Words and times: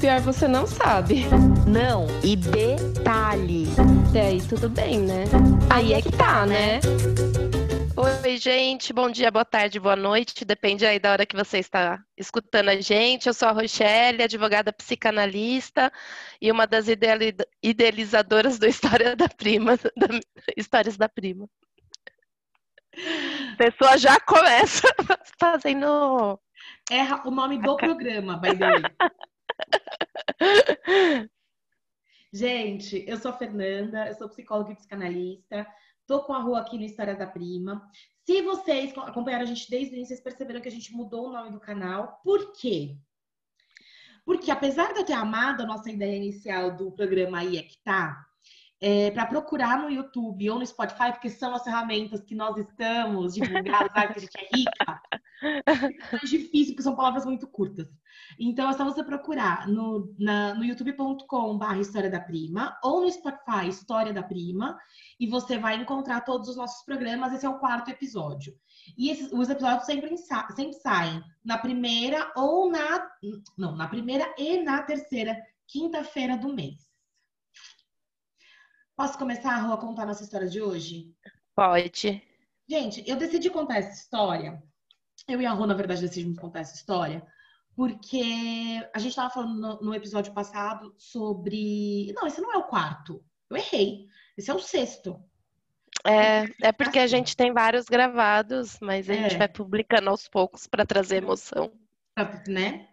pior 0.00 0.20
você 0.20 0.48
não 0.48 0.66
sabe. 0.66 1.26
Não, 1.68 2.06
e 2.24 2.34
detalhe. 2.34 3.66
Até 4.08 4.28
aí 4.28 4.40
tudo 4.48 4.68
bem, 4.68 4.98
né? 4.98 5.24
Aí 5.70 5.92
é 5.92 6.00
que 6.00 6.10
tá, 6.10 6.46
né? 6.46 6.80
Oi, 7.94 8.38
gente, 8.38 8.94
bom 8.94 9.10
dia, 9.10 9.30
boa 9.30 9.44
tarde, 9.44 9.78
boa 9.78 9.96
noite, 9.96 10.42
depende 10.42 10.86
aí 10.86 10.98
da 10.98 11.12
hora 11.12 11.26
que 11.26 11.36
você 11.36 11.58
está 11.58 12.02
escutando 12.16 12.70
a 12.70 12.80
gente. 12.80 13.26
Eu 13.26 13.34
sou 13.34 13.48
a 13.48 13.52
Rochelle, 13.52 14.22
advogada 14.22 14.72
psicanalista 14.72 15.92
e 16.40 16.50
uma 16.50 16.66
das 16.66 16.86
idealizadoras 17.62 18.58
do 18.58 18.66
História 18.66 19.14
da 19.14 19.28
Prima, 19.28 19.76
da 19.96 20.08
Histórias 20.56 20.96
da 20.96 21.10
Prima. 21.10 21.46
A 23.52 23.56
pessoa 23.58 23.98
já 23.98 24.18
começa 24.20 24.88
fazendo. 25.38 26.40
Erra 26.90 27.22
o 27.26 27.30
nome 27.30 27.58
do 27.58 27.76
programa, 27.76 28.38
by 28.38 28.56
the 28.56 28.66
way. 28.66 28.82
Gente, 32.32 33.04
eu 33.08 33.16
sou 33.16 33.32
a 33.32 33.36
Fernanda, 33.36 34.06
eu 34.06 34.14
sou 34.14 34.28
psicóloga 34.28 34.72
e 34.72 34.76
psicanalista. 34.76 35.66
Tô 36.06 36.22
com 36.22 36.32
a 36.32 36.40
rua 36.40 36.60
aqui 36.60 36.78
no 36.78 36.84
História 36.84 37.14
da 37.14 37.26
Prima. 37.26 37.88
Se 38.24 38.42
vocês 38.42 38.96
acompanharam 38.96 39.44
a 39.44 39.46
gente 39.46 39.68
desde 39.68 39.92
o 39.92 39.96
início, 39.96 40.14
vocês 40.14 40.20
perceberam 40.20 40.60
que 40.60 40.68
a 40.68 40.72
gente 40.72 40.92
mudou 40.92 41.28
o 41.28 41.32
nome 41.32 41.50
do 41.50 41.58
canal. 41.58 42.20
Por 42.22 42.52
quê? 42.52 42.96
Porque 44.24 44.50
apesar 44.50 44.92
de 44.92 45.00
eu 45.00 45.04
ter 45.04 45.14
amado 45.14 45.62
a 45.62 45.66
nossa 45.66 45.90
ideia 45.90 46.16
inicial 46.16 46.76
do 46.76 46.92
programa 46.92 47.40
aí 47.40 47.56
é 47.58 47.62
que 47.62 47.82
tá, 47.82 48.24
é, 48.80 49.10
para 49.10 49.26
procurar 49.26 49.78
no 49.78 49.90
YouTube 49.90 50.48
ou 50.50 50.58
no 50.58 50.66
Spotify, 50.66 51.12
porque 51.12 51.28
são 51.28 51.54
as 51.54 51.62
ferramentas 51.62 52.22
que 52.22 52.34
nós 52.34 52.56
estamos 52.56 53.34
divulgadas, 53.34 53.92
sabe 53.92 54.14
que 54.14 54.18
a 54.18 54.22
gente 54.22 54.38
é 54.38 54.56
rica, 54.56 55.02
é 56.22 56.26
difícil, 56.26 56.74
porque 56.74 56.82
são 56.82 56.96
palavras 56.96 57.26
muito 57.26 57.46
curtas. 57.46 57.88
Então, 58.38 58.70
é 58.70 58.72
só 58.72 58.84
você 58.84 59.04
procurar 59.04 59.68
no, 59.68 60.14
no 60.18 60.64
youtube.com.br 60.64 61.76
História 61.78 62.10
da 62.10 62.20
Prima 62.20 62.78
ou 62.82 63.02
no 63.02 63.10
Spotify 63.10 63.68
História 63.68 64.12
da 64.12 64.22
Prima 64.22 64.78
e 65.18 65.26
você 65.26 65.58
vai 65.58 65.76
encontrar 65.76 66.22
todos 66.22 66.48
os 66.48 66.56
nossos 66.56 66.84
programas. 66.84 67.32
Esse 67.32 67.44
é 67.44 67.48
o 67.48 67.58
quarto 67.58 67.90
episódio. 67.90 68.54
E 68.96 69.10
esses, 69.10 69.30
os 69.32 69.48
episódios 69.50 69.84
sempre, 69.84 70.16
sempre 70.16 70.72
saem 70.74 71.22
na 71.44 71.58
primeira 71.58 72.32
ou 72.36 72.70
na. 72.70 73.10
Não, 73.56 73.76
na 73.76 73.88
primeira 73.88 74.32
e 74.38 74.62
na 74.62 74.82
terceira 74.82 75.36
quinta-feira 75.66 76.36
do 76.36 76.52
mês. 76.52 76.89
Posso 79.00 79.16
começar, 79.16 79.56
Rô, 79.56 79.72
a 79.72 79.78
contar 79.78 80.04
nossa 80.04 80.22
história 80.22 80.46
de 80.46 80.60
hoje? 80.60 81.10
Pode. 81.56 82.22
Gente, 82.68 83.02
eu 83.08 83.16
decidi 83.16 83.48
contar 83.48 83.78
essa 83.78 83.94
história. 83.94 84.62
Eu 85.26 85.40
e 85.40 85.46
a 85.46 85.52
Rô, 85.52 85.64
na 85.64 85.72
verdade, 85.72 86.02
decidimos 86.02 86.38
contar 86.38 86.60
essa 86.60 86.74
história 86.74 87.26
porque 87.74 88.22
a 88.94 88.98
gente 88.98 89.12
estava 89.12 89.30
falando 89.30 89.58
no, 89.58 89.80
no, 89.80 89.94
episódio 89.94 90.34
passado 90.34 90.94
sobre. 90.98 92.12
Não, 92.12 92.26
esse 92.26 92.42
não 92.42 92.52
é 92.52 92.58
o 92.58 92.64
quarto. 92.68 93.24
Eu 93.48 93.56
errei. 93.56 94.06
Esse 94.36 94.50
é 94.50 94.54
o 94.54 94.58
sexto. 94.58 95.18
É, 96.06 96.68
é 96.68 96.70
porque 96.70 96.98
a 96.98 97.06
gente 97.06 97.34
tem 97.34 97.54
vários 97.54 97.86
gravados, 97.86 98.76
mas 98.82 99.08
a 99.08 99.14
é. 99.14 99.16
gente 99.16 99.38
vai 99.38 99.48
publicando 99.48 100.10
aos 100.10 100.28
poucos 100.28 100.66
para 100.66 100.84
trazer 100.84 101.22
emoção. 101.22 101.72
Né? 102.46 102.89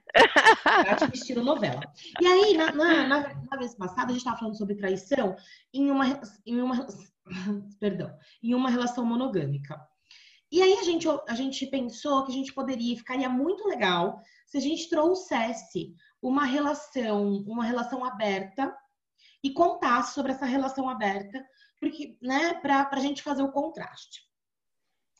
Prática 0.64 1.14
estilo 1.14 1.44
novela. 1.44 1.82
E 2.22 2.28
aí, 2.28 2.58
na, 2.58 2.72
na, 2.72 3.08
na, 3.08 3.34
na 3.34 3.58
vez 3.58 3.76
passada, 3.76 4.08
a 4.08 4.10
gente 4.10 4.18
estava 4.18 4.38
falando 4.38 4.58
sobre 4.58 4.76
traição 4.76 5.36
em 5.74 5.92
uma, 5.92 6.22
em 6.46 6.62
uma, 6.62 6.88
perdão, 7.80 8.16
em 8.42 8.54
uma 8.54 8.70
relação 8.70 9.06
monogâmica. 9.06 9.80
E 10.52 10.62
aí 10.62 10.74
a 10.74 10.84
gente, 10.84 11.08
a 11.28 11.34
gente 11.34 11.66
pensou 11.68 12.26
que 12.26 12.32
a 12.32 12.36
gente 12.36 12.54
poderia, 12.54 12.96
ficaria 12.96 13.30
muito 13.30 13.68
legal 13.68 14.22
se 14.46 14.58
a 14.58 14.62
gente 14.62 14.90
trouxesse 14.90 15.94
uma 16.22 16.46
relação, 16.46 17.44
uma 17.46 17.66
relação 17.66 18.04
aberta 18.06 18.76
e 19.44 19.52
contasse 19.52 20.14
sobre 20.14 20.32
essa 20.32 20.46
relação 20.46 20.90
aberta, 20.90 21.46
porque, 21.80 22.18
né, 22.22 22.54
para 22.56 22.90
a 22.92 23.00
gente 23.00 23.22
fazer 23.22 23.44
o 23.44 23.52
contraste. 23.52 24.22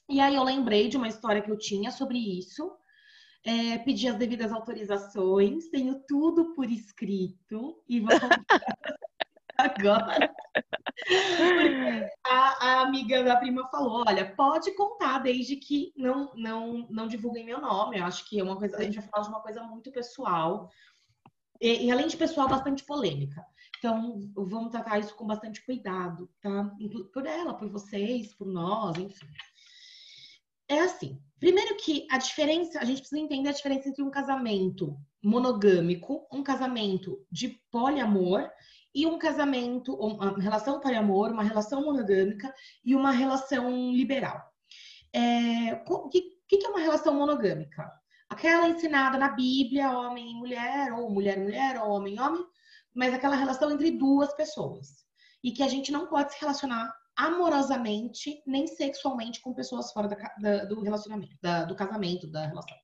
E 0.10 0.22
aí 0.22 0.36
eu 0.36 0.44
lembrei 0.44 0.88
de 0.88 0.96
uma 0.96 1.10
história 1.10 1.42
que 1.42 1.52
eu 1.52 1.58
tinha 1.58 1.92
sobre 1.92 2.18
isso, 2.18 2.72
é, 3.46 3.76
as 3.76 4.16
devidas 4.16 4.52
autorizações, 4.52 5.70
tenho 5.70 6.02
tudo 6.08 6.54
por 6.54 6.70
escrito 6.70 7.82
e 7.88 8.00
vou 8.00 8.10
agora. 9.58 10.34
A, 12.26 12.68
a, 12.68 12.82
amiga 12.82 13.24
da 13.24 13.38
prima 13.38 13.68
falou: 13.70 14.04
olha, 14.08 14.34
pode 14.36 14.72
contar 14.76 15.20
desde 15.20 15.56
que 15.56 15.94
não, 15.96 16.34
não, 16.36 16.88
não 16.90 17.08
divulguem 17.08 17.46
meu 17.46 17.62
nome. 17.62 17.98
Eu 17.98 18.06
acho 18.06 18.28
que 18.28 18.40
é 18.40 18.44
uma 18.44 18.58
coisa, 18.58 18.78
a 18.78 18.84
gente 18.84 19.00
vai 19.00 19.08
falar 19.08 19.24
de 19.24 19.30
uma 19.30 19.42
coisa 19.42 19.64
muito 19.64 19.92
pessoal. 19.92 20.70
E, 21.60 21.86
e, 21.86 21.92
além 21.92 22.08
de 22.08 22.18
pessoal, 22.18 22.48
bastante 22.48 22.84
polêmica. 22.84 23.44
Então, 23.78 24.20
vamos 24.36 24.72
tratar 24.72 25.00
isso 25.00 25.16
com 25.16 25.26
bastante 25.26 25.64
cuidado, 25.66 26.30
tá? 26.42 26.72
Por 27.14 27.26
ela, 27.26 27.54
por 27.54 27.70
vocês, 27.70 28.34
por 28.34 28.48
nós, 28.48 28.98
enfim. 28.98 29.28
É 30.70 30.80
assim, 30.80 31.22
Primeiro 31.40 31.76
que 31.78 32.08
a 32.10 32.18
diferença, 32.18 32.80
a 32.80 32.86
gente 32.86 33.00
precisa 33.00 33.22
entender 33.22 33.50
a 33.50 33.54
diferença 33.54 33.88
entre 33.88 34.02
um 34.02 34.10
casamento 34.10 34.98
monogâmico, 35.24 36.28
um 36.32 36.42
casamento 36.42 37.24
de 37.32 37.50
poliamor 37.72 38.50
e 38.94 39.06
um 39.06 39.20
casamento, 39.20 39.94
uma 39.94 40.40
relação 40.40 40.80
poliamor, 40.80 41.32
uma 41.32 41.44
relação 41.44 41.84
monogâmica 41.84 42.52
e 42.84 42.96
uma 42.96 43.12
relação 43.12 43.70
liberal. 43.92 44.42
É, 45.14 45.84
o 45.88 46.10
que, 46.10 46.22
que 46.50 46.66
é 46.66 46.70
uma 46.70 46.80
relação 46.80 47.14
monogâmica? 47.14 47.88
Aquela 48.28 48.68
ensinada 48.68 49.18
na 49.18 49.30
Bíblia, 49.30 49.92
homem 49.92 50.32
e 50.32 50.36
mulher, 50.36 50.92
ou 50.94 51.10
mulher 51.10 51.38
e 51.38 51.42
mulher, 51.42 51.80
ou 51.80 51.92
homem 51.92 52.16
e 52.16 52.20
homem, 52.20 52.44
mas 52.96 53.14
aquela 53.14 53.36
relação 53.36 53.70
entre 53.72 53.92
duas 53.92 54.34
pessoas. 54.34 55.06
E 55.44 55.52
que 55.52 55.62
a 55.62 55.68
gente 55.68 55.92
não 55.92 56.08
pode 56.08 56.34
se 56.34 56.42
relacionar 56.42 56.92
amorosamente 57.18 58.44
nem 58.46 58.68
sexualmente 58.68 59.42
com 59.42 59.54
pessoas 59.54 59.92
fora 59.92 60.08
da, 60.08 60.16
da, 60.40 60.66
do 60.66 60.82
relacionamento, 60.82 61.36
da, 61.42 61.66
do 61.66 61.76
casamento, 61.76 62.28
da 62.28 62.46
relação. 62.46 62.78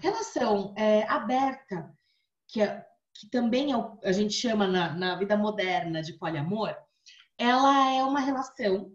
Relação 0.00 0.74
é, 0.76 1.04
aberta, 1.04 1.94
que, 2.48 2.60
é, 2.60 2.84
que 3.14 3.30
também 3.30 3.72
é 3.72 3.76
o, 3.76 3.98
a 4.02 4.12
gente 4.12 4.34
chama 4.34 4.66
na, 4.66 4.92
na 4.94 5.16
vida 5.16 5.36
moderna 5.36 6.02
de 6.02 6.14
poliamor, 6.14 6.76
ela 7.38 7.92
é 7.92 8.02
uma 8.02 8.20
relação 8.20 8.92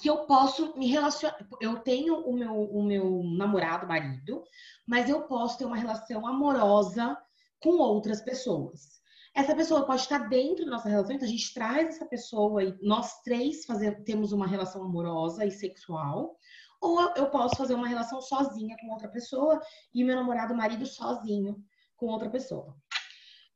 que 0.00 0.08
eu 0.08 0.26
posso 0.26 0.76
me 0.78 0.86
relacionar. 0.86 1.36
Eu 1.60 1.80
tenho 1.80 2.20
o 2.20 2.32
meu, 2.32 2.54
o 2.54 2.82
meu 2.84 3.22
namorado, 3.24 3.86
marido, 3.86 4.44
mas 4.86 5.08
eu 5.08 5.22
posso 5.22 5.58
ter 5.58 5.64
uma 5.64 5.76
relação 5.76 6.26
amorosa 6.26 7.18
com 7.60 7.78
outras 7.78 8.20
pessoas. 8.20 8.97
Essa 9.38 9.54
pessoa 9.54 9.86
pode 9.86 10.00
estar 10.00 10.28
dentro 10.28 10.64
da 10.64 10.72
nossa 10.72 10.88
relação, 10.88 11.14
então 11.14 11.28
a 11.28 11.30
gente 11.30 11.54
traz 11.54 11.90
essa 11.90 12.04
pessoa 12.04 12.64
e 12.64 12.76
nós 12.82 13.22
três 13.22 13.64
fazer, 13.64 14.02
temos 14.02 14.32
uma 14.32 14.48
relação 14.48 14.82
amorosa 14.82 15.46
e 15.46 15.50
sexual. 15.52 16.36
Ou 16.80 17.00
eu 17.14 17.30
posso 17.30 17.54
fazer 17.54 17.74
uma 17.74 17.86
relação 17.86 18.20
sozinha 18.20 18.76
com 18.80 18.90
outra 18.90 19.06
pessoa 19.08 19.62
e 19.94 20.02
meu 20.02 20.16
namorado, 20.16 20.56
marido, 20.56 20.84
sozinho 20.84 21.64
com 21.96 22.06
outra 22.06 22.28
pessoa. 22.28 22.76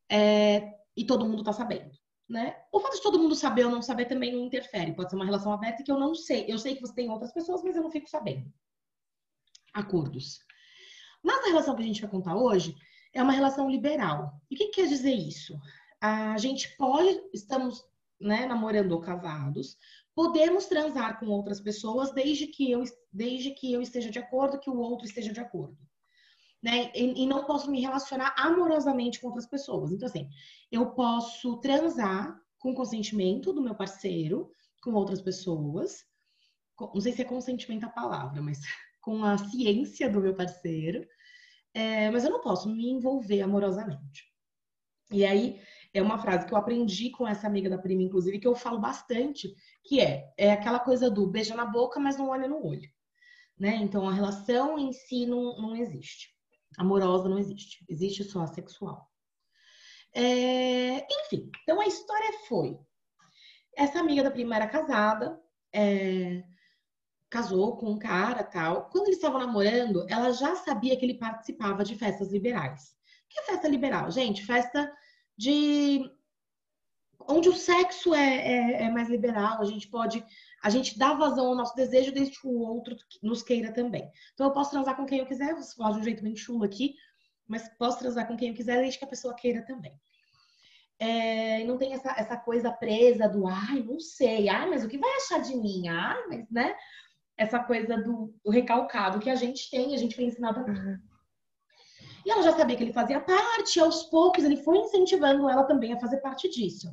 É, 0.09 0.73
e 0.95 1.05
todo 1.05 1.25
mundo 1.25 1.43
tá 1.43 1.51
sabendo, 1.51 1.91
né? 2.29 2.55
O 2.71 2.79
fato 2.79 2.95
de 2.95 3.03
todo 3.03 3.19
mundo 3.19 3.35
saber 3.35 3.65
ou 3.65 3.71
não 3.71 3.81
saber 3.81 4.05
também 4.05 4.31
não 4.31 4.45
interfere. 4.45 4.95
Pode 4.95 5.09
ser 5.09 5.17
uma 5.17 5.25
relação 5.25 5.51
aberta 5.51 5.83
que 5.83 5.91
eu 5.91 5.99
não 5.99 6.15
sei. 6.15 6.45
Eu 6.47 6.59
sei 6.59 6.75
que 6.75 6.81
você 6.81 6.95
tem 6.95 7.09
outras 7.09 7.33
pessoas, 7.33 7.61
mas 7.61 7.75
eu 7.75 7.83
não 7.83 7.91
fico 7.91 8.09
sabendo. 8.09 8.49
Acordos. 9.73 10.39
Mas 11.21 11.43
a 11.43 11.49
relação 11.49 11.75
que 11.75 11.83
a 11.83 11.85
gente 11.85 12.01
vai 12.01 12.09
contar 12.09 12.37
hoje, 12.37 12.73
é 13.13 13.21
uma 13.21 13.33
relação 13.33 13.69
liberal. 13.69 14.41
E 14.49 14.55
o 14.55 14.57
que 14.57 14.69
quer 14.69 14.87
dizer 14.87 15.13
isso? 15.13 15.59
A 16.01 16.37
gente 16.37 16.75
pode, 16.75 17.21
estamos 17.33 17.85
né, 18.19 18.45
namorando 18.45 18.93
ou 18.93 19.01
casados, 19.01 19.77
podemos 20.15 20.65
transar 20.65 21.19
com 21.19 21.27
outras 21.27 21.59
pessoas 21.59 22.11
desde 22.11 22.47
que 22.47 22.71
eu, 22.71 22.83
desde 23.11 23.51
que 23.51 23.71
eu 23.71 23.81
esteja 23.81 24.09
de 24.09 24.19
acordo, 24.19 24.59
que 24.59 24.69
o 24.69 24.77
outro 24.77 25.05
esteja 25.05 25.31
de 25.31 25.39
acordo. 25.39 25.77
Né? 26.61 26.91
E, 26.95 27.23
e 27.23 27.25
não 27.25 27.43
posso 27.43 27.69
me 27.69 27.81
relacionar 27.81 28.33
amorosamente 28.37 29.19
com 29.19 29.27
outras 29.27 29.45
pessoas. 29.45 29.91
Então, 29.91 30.07
assim, 30.07 30.29
eu 30.71 30.91
posso 30.91 31.57
transar 31.57 32.39
com 32.57 32.73
consentimento 32.73 33.51
do 33.51 33.61
meu 33.61 33.75
parceiro, 33.75 34.49
com 34.81 34.93
outras 34.93 35.21
pessoas. 35.21 36.05
Não 36.79 37.01
sei 37.01 37.11
se 37.11 37.21
é 37.21 37.25
consentimento 37.25 37.85
a 37.85 37.89
palavra, 37.89 38.41
mas 38.41 38.59
com 39.01 39.23
a 39.23 39.37
ciência 39.37 40.09
do 40.09 40.21
meu 40.21 40.33
parceiro. 40.33 41.05
É, 41.73 42.11
mas 42.11 42.23
eu 42.23 42.31
não 42.31 42.41
posso 42.41 42.69
me 42.69 42.89
envolver 42.89 43.41
amorosamente. 43.41 44.23
E 45.11 45.25
aí 45.25 45.59
é 45.93 46.01
uma 46.01 46.17
frase 46.17 46.45
que 46.45 46.53
eu 46.53 46.57
aprendi 46.57 47.09
com 47.11 47.27
essa 47.27 47.47
amiga 47.47 47.69
da 47.69 47.77
prima, 47.77 48.01
inclusive, 48.01 48.39
que 48.39 48.47
eu 48.47 48.55
falo 48.55 48.79
bastante, 48.79 49.53
que 49.83 49.99
é, 49.99 50.31
é 50.37 50.51
aquela 50.51 50.79
coisa 50.79 51.09
do 51.09 51.27
beija 51.27 51.55
na 51.55 51.65
boca, 51.65 51.99
mas 51.99 52.17
não 52.17 52.29
olha 52.29 52.47
no 52.47 52.65
olho. 52.65 52.89
Né? 53.57 53.75
Então 53.75 54.07
a 54.07 54.13
relação 54.13 54.77
em 54.79 54.91
si 54.91 55.25
não, 55.25 55.57
não 55.61 55.75
existe. 55.75 56.33
Amorosa 56.77 57.29
não 57.29 57.37
existe. 57.37 57.85
Existe 57.87 58.23
só 58.23 58.41
a 58.41 58.47
sexual. 58.47 59.07
É, 60.15 61.05
enfim, 61.21 61.49
então 61.61 61.79
a 61.79 61.87
história 61.87 62.31
foi. 62.47 62.77
Essa 63.75 63.99
amiga 63.99 64.23
da 64.23 64.31
prima 64.31 64.55
era 64.55 64.67
casada, 64.67 65.39
é, 65.73 66.43
casou 67.33 67.75
com 67.77 67.89
um 67.89 67.97
cara 67.97 68.43
tal. 68.43 68.89
Quando 68.91 69.07
eles 69.07 69.15
estavam 69.15 69.39
namorando, 69.39 70.05
ela 70.07 70.31
já 70.31 70.55
sabia 70.55 70.95
que 70.95 71.03
ele 71.03 71.15
participava 71.15 71.83
de 71.83 71.95
festas 71.95 72.31
liberais. 72.31 72.95
que 73.27 73.39
é 73.39 73.43
festa 73.45 73.67
liberal? 73.67 74.11
Gente, 74.11 74.45
festa 74.45 74.91
de 75.35 76.07
onde 77.27 77.49
o 77.49 77.55
sexo 77.55 78.13
é, 78.13 78.35
é, 78.35 78.83
é, 78.83 78.91
mais 78.91 79.09
liberal, 79.09 79.59
a 79.59 79.65
gente 79.65 79.87
pode, 79.87 80.23
a 80.61 80.69
gente 80.69 80.99
dá 80.99 81.13
vazão 81.13 81.47
ao 81.47 81.55
nosso 81.55 81.75
desejo 81.75 82.11
desde 82.11 82.39
que 82.39 82.45
o 82.45 82.59
outro 82.59 82.95
nos 83.23 83.41
queira 83.41 83.73
também. 83.73 84.11
Então 84.33 84.45
eu 84.45 84.53
posso 84.53 84.69
transar 84.69 84.95
com 84.95 85.05
quem 85.05 85.17
eu 85.19 85.25
quiser, 85.25 85.55
vou 85.55 85.63
falar 85.63 85.93
de 85.93 85.99
um 85.99 86.03
jeito 86.03 86.21
bem 86.21 86.35
chulo 86.35 86.63
aqui, 86.63 86.93
mas 87.47 87.67
posso 87.79 87.97
transar 87.97 88.27
com 88.27 88.37
quem 88.37 88.49
eu 88.49 88.55
quiser 88.55 88.79
desde 88.79 88.99
que 88.99 89.05
a 89.05 89.07
pessoa 89.07 89.33
queira 89.33 89.65
também. 89.65 89.99
É, 90.99 91.63
não 91.63 91.77
tem 91.77 91.93
essa, 91.93 92.13
essa 92.15 92.37
coisa 92.37 92.71
presa 92.71 93.27
do 93.27 93.47
ai, 93.47 93.81
não 93.81 93.99
sei, 93.99 94.49
ai, 94.49 94.69
mas 94.69 94.83
o 94.83 94.87
que 94.87 94.97
vai 94.99 95.15
achar 95.15 95.41
de 95.41 95.55
mim? 95.55 95.87
Ai, 95.87 96.27
mas, 96.27 96.49
né? 96.51 96.75
Essa 97.43 97.59
coisa 97.59 97.97
do, 97.97 98.33
do 98.43 98.51
recalcado 98.51 99.19
que 99.19 99.29
a 99.29 99.35
gente 99.35 99.69
tem, 99.69 99.93
a 99.93 99.97
gente 99.97 100.15
foi 100.15 100.25
ensinado 100.25 100.61
a 100.61 100.63
uhum. 100.63 100.97
E 102.25 102.31
ela 102.31 102.41
já 102.41 102.53
sabia 102.53 102.77
que 102.77 102.83
ele 102.83 102.93
fazia 102.93 103.19
parte, 103.19 103.79
aos 103.79 104.03
poucos 104.03 104.45
ele 104.45 104.55
foi 104.55 104.77
incentivando 104.77 105.49
ela 105.49 105.65
também 105.65 105.91
a 105.91 105.99
fazer 105.99 106.17
parte 106.17 106.49
disso. 106.49 106.87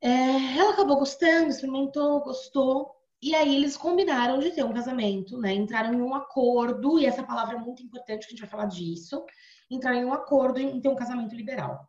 É, 0.00 0.56
ela 0.56 0.72
acabou 0.72 0.96
gostando, 0.96 1.50
experimentou, 1.50 2.20
gostou. 2.20 2.94
E 3.20 3.34
aí 3.34 3.56
eles 3.56 3.76
combinaram 3.76 4.38
de 4.38 4.52
ter 4.52 4.64
um 4.64 4.72
casamento, 4.72 5.36
né? 5.38 5.52
Entraram 5.52 5.92
em 5.92 6.00
um 6.00 6.14
acordo, 6.14 7.00
e 7.00 7.06
essa 7.06 7.24
palavra 7.24 7.56
é 7.56 7.58
muito 7.58 7.82
importante, 7.82 8.20
que 8.20 8.26
a 8.26 8.30
gente 8.30 8.40
vai 8.40 8.48
falar 8.48 8.66
disso. 8.66 9.24
Entraram 9.68 9.98
em 9.98 10.04
um 10.04 10.14
acordo 10.14 10.60
em 10.60 10.80
ter 10.80 10.88
um 10.88 10.94
casamento 10.94 11.34
liberal. 11.34 11.88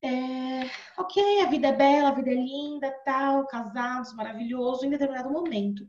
É, 0.00 0.70
ok, 0.98 1.42
a 1.42 1.46
vida 1.46 1.66
é 1.68 1.72
bela, 1.72 2.10
a 2.10 2.14
vida 2.14 2.30
é 2.30 2.34
linda, 2.34 2.92
tal, 3.04 3.44
casados, 3.48 4.14
maravilhoso, 4.14 4.86
em 4.86 4.90
determinado 4.90 5.28
momento. 5.28 5.84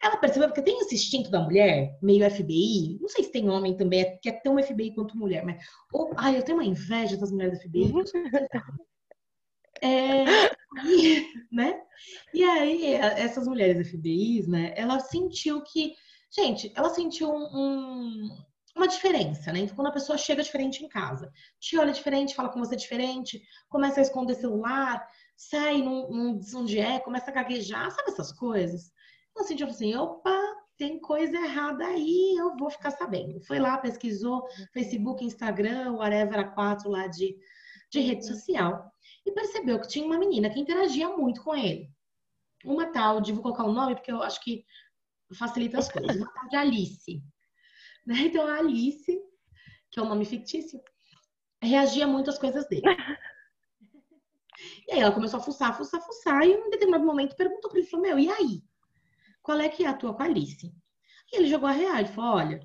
Ela 0.00 0.16
percebeu, 0.16 0.48
porque 0.48 0.62
tem 0.62 0.78
esse 0.80 0.94
instinto 0.94 1.30
da 1.30 1.40
mulher, 1.40 1.98
meio 2.00 2.28
FBI, 2.30 2.98
não 3.00 3.08
sei 3.08 3.24
se 3.24 3.32
tem 3.32 3.48
homem 3.48 3.76
também, 3.76 4.18
que 4.22 4.28
é 4.28 4.32
tão 4.32 4.62
FBI 4.62 4.94
quanto 4.94 5.16
mulher, 5.16 5.44
mas. 5.44 5.62
Oh, 5.92 6.10
ai, 6.16 6.36
eu 6.36 6.42
tenho 6.42 6.58
uma 6.58 6.64
inveja 6.64 7.16
das 7.16 7.32
mulheres 7.32 7.58
da 7.58 7.64
FBI. 7.64 7.92
É, 9.80 10.24
e, 10.84 11.24
né? 11.52 11.80
E 12.34 12.42
aí, 12.42 12.94
essas 12.94 13.46
mulheres 13.46 13.88
FBIs, 13.88 14.48
né? 14.48 14.72
Ela 14.76 14.98
sentiu 14.98 15.62
que, 15.62 15.94
gente, 16.30 16.72
ela 16.74 16.90
sentiu 16.90 17.30
um, 17.30 18.28
uma 18.74 18.88
diferença, 18.88 19.52
né? 19.52 19.60
Então, 19.60 19.76
quando 19.76 19.88
a 19.88 19.92
pessoa 19.92 20.18
chega 20.18 20.42
diferente 20.42 20.84
em 20.84 20.88
casa, 20.88 21.30
te 21.60 21.78
olha 21.78 21.92
diferente, 21.92 22.34
fala 22.34 22.48
com 22.48 22.58
você 22.58 22.74
diferente, 22.74 23.40
começa 23.68 24.00
a 24.00 24.02
esconder 24.02 24.34
celular, 24.34 25.06
sai, 25.36 25.80
não, 25.82 26.10
não 26.10 26.38
diz 26.38 26.54
onde 26.54 26.78
é, 26.80 26.98
começa 26.98 27.30
a 27.30 27.34
gaguejar, 27.34 27.90
sabe 27.90 28.10
essas 28.10 28.32
coisas? 28.32 28.92
Ela 29.38 29.46
sentiu 29.46 29.68
assim, 29.68 29.94
opa, 29.94 30.36
tem 30.76 30.98
coisa 30.98 31.36
errada 31.36 31.86
aí, 31.86 32.34
eu 32.36 32.56
vou 32.56 32.68
ficar 32.68 32.90
sabendo. 32.90 33.40
Foi 33.42 33.60
lá, 33.60 33.78
pesquisou 33.78 34.48
Facebook, 34.72 35.24
Instagram, 35.24 35.92
whatever, 35.92 36.40
a 36.40 36.44
quatro 36.44 36.90
lá 36.90 37.06
de, 37.06 37.38
de 37.88 38.00
rede 38.00 38.26
social 38.26 38.92
e 39.24 39.30
percebeu 39.30 39.80
que 39.80 39.86
tinha 39.86 40.04
uma 40.04 40.18
menina 40.18 40.50
que 40.50 40.58
interagia 40.58 41.08
muito 41.16 41.40
com 41.44 41.54
ele. 41.54 41.88
Uma 42.64 42.86
tal, 42.86 43.20
de 43.20 43.32
vou 43.32 43.42
colocar 43.42 43.62
o 43.62 43.70
um 43.70 43.72
nome 43.72 43.94
porque 43.94 44.10
eu 44.10 44.20
acho 44.24 44.42
que 44.42 44.64
facilita 45.36 45.78
as 45.78 45.90
coisas, 45.90 46.16
uma 46.16 46.32
tal 46.32 46.48
de 46.48 46.56
Alice. 46.56 47.22
Né? 48.04 48.14
Então 48.26 48.44
a 48.44 48.58
Alice, 48.58 49.20
que 49.88 50.00
é 50.00 50.02
um 50.02 50.08
nome 50.08 50.24
fictício, 50.24 50.82
reagia 51.62 52.08
muito 52.08 52.28
às 52.28 52.38
coisas 52.38 52.66
dele. 52.68 52.82
E 54.88 54.92
aí 54.92 55.00
ela 55.00 55.12
começou 55.12 55.38
a 55.38 55.42
fuçar, 55.42 55.76
fuçar, 55.76 56.00
fuçar, 56.00 56.42
e 56.42 56.52
em 56.52 56.66
um 56.66 56.70
determinado 56.70 57.04
momento 57.04 57.36
perguntou 57.36 57.70
para 57.70 57.78
ele, 57.78 57.88
falou, 57.88 58.06
meu, 58.06 58.18
e 58.18 58.28
aí? 58.28 58.60
Qual 59.48 59.60
é 59.60 59.68
que 59.70 59.82
é 59.82 59.88
a 59.88 59.94
tua 59.94 60.12
com 60.12 60.22
a 60.22 60.26
Alice? 60.26 60.70
E 61.32 61.38
ele 61.38 61.48
jogou 61.48 61.70
a 61.70 61.72
real, 61.72 61.96
ele 61.96 62.08
falou, 62.08 62.34
olha, 62.34 62.60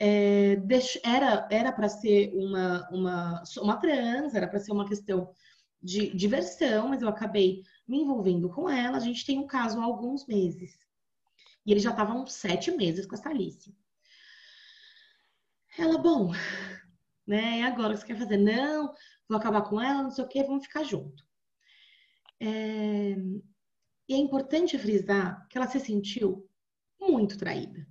é, 0.00 0.56
era 1.04 1.46
era 1.48 1.70
para 1.70 1.88
ser 1.88 2.32
uma, 2.34 2.88
uma, 2.90 3.42
uma 3.58 3.76
trans, 3.76 4.34
era 4.34 4.48
para 4.48 4.58
ser 4.58 4.72
uma 4.72 4.84
questão 4.84 5.32
de 5.80 6.12
diversão, 6.12 6.88
mas 6.88 7.02
eu 7.02 7.08
acabei 7.08 7.62
me 7.86 8.00
envolvendo 8.00 8.48
com 8.50 8.68
ela. 8.68 8.96
A 8.96 9.00
gente 9.00 9.24
tem 9.24 9.38
um 9.38 9.46
caso 9.46 9.78
há 9.80 9.84
alguns 9.84 10.26
meses. 10.26 10.76
E 11.64 11.70
ele 11.70 11.78
já 11.78 11.90
estava 11.90 12.12
uns 12.12 12.32
sete 12.32 12.72
meses 12.72 13.06
com 13.06 13.14
essa 13.14 13.28
Alice. 13.28 13.72
Ela, 15.78 15.98
bom, 15.98 16.32
né? 17.24 17.60
E 17.60 17.62
agora 17.62 17.90
o 17.90 17.94
que 17.94 18.00
você 18.00 18.06
quer 18.08 18.18
fazer? 18.18 18.38
Não, 18.38 18.92
vou 19.28 19.38
acabar 19.38 19.62
com 19.62 19.80
ela, 19.80 20.02
não 20.02 20.10
sei 20.10 20.24
o 20.24 20.28
quê, 20.28 20.42
vamos 20.42 20.64
ficar 20.64 20.82
junto. 20.82 21.22
É... 22.40 23.14
E 24.08 24.14
é 24.14 24.16
importante 24.16 24.78
frisar 24.78 25.46
que 25.48 25.56
ela 25.56 25.66
se 25.66 25.80
sentiu 25.80 26.48
muito 27.00 27.38
traída. 27.38 27.86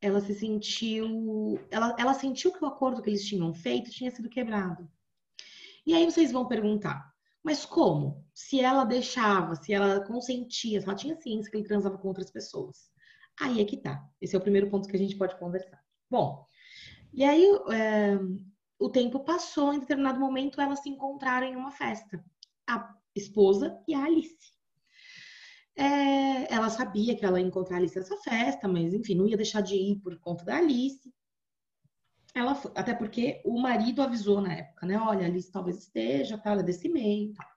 Ela 0.00 0.20
se 0.20 0.34
sentiu. 0.34 1.58
Ela, 1.70 1.96
ela 1.98 2.14
sentiu 2.14 2.52
que 2.52 2.62
o 2.62 2.68
acordo 2.68 3.02
que 3.02 3.10
eles 3.10 3.26
tinham 3.26 3.52
feito 3.54 3.90
tinha 3.90 4.10
sido 4.10 4.28
quebrado. 4.28 4.88
E 5.86 5.94
aí 5.94 6.04
vocês 6.04 6.32
vão 6.32 6.46
perguntar, 6.46 7.12
mas 7.42 7.66
como? 7.66 8.24
Se 8.32 8.60
ela 8.60 8.84
deixava, 8.84 9.54
se 9.54 9.72
ela 9.72 10.04
consentia, 10.04 10.80
se 10.80 10.86
ela 10.86 10.96
tinha 10.96 11.16
ciência 11.16 11.50
que 11.50 11.56
ele 11.56 11.66
transava 11.66 11.98
com 11.98 12.08
outras 12.08 12.30
pessoas. 12.30 12.90
Aí 13.40 13.60
é 13.60 13.64
que 13.64 13.76
tá. 13.76 14.02
Esse 14.20 14.34
é 14.34 14.38
o 14.38 14.42
primeiro 14.42 14.70
ponto 14.70 14.88
que 14.88 14.96
a 14.96 14.98
gente 14.98 15.16
pode 15.16 15.38
conversar. 15.38 15.82
Bom, 16.10 16.46
e 17.12 17.24
aí 17.24 17.44
é, 17.72 18.18
o 18.78 18.88
tempo 18.88 19.20
passou, 19.24 19.72
em 19.74 19.80
determinado 19.80 20.18
momento 20.18 20.60
elas 20.60 20.80
se 20.80 20.88
encontraram 20.88 21.46
em 21.46 21.56
uma 21.56 21.70
festa. 21.70 22.24
A 22.66 22.94
esposa 23.14 23.78
e 23.86 23.94
a 23.94 24.04
Alice. 24.04 24.52
É, 25.76 26.54
ela 26.54 26.70
sabia 26.70 27.16
que 27.16 27.24
ela 27.24 27.40
ia 27.40 27.46
encontrar 27.46 27.76
a 27.76 27.78
Alice 27.78 27.96
nessa 27.96 28.16
festa, 28.18 28.68
mas 28.68 28.94
enfim, 28.94 29.14
não 29.14 29.26
ia 29.26 29.36
deixar 29.36 29.60
de 29.60 29.74
ir 29.74 29.96
por 30.00 30.18
conta 30.20 30.44
da 30.44 30.56
Alice. 30.56 31.12
Ela 32.34 32.54
foi, 32.54 32.72
até 32.74 32.94
porque 32.94 33.40
o 33.44 33.60
marido 33.60 34.02
avisou 34.02 34.40
na 34.40 34.52
época, 34.52 34.86
né? 34.86 34.98
Olha, 34.98 35.26
Alice 35.26 35.50
talvez 35.50 35.78
esteja, 35.78 36.36
tá? 36.36 36.50
Ela 36.50 36.60
é 36.62 36.64
desse 36.64 36.88
meio. 36.88 37.32
Tá. 37.32 37.48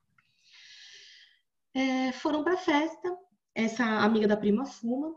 É, 1.73 2.11
foram 2.11 2.43
pra 2.43 2.57
festa. 2.57 3.17
Essa 3.55 3.83
amiga 3.83 4.27
da 4.27 4.37
prima 4.37 4.65
fuma. 4.65 5.15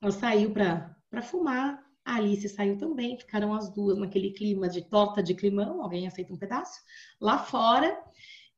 Ela 0.00 0.10
saiu 0.10 0.52
pra 0.52 1.22
fumar. 1.22 1.80
A 2.04 2.16
Alice 2.16 2.48
saiu 2.48 2.76
também. 2.76 3.16
Ficaram 3.16 3.54
as 3.54 3.72
duas 3.72 3.98
naquele 3.98 4.32
clima 4.32 4.68
de 4.68 4.82
torta 4.82 5.22
de 5.22 5.34
climão. 5.34 5.80
Alguém 5.80 6.06
aceita 6.06 6.32
um 6.32 6.38
pedaço? 6.38 6.80
Lá 7.20 7.38
fora. 7.38 7.96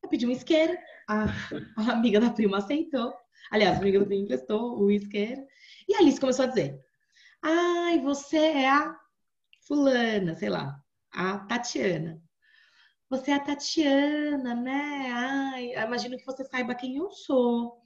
Eu 0.07 0.09
pedi 0.09 0.25
um 0.25 0.31
isqueiro. 0.31 0.79
A, 1.09 1.25
a 1.77 1.93
amiga 1.93 2.21
da 2.21 2.31
prima 2.31 2.59
aceitou. 2.59 3.13
Aliás, 3.51 3.77
a 3.77 3.81
amiga 3.81 3.99
da 3.99 4.07
prima 4.07 4.23
emprestou 4.23 4.79
o 4.81 4.89
isqueiro. 4.89 5.45
E 5.89 5.95
a 5.97 5.99
Alice 5.99 6.21
começou 6.21 6.45
a 6.45 6.49
dizer: 6.49 6.81
Ai, 7.43 8.01
você 8.01 8.37
é 8.37 8.71
a 8.71 8.97
fulana, 9.67 10.37
sei 10.37 10.49
lá, 10.49 10.81
a 11.11 11.39
Tatiana. 11.41 12.23
Você 13.11 13.33
é 13.33 13.35
a 13.35 13.41
Tatiana, 13.41 14.55
né? 14.55 15.11
Ai, 15.13 15.73
imagino 15.75 16.17
que 16.17 16.25
você 16.25 16.45
saiba 16.45 16.75
quem 16.77 16.97
eu 16.97 17.11
sou. 17.11 17.83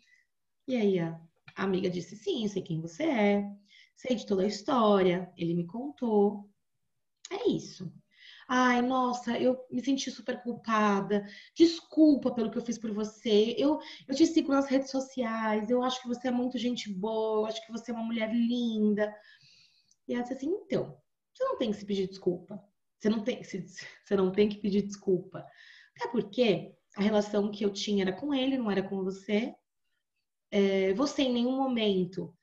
E 0.69 0.77
aí 0.77 0.99
a 0.99 1.19
amiga 1.57 1.89
disse: 1.89 2.17
Sim, 2.17 2.47
sei 2.49 2.61
quem 2.61 2.83
você 2.83 3.05
é. 3.05 3.51
Sei 3.97 4.15
de 4.15 4.27
toda 4.27 4.43
a 4.43 4.47
história. 4.47 5.33
Ele 5.39 5.55
me 5.55 5.67
contou. 5.67 6.51
É 7.31 7.49
isso. 7.49 7.91
Ai, 8.53 8.83
nossa, 8.83 9.39
eu 9.39 9.65
me 9.71 9.81
senti 9.81 10.11
super 10.11 10.43
culpada. 10.43 11.25
Desculpa 11.55 12.35
pelo 12.35 12.51
que 12.51 12.59
eu 12.59 12.65
fiz 12.65 12.77
por 12.79 12.93
você. 12.93 13.55
Eu, 13.57 13.79
eu 14.09 14.15
te 14.15 14.27
sigo 14.27 14.51
nas 14.51 14.67
redes 14.67 14.91
sociais. 14.91 15.71
Eu 15.71 15.85
acho 15.85 16.03
que 16.03 16.09
você 16.09 16.27
é 16.27 16.31
muito 16.33 16.59
gente 16.59 16.93
boa. 16.93 17.43
Eu 17.43 17.47
acho 17.47 17.65
que 17.65 17.71
você 17.71 17.93
é 17.93 17.95
uma 17.95 18.03
mulher 18.03 18.35
linda. 18.35 19.15
E 20.09 20.15
ela 20.15 20.23
disse 20.23 20.35
assim: 20.35 20.49
então, 20.49 20.99
você 21.33 21.45
não 21.45 21.59
tem 21.59 21.71
que 21.71 21.77
se 21.77 21.87
pedir 21.87 22.09
desculpa. 22.09 22.61
Você 22.99 23.09
não 23.09 23.23
tem, 23.23 23.41
você 23.45 24.17
não 24.17 24.33
tem 24.33 24.49
que 24.49 24.59
pedir 24.59 24.83
desculpa. 24.83 25.47
Até 25.97 26.09
porque 26.11 26.75
a 26.97 27.03
relação 27.03 27.53
que 27.53 27.65
eu 27.65 27.73
tinha 27.73 28.03
era 28.03 28.13
com 28.13 28.35
ele, 28.35 28.59
não 28.59 28.69
era 28.69 28.83
com 28.83 29.05
você. 29.05 29.55
É, 30.51 30.93
você 30.95 31.23
em 31.23 31.33
nenhum 31.33 31.57
momento 31.57 32.35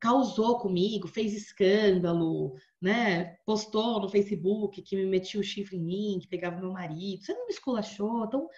causou 0.00 0.58
comigo, 0.58 1.06
fez 1.06 1.32
escândalo, 1.34 2.56
né? 2.80 3.36
Postou 3.44 4.00
no 4.00 4.08
Facebook 4.08 4.82
que 4.82 4.96
me 4.96 5.06
metia 5.06 5.40
o 5.40 5.44
chifre 5.44 5.76
em 5.76 5.84
mim, 5.84 6.18
que 6.20 6.28
pegava 6.28 6.60
meu 6.60 6.72
marido. 6.72 7.24
Você 7.24 7.32
não 7.34 7.46
me 7.46 7.52
esculachou. 7.52 8.24
Então, 8.24 8.48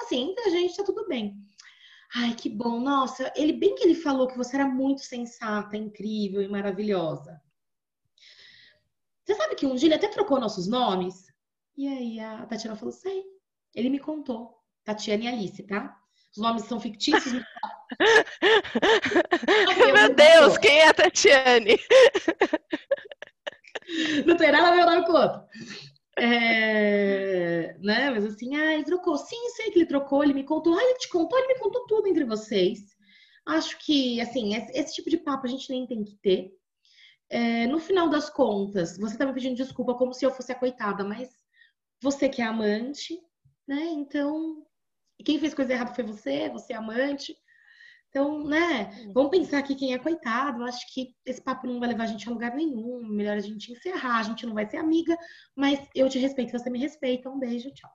assim, 0.00 0.30
entre 0.30 0.44
a 0.44 0.50
gente 0.50 0.76
tá 0.76 0.84
tudo 0.84 1.06
bem. 1.08 1.36
Ai, 2.14 2.34
que 2.34 2.48
bom. 2.48 2.80
Nossa, 2.80 3.32
ele 3.34 3.54
bem 3.54 3.74
que 3.74 3.84
ele 3.84 3.94
falou 3.94 4.28
que 4.28 4.36
você 4.36 4.56
era 4.56 4.68
muito 4.68 5.00
sensata, 5.00 5.76
incrível 5.76 6.42
e 6.42 6.48
maravilhosa. 6.48 7.40
Você 9.24 9.34
sabe 9.34 9.54
que 9.54 9.66
um 9.66 9.74
dia 9.74 9.88
ele 9.88 9.94
até 9.94 10.08
trocou 10.08 10.40
nossos 10.40 10.66
nomes? 10.66 11.26
E 11.76 11.88
aí 11.88 12.20
a 12.20 12.44
Tatiana 12.46 12.76
falou: 12.76 12.92
sei. 12.92 13.24
Ele 13.74 13.88
me 13.88 13.98
contou. 13.98 14.58
Tatiana 14.84 15.24
e 15.24 15.28
Alice, 15.28 15.62
tá? 15.62 15.96
Os 16.32 16.42
nomes 16.42 16.64
são 16.64 16.78
fictícios. 16.80 17.32
Meu 19.94 20.14
Deus, 20.14 20.58
quem 20.58 20.80
é 20.80 20.88
a 20.88 20.94
Tatiane? 20.94 21.78
Não 24.26 24.36
tem 24.36 24.52
nada 24.52 24.68
a 24.68 24.76
ver 24.76 24.84
nome 24.86 25.06
com 25.06 25.12
o 25.12 25.16
outro. 25.20 25.42
É, 26.18 27.76
né? 27.80 28.10
Mas 28.10 28.24
assim, 28.26 28.54
ah, 28.56 28.74
ele 28.74 28.84
trocou. 28.84 29.16
Sim, 29.18 29.48
sei 29.56 29.70
que 29.70 29.78
ele 29.80 29.86
trocou, 29.86 30.22
ele 30.22 30.34
me 30.34 30.44
contou. 30.44 30.74
Ah, 30.78 30.82
ele 30.82 30.98
te 30.98 31.08
contou, 31.08 31.38
ele 31.38 31.48
me 31.54 31.58
contou 31.60 31.86
tudo 31.86 32.08
entre 32.08 32.24
vocês. 32.24 32.80
Acho 33.46 33.78
que, 33.78 34.20
assim, 34.20 34.54
esse, 34.54 34.72
esse 34.78 34.94
tipo 34.94 35.10
de 35.10 35.18
papo 35.18 35.46
a 35.46 35.50
gente 35.50 35.70
nem 35.70 35.86
tem 35.86 36.04
que 36.04 36.16
ter. 36.22 36.52
é, 37.30 37.66
no 37.66 37.78
final 37.80 38.08
das 38.10 38.28
contas, 38.30 38.98
você 38.98 39.16
tá 39.16 39.24
me 39.26 39.32
pedindo 39.32 39.56
desculpa 39.56 39.94
como 39.94 40.12
se 40.14 40.24
eu 40.24 40.30
fosse 40.32 40.52
a 40.52 40.54
coitada, 40.54 41.02
mas 41.04 41.30
você 42.02 42.28
que 42.28 42.42
é 42.42 42.44
amante, 42.44 43.18
né? 43.66 43.84
Então, 43.86 44.66
quem 45.24 45.38
fez 45.38 45.54
coisa 45.54 45.72
errada 45.72 45.94
foi 45.94 46.04
você, 46.04 46.48
você 46.50 46.72
é 46.74 46.76
amante. 46.76 47.36
Então, 48.12 48.44
né, 48.44 48.90
vamos 49.14 49.30
pensar 49.30 49.56
aqui 49.56 49.74
quem 49.74 49.94
é 49.94 49.98
coitado. 49.98 50.60
Eu 50.60 50.66
acho 50.66 50.86
que 50.92 51.14
esse 51.24 51.42
papo 51.42 51.66
não 51.66 51.80
vai 51.80 51.88
levar 51.88 52.04
a 52.04 52.06
gente 52.06 52.28
a 52.28 52.30
lugar 52.30 52.54
nenhum. 52.54 53.02
Melhor 53.02 53.38
a 53.38 53.40
gente 53.40 53.72
encerrar. 53.72 54.18
A 54.18 54.22
gente 54.22 54.44
não 54.44 54.52
vai 54.52 54.68
ser 54.68 54.76
amiga, 54.76 55.16
mas 55.56 55.80
eu 55.94 56.10
te 56.10 56.18
respeito, 56.18 56.52
você 56.52 56.68
me 56.68 56.78
respeita. 56.78 57.30
Um 57.30 57.38
beijo, 57.38 57.72
tchau. 57.72 57.90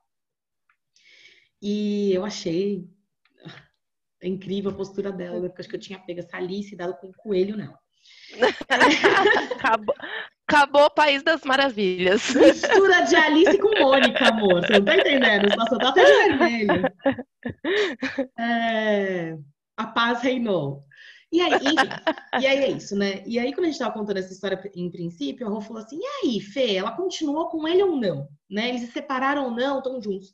E 1.62 2.12
eu 2.14 2.26
achei 2.26 2.84
incrível 4.24 4.72
a 4.72 4.74
postura 4.74 5.12
dela, 5.12 5.40
porque 5.40 5.62
acho 5.62 5.70
que 5.70 5.76
eu 5.76 5.80
tinha 5.80 6.00
pego 6.00 6.20
essa 6.22 6.38
Alice 6.38 6.74
e 6.74 6.78
dado 6.78 6.98
com 6.98 7.10
um 7.10 7.14
coelho 7.16 7.56
nela. 7.56 7.78
acabou, 9.56 9.96
acabou 10.48 10.86
o 10.86 10.90
País 10.96 11.22
das 11.22 11.44
Maravilhas. 11.44 12.34
Mistura 12.34 13.04
de 13.04 13.16
Alice 13.16 13.60
com 13.60 13.70
Mônica, 13.80 14.30
amor. 14.30 14.66
Você 14.66 14.80
não 14.80 14.86
tá 14.86 14.96
entendendo? 14.96 15.56
Nossa, 15.56 15.78
tá 15.78 15.90
até 15.90 16.06
de 16.06 16.38
vermelho. 16.38 16.82
É, 18.40 19.38
a 19.78 19.88
paz 19.88 20.22
reinou. 20.22 20.84
E 21.32 21.42
aí, 21.42 21.54
enfim, 21.54 21.76
e 22.42 22.48
aí 22.48 22.58
é 22.58 22.72
isso, 22.72 22.96
né? 22.96 23.22
E 23.26 23.38
aí, 23.38 23.54
quando 23.54 23.66
a 23.66 23.68
gente 23.68 23.80
tava 23.80 23.94
contando 23.94 24.18
essa 24.18 24.32
história 24.32 24.60
em 24.74 24.90
princípio, 24.90 25.46
a 25.46 25.50
Rô 25.50 25.60
falou 25.62 25.84
assim: 25.84 26.00
e 26.00 26.06
aí, 26.06 26.40
Fê, 26.40 26.76
ela 26.76 26.96
continuou 26.96 27.50
com 27.50 27.68
ele 27.68 27.84
ou 27.84 27.98
não? 27.98 28.30
Né? 28.50 28.70
Eles 28.70 28.82
se 28.82 28.92
separaram 28.92 29.46
ou 29.46 29.52
não, 29.52 29.80
estão 29.80 30.02
juntos. 30.02 30.34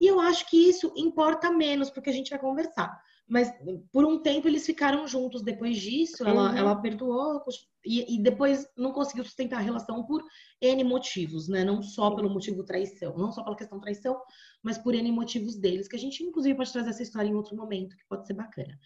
E 0.00 0.06
eu 0.06 0.20
acho 0.20 0.48
que 0.50 0.68
isso 0.68 0.92
importa 0.96 1.50
menos, 1.50 1.88
porque 1.88 2.10
a 2.10 2.12
gente 2.12 2.30
vai 2.30 2.38
conversar. 2.38 3.00
Mas 3.26 3.50
por 3.90 4.04
um 4.04 4.20
tempo 4.20 4.46
eles 4.46 4.66
ficaram 4.66 5.08
juntos. 5.08 5.42
Depois 5.42 5.78
disso, 5.78 6.26
ela, 6.26 6.50
uhum. 6.50 6.56
ela 6.56 6.76
perdoou 6.76 7.42
e, 7.84 8.16
e, 8.16 8.22
depois 8.22 8.66
não 8.76 8.92
conseguiu 8.92 9.24
sustentar 9.24 9.58
a 9.58 9.62
relação 9.62 10.04
por 10.04 10.22
N 10.60 10.84
motivos, 10.84 11.48
né? 11.48 11.64
Não 11.64 11.82
só 11.82 12.10
pelo 12.10 12.28
motivo 12.28 12.64
traição, 12.64 13.16
não 13.16 13.32
só 13.32 13.42
pela 13.42 13.56
questão 13.56 13.80
traição, 13.80 14.20
mas 14.62 14.76
por 14.76 14.94
N 14.94 15.10
motivos 15.10 15.56
deles, 15.56 15.88
que 15.88 15.96
a 15.96 15.98
gente 15.98 16.22
inclusive 16.22 16.54
pode 16.54 16.72
trazer 16.72 16.90
essa 16.90 17.02
história 17.02 17.28
em 17.28 17.34
outro 17.34 17.56
momento, 17.56 17.96
que 17.96 18.06
pode 18.08 18.26
ser 18.26 18.34
bacana. 18.34 18.78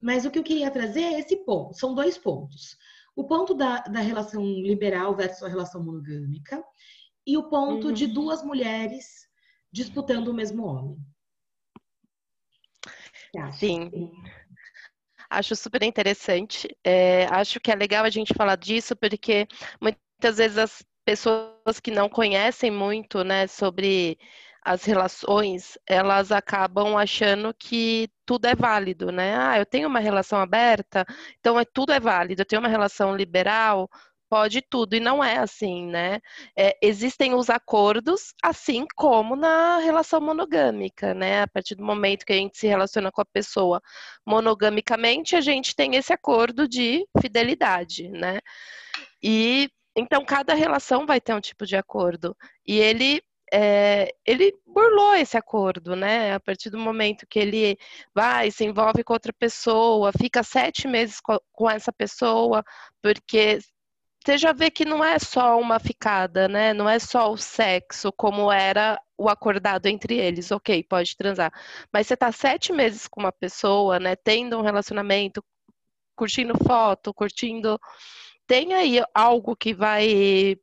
Mas 0.00 0.24
o 0.24 0.30
que 0.30 0.38
eu 0.38 0.42
queria 0.42 0.70
trazer 0.70 1.02
é 1.02 1.20
esse 1.20 1.36
ponto. 1.44 1.74
São 1.74 1.94
dois 1.94 2.16
pontos. 2.16 2.76
O 3.16 3.24
ponto 3.24 3.54
da, 3.54 3.80
da 3.80 4.00
relação 4.00 4.42
liberal 4.42 5.14
versus 5.14 5.42
a 5.42 5.48
relação 5.48 5.82
monogâmica 5.82 6.62
e 7.26 7.36
o 7.36 7.48
ponto 7.48 7.88
uhum. 7.88 7.92
de 7.92 8.06
duas 8.06 8.42
mulheres 8.42 9.28
disputando 9.72 10.28
o 10.28 10.34
mesmo 10.34 10.64
homem. 10.64 10.96
Sim. 13.52 13.90
Acho 15.30 15.56
super 15.56 15.82
interessante. 15.82 16.68
É, 16.84 17.26
acho 17.26 17.60
que 17.60 17.70
é 17.70 17.74
legal 17.74 18.04
a 18.04 18.10
gente 18.10 18.34
falar 18.34 18.56
disso, 18.56 18.94
porque 18.94 19.46
muitas 19.80 20.38
vezes 20.38 20.58
as 20.58 20.84
pessoas 21.04 21.80
que 21.82 21.90
não 21.90 22.08
conhecem 22.08 22.70
muito 22.70 23.24
né, 23.24 23.46
sobre 23.46 24.18
as 24.64 24.84
relações, 24.84 25.76
elas 25.86 26.32
acabam 26.32 26.96
achando 26.96 27.52
que 27.52 28.08
tudo 28.24 28.46
é 28.46 28.54
válido, 28.54 29.12
né? 29.12 29.36
Ah, 29.36 29.58
eu 29.58 29.66
tenho 29.66 29.86
uma 29.86 29.98
relação 29.98 30.38
aberta, 30.40 31.04
então 31.38 31.60
é, 31.60 31.64
tudo 31.66 31.92
é 31.92 32.00
válido. 32.00 32.40
Eu 32.40 32.46
tenho 32.46 32.62
uma 32.62 32.68
relação 32.68 33.14
liberal, 33.14 33.90
pode 34.28 34.62
tudo, 34.62 34.94
e 34.94 35.00
não 35.00 35.22
é 35.22 35.38
assim, 35.38 35.86
né? 35.86 36.20
É, 36.56 36.76
existem 36.82 37.34
os 37.34 37.50
acordos, 37.50 38.34
assim 38.42 38.86
como 38.96 39.36
na 39.36 39.78
relação 39.78 40.20
monogâmica, 40.20 41.14
né? 41.14 41.42
A 41.42 41.48
partir 41.48 41.74
do 41.74 41.84
momento 41.84 42.24
que 42.24 42.32
a 42.32 42.36
gente 42.36 42.58
se 42.58 42.66
relaciona 42.66 43.10
com 43.12 43.20
a 43.20 43.26
pessoa 43.26 43.80
monogamicamente, 44.26 45.36
a 45.36 45.40
gente 45.40 45.74
tem 45.74 45.96
esse 45.96 46.12
acordo 46.12 46.68
de 46.68 47.06
fidelidade, 47.20 48.08
né? 48.08 48.40
E 49.22 49.68
então 49.96 50.24
cada 50.24 50.54
relação 50.54 51.06
vai 51.06 51.20
ter 51.20 51.34
um 51.34 51.40
tipo 51.40 51.66
de 51.66 51.76
acordo. 51.76 52.36
E 52.66 52.78
ele 52.78 53.22
é, 53.52 54.10
ele 54.26 54.52
burlou 54.66 55.14
esse 55.14 55.36
acordo, 55.36 55.94
né? 55.94 56.34
A 56.34 56.40
partir 56.40 56.70
do 56.70 56.78
momento 56.78 57.26
que 57.28 57.38
ele 57.38 57.78
vai, 58.14 58.50
se 58.50 58.64
envolve 58.64 59.04
com 59.04 59.12
outra 59.12 59.32
pessoa, 59.32 60.10
fica 60.12 60.42
sete 60.42 60.88
meses 60.88 61.20
com, 61.20 61.38
com 61.52 61.70
essa 61.70 61.92
pessoa, 61.92 62.64
porque 63.02 63.58
você 64.24 64.38
já 64.38 64.52
vê 64.52 64.70
que 64.70 64.84
não 64.86 65.04
é 65.04 65.18
só 65.18 65.60
uma 65.60 65.78
ficada, 65.78 66.48
né? 66.48 66.72
Não 66.72 66.88
é 66.88 66.98
só 66.98 67.30
o 67.30 67.36
sexo, 67.36 68.10
como 68.12 68.50
era 68.50 69.00
o 69.18 69.28
acordado 69.28 69.86
entre 69.86 70.16
eles. 70.18 70.50
Ok, 70.50 70.82
pode 70.84 71.16
transar. 71.16 71.52
Mas 71.92 72.06
você 72.06 72.16
tá 72.16 72.32
sete 72.32 72.72
meses 72.72 73.06
com 73.06 73.20
uma 73.20 73.32
pessoa, 73.32 74.00
né? 74.00 74.16
Tendo 74.16 74.58
um 74.58 74.62
relacionamento, 74.62 75.44
curtindo 76.16 76.54
foto, 76.64 77.12
curtindo. 77.12 77.78
Tem 78.46 78.74
aí 78.74 79.02
algo 79.14 79.56
que 79.56 79.74
vai 79.74 80.56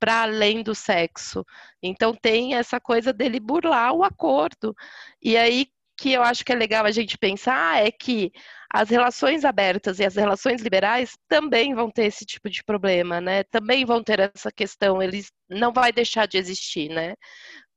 para 0.00 0.22
além 0.22 0.62
do 0.62 0.74
sexo. 0.74 1.44
Então 1.82 2.14
tem 2.14 2.54
essa 2.56 2.80
coisa 2.80 3.12
dele 3.12 3.40
burlar 3.40 3.92
o 3.94 4.04
acordo. 4.04 4.74
E 5.22 5.36
aí 5.36 5.68
que 5.96 6.12
eu 6.12 6.22
acho 6.22 6.44
que 6.44 6.52
é 6.52 6.56
legal 6.56 6.84
a 6.84 6.90
gente 6.90 7.16
pensar 7.18 7.84
é 7.84 7.90
que 7.90 8.32
as 8.72 8.90
relações 8.90 9.44
abertas 9.44 10.00
e 10.00 10.04
as 10.04 10.16
relações 10.16 10.60
liberais 10.60 11.16
também 11.28 11.74
vão 11.74 11.90
ter 11.90 12.06
esse 12.06 12.24
tipo 12.26 12.50
de 12.50 12.64
problema, 12.64 13.20
né? 13.20 13.44
Também 13.44 13.84
vão 13.84 14.02
ter 14.02 14.18
essa 14.18 14.50
questão, 14.50 15.00
eles 15.00 15.30
não 15.48 15.72
vai 15.72 15.92
deixar 15.92 16.26
de 16.26 16.38
existir, 16.38 16.88
né? 16.88 17.14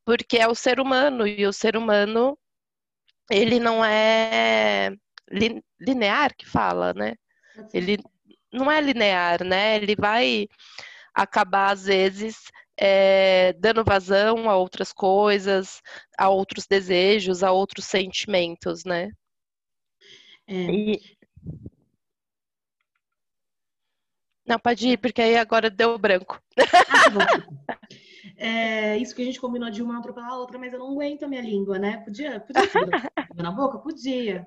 Porque 0.05 0.37
é 0.37 0.47
o 0.47 0.55
ser 0.55 0.79
humano 0.79 1.27
e 1.27 1.45
o 1.45 1.53
ser 1.53 1.77
humano 1.77 2.37
ele 3.29 3.59
não 3.59 3.83
é 3.83 4.91
linear 5.79 6.35
que 6.35 6.45
fala, 6.45 6.93
né? 6.93 7.13
Ele 7.73 7.97
não 8.51 8.71
é 8.71 8.81
linear, 8.81 9.43
né? 9.43 9.75
Ele 9.75 9.95
vai 9.95 10.47
acabar 11.13 11.71
às 11.73 11.85
vezes 11.85 12.37
é, 12.77 13.53
dando 13.53 13.83
vazão 13.83 14.49
a 14.49 14.55
outras 14.55 14.93
coisas, 14.93 15.81
a 16.17 16.29
outros 16.29 16.67
desejos, 16.67 17.43
a 17.43 17.51
outros 17.51 17.85
sentimentos, 17.85 18.85
né? 18.85 19.11
É. 20.47 20.53
E... 20.53 21.17
Não, 24.45 24.57
pode 24.57 24.87
ir, 24.87 24.97
porque 24.97 25.21
aí 25.21 25.35
agora 25.35 25.69
deu 25.69 25.97
branco. 25.97 26.41
Ah, 26.57 27.41
tá 27.67 27.79
é, 28.37 28.97
isso 28.97 29.15
que 29.15 29.21
a 29.21 29.25
gente 29.25 29.41
combinou 29.41 29.69
de 29.69 29.81
uma 29.81 29.97
atropelar 29.97 30.29
a 30.29 30.37
outra, 30.37 30.59
mas 30.59 30.71
eu 30.71 30.79
não 30.79 30.91
aguento 30.91 31.23
a 31.23 31.27
minha 31.27 31.41
língua, 31.41 31.79
né? 31.79 31.97
Podia, 31.97 32.39
podia 32.39 32.63
na 33.35 33.51
boca? 33.51 33.79
Podia. 33.79 34.45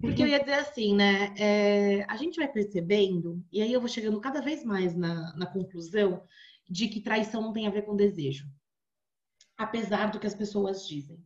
Porque 0.00 0.22
eu 0.22 0.26
ia 0.26 0.40
dizer 0.40 0.54
assim, 0.54 0.94
né? 0.94 1.34
É, 1.38 2.04
a 2.08 2.16
gente 2.16 2.36
vai 2.36 2.48
percebendo, 2.48 3.44
e 3.52 3.62
aí 3.62 3.72
eu 3.72 3.80
vou 3.80 3.88
chegando 3.88 4.20
cada 4.20 4.40
vez 4.40 4.64
mais 4.64 4.94
na, 4.94 5.36
na 5.36 5.46
conclusão 5.46 6.22
de 6.68 6.88
que 6.88 7.00
traição 7.00 7.40
não 7.40 7.52
tem 7.52 7.66
a 7.66 7.70
ver 7.70 7.82
com 7.82 7.96
desejo. 7.96 8.46
Apesar 9.56 10.10
do 10.10 10.20
que 10.20 10.26
as 10.26 10.34
pessoas 10.34 10.86
dizem. 10.86 11.24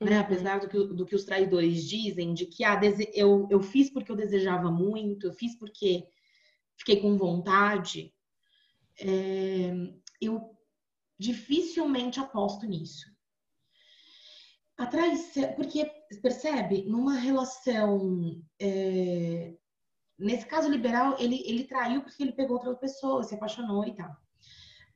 Né? 0.00 0.16
Uhum. 0.16 0.20
Apesar 0.20 0.60
do 0.60 0.68
que, 0.68 0.78
do 0.78 1.06
que 1.06 1.14
os 1.14 1.24
traidores 1.24 1.84
dizem, 1.84 2.34
de 2.34 2.46
que 2.46 2.64
ah, 2.64 2.80
eu, 3.14 3.46
eu 3.50 3.60
fiz 3.60 3.90
porque 3.90 4.10
eu 4.10 4.16
desejava 4.16 4.70
muito, 4.70 5.26
eu 5.26 5.32
fiz 5.32 5.56
porque 5.58 6.06
fiquei 6.76 7.00
com 7.00 7.16
vontade, 7.16 8.12
é, 9.00 9.72
eu 10.20 10.56
dificilmente 11.18 12.18
aposto 12.18 12.66
nisso. 12.66 13.10
A 14.76 14.86
traição, 14.86 15.52
porque, 15.54 15.84
percebe, 16.20 16.82
numa 16.84 17.14
relação. 17.14 18.42
É, 18.60 19.54
nesse 20.18 20.46
caso 20.46 20.68
liberal, 20.68 21.16
ele, 21.18 21.42
ele 21.46 21.64
traiu 21.64 22.02
porque 22.02 22.22
ele 22.22 22.32
pegou 22.32 22.56
outra 22.56 22.74
pessoa, 22.74 23.22
se 23.22 23.34
apaixonou 23.34 23.86
e 23.86 23.94
tal. 23.94 24.16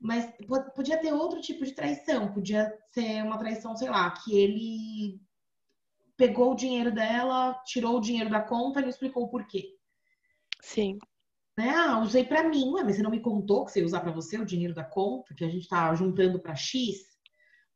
Mas 0.00 0.30
podia 0.74 0.98
ter 0.98 1.12
outro 1.12 1.40
tipo 1.40 1.64
de 1.64 1.72
traição, 1.72 2.32
podia 2.32 2.72
ser 2.92 3.22
uma 3.22 3.38
traição, 3.38 3.76
sei 3.76 3.88
lá, 3.88 4.10
que 4.10 4.36
ele 4.36 5.20
pegou 6.16 6.52
o 6.52 6.56
dinheiro 6.56 6.92
dela, 6.92 7.54
tirou 7.64 7.96
o 7.96 8.00
dinheiro 8.00 8.30
da 8.30 8.40
conta 8.40 8.80
e 8.80 8.82
não 8.82 8.90
explicou 8.90 9.24
o 9.24 9.28
porquê. 9.28 9.74
Sim. 10.60 10.98
Né? 11.56 11.70
Ah, 11.70 12.00
usei 12.00 12.24
para 12.24 12.46
mim, 12.48 12.72
mas 12.72 12.96
você 12.96 13.02
não 13.02 13.10
me 13.10 13.20
contou 13.20 13.64
que 13.64 13.72
você 13.72 13.80
ia 13.80 13.86
usar 13.86 14.00
para 14.00 14.12
você 14.12 14.38
o 14.38 14.44
dinheiro 14.44 14.74
da 14.74 14.84
conta, 14.84 15.34
que 15.34 15.44
a 15.44 15.48
gente 15.48 15.68
tá 15.68 15.94
juntando 15.94 16.38
para 16.38 16.54
X, 16.54 16.98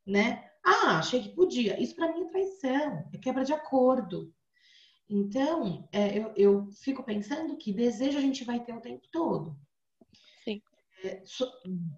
né? 0.05 0.47
Ah, 0.63 0.99
achei 0.99 1.23
que 1.23 1.35
podia. 1.35 1.81
Isso 1.81 1.95
para 1.95 2.13
mim 2.13 2.21
é 2.21 2.29
traição, 2.29 3.09
é 3.11 3.17
quebra 3.17 3.43
de 3.43 3.53
acordo. 3.53 4.31
Então, 5.09 5.89
é, 5.91 6.17
eu, 6.17 6.33
eu 6.35 6.71
fico 6.83 7.03
pensando 7.03 7.57
que 7.57 7.73
desejo 7.73 8.19
a 8.19 8.21
gente 8.21 8.43
vai 8.43 8.63
ter 8.63 8.73
o 8.73 8.81
tempo 8.81 9.07
todo 9.11 9.57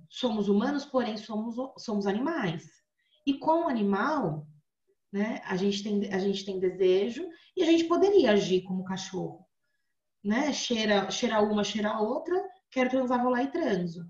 somos 0.09 0.47
humanos, 0.47 0.85
porém 0.85 1.17
somos, 1.17 1.55
somos 1.77 2.07
animais. 2.07 2.65
E 3.25 3.37
com 3.37 3.65
o 3.65 3.67
animal, 3.69 4.47
né, 5.11 5.41
a 5.45 5.55
gente, 5.55 5.83
tem, 5.83 6.13
a 6.13 6.19
gente 6.19 6.45
tem 6.45 6.59
desejo 6.59 7.27
e 7.55 7.63
a 7.63 7.65
gente 7.65 7.85
poderia 7.85 8.31
agir 8.31 8.63
como 8.63 8.83
cachorro. 8.83 9.45
Né? 10.23 10.51
Cheira, 10.53 11.09
cheira 11.11 11.41
uma, 11.41 11.63
cheira 11.63 11.99
outra, 11.99 12.41
quero 12.71 12.89
transar, 12.89 13.21
vou 13.21 13.31
lá 13.31 13.43
e 13.43 13.51
transo. 13.51 14.05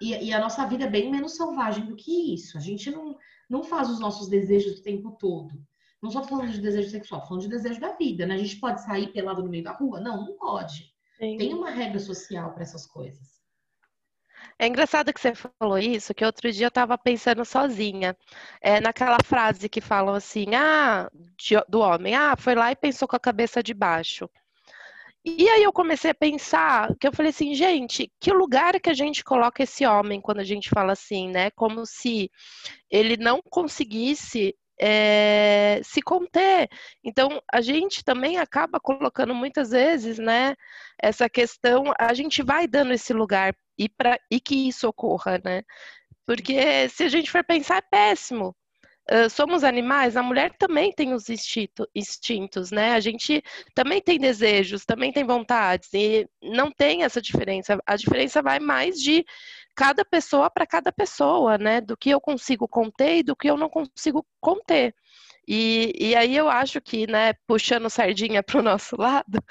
E, 0.00 0.14
e, 0.26 0.32
a 0.32 0.38
nossa 0.38 0.64
vida 0.66 0.84
é 0.84 0.90
bem 0.90 1.10
menos 1.10 1.36
selvagem 1.36 1.84
do 1.84 1.96
que 1.96 2.32
isso. 2.32 2.56
A 2.56 2.60
gente 2.60 2.90
não, 2.90 3.16
não 3.50 3.64
faz 3.64 3.90
os 3.90 3.98
nossos 3.98 4.28
desejos 4.28 4.78
o 4.78 4.82
tempo 4.82 5.12
todo. 5.18 5.60
Não 6.00 6.10
só 6.10 6.22
falando 6.22 6.52
de 6.52 6.60
desejo 6.60 6.90
sexual, 6.90 7.26
falando 7.26 7.42
de 7.42 7.48
desejo 7.48 7.80
da 7.80 7.96
vida, 7.96 8.24
né? 8.24 8.34
A 8.34 8.38
gente 8.38 8.60
pode 8.60 8.80
sair 8.84 9.12
pelado 9.12 9.42
no 9.42 9.50
meio 9.50 9.64
da 9.64 9.72
rua? 9.72 10.00
Não, 10.00 10.24
não 10.24 10.36
pode. 10.36 10.94
Sim. 11.18 11.36
Tem 11.36 11.52
uma 11.52 11.70
regra 11.70 11.98
social 11.98 12.52
para 12.52 12.62
essas 12.62 12.86
coisas. 12.86 13.37
É 14.58 14.66
engraçado 14.66 15.12
que 15.12 15.20
você 15.20 15.32
falou 15.34 15.78
isso, 15.78 16.12
que 16.12 16.24
outro 16.24 16.50
dia 16.50 16.66
eu 16.66 16.68
estava 16.68 16.98
pensando 16.98 17.44
sozinha, 17.44 18.16
é, 18.60 18.80
naquela 18.80 19.18
frase 19.24 19.68
que 19.68 19.80
falam 19.80 20.14
assim, 20.14 20.54
ah, 20.54 21.08
do 21.68 21.80
homem, 21.80 22.14
ah, 22.14 22.34
foi 22.36 22.54
lá 22.56 22.72
e 22.72 22.76
pensou 22.76 23.06
com 23.06 23.14
a 23.14 23.20
cabeça 23.20 23.62
de 23.62 23.72
baixo. 23.72 24.28
E 25.24 25.48
aí 25.48 25.62
eu 25.62 25.72
comecei 25.72 26.10
a 26.10 26.14
pensar, 26.14 26.94
que 26.98 27.06
eu 27.06 27.12
falei 27.12 27.30
assim, 27.30 27.54
gente, 27.54 28.10
que 28.18 28.32
lugar 28.32 28.80
que 28.80 28.90
a 28.90 28.94
gente 28.94 29.22
coloca 29.22 29.62
esse 29.62 29.86
homem 29.86 30.20
quando 30.20 30.40
a 30.40 30.44
gente 30.44 30.70
fala 30.70 30.92
assim, 30.92 31.28
né? 31.28 31.50
Como 31.50 31.84
se 31.86 32.30
ele 32.90 33.16
não 33.16 33.42
conseguisse 33.42 34.56
é, 34.80 35.80
se 35.84 36.00
conter. 36.00 36.68
Então, 37.04 37.42
a 37.52 37.60
gente 37.60 38.04
também 38.04 38.38
acaba 38.38 38.80
colocando 38.80 39.34
muitas 39.34 39.70
vezes, 39.70 40.18
né, 40.18 40.54
essa 40.98 41.28
questão, 41.28 41.92
a 41.98 42.14
gente 42.14 42.42
vai 42.42 42.66
dando 42.66 42.92
esse 42.92 43.12
lugar 43.12 43.54
e, 43.78 43.88
pra, 43.88 44.18
e 44.30 44.40
que 44.40 44.68
isso 44.68 44.88
ocorra, 44.88 45.40
né? 45.44 45.62
Porque 46.26 46.88
se 46.90 47.04
a 47.04 47.08
gente 47.08 47.30
for 47.30 47.44
pensar, 47.44 47.78
é 47.78 47.82
péssimo. 47.82 48.54
Uh, 49.10 49.30
somos 49.30 49.64
animais, 49.64 50.18
a 50.18 50.22
mulher 50.22 50.52
também 50.58 50.92
tem 50.92 51.14
os 51.14 51.30
instinto, 51.30 51.88
instintos, 51.94 52.70
né? 52.70 52.92
A 52.92 53.00
gente 53.00 53.42
também 53.74 54.02
tem 54.02 54.18
desejos, 54.18 54.84
também 54.84 55.10
tem 55.10 55.24
vontades, 55.24 55.88
e 55.94 56.28
não 56.42 56.70
tem 56.70 57.04
essa 57.04 57.22
diferença. 57.22 57.78
A 57.86 57.96
diferença 57.96 58.42
vai 58.42 58.60
mais 58.60 59.00
de 59.00 59.24
cada 59.74 60.04
pessoa 60.04 60.50
para 60.50 60.66
cada 60.66 60.92
pessoa, 60.92 61.56
né? 61.56 61.80
Do 61.80 61.96
que 61.96 62.10
eu 62.10 62.20
consigo 62.20 62.68
conter 62.68 63.18
e 63.18 63.22
do 63.22 63.34
que 63.34 63.48
eu 63.48 63.56
não 63.56 63.70
consigo 63.70 64.26
conter. 64.40 64.94
E, 65.48 65.94
e 65.98 66.14
aí 66.14 66.36
eu 66.36 66.50
acho 66.50 66.78
que, 66.78 67.06
né, 67.06 67.32
puxando 67.46 67.88
sardinha 67.88 68.42
para 68.44 68.60
o 68.60 68.62
nosso 68.62 68.94
lado, 69.00 69.42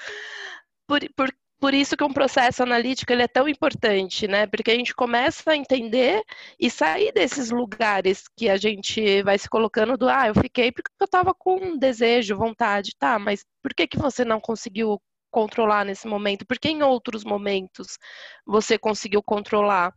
por, 0.88 1.00
por, 1.16 1.34
por 1.60 1.74
isso 1.74 1.98
que 1.98 2.04
um 2.04 2.14
processo 2.14 2.62
analítico 2.64 3.12
ele 3.12 3.24
é 3.24 3.28
tão 3.28 3.48
importante, 3.48 4.28
né? 4.28 4.46
Porque 4.48 4.72
a 4.72 4.76
gente 4.76 4.94
começa 4.94 5.52
a 5.52 5.56
entender 5.56 6.24
e 6.60 6.70
sair 6.70 7.12
desses 7.12 7.50
lugares 7.50 8.26
que 8.36 8.50
a 8.50 8.58
gente 8.58 9.24
vai 9.24 9.38
se 9.38 9.50
colocando 9.50 9.98
do 9.98 10.08
ah, 10.08 10.28
eu 10.28 10.36
fiquei 10.36 10.72
porque 10.72 10.92
eu 11.00 11.06
estava 11.06 11.34
com 11.34 11.78
desejo, 11.78 12.38
vontade, 12.38 12.96
tá, 12.98 13.18
mas 13.18 13.44
por 13.62 13.74
que, 13.74 13.88
que 13.88 13.98
você 13.98 14.24
não 14.24 14.40
conseguiu 14.40 15.02
controlar 15.32 15.86
nesse 15.86 16.08
momento? 16.08 16.46
Porque 16.46 16.70
em 16.70 16.84
outros 16.84 17.24
momentos 17.24 17.98
você 18.46 18.78
conseguiu 18.78 19.24
controlar? 19.24 19.94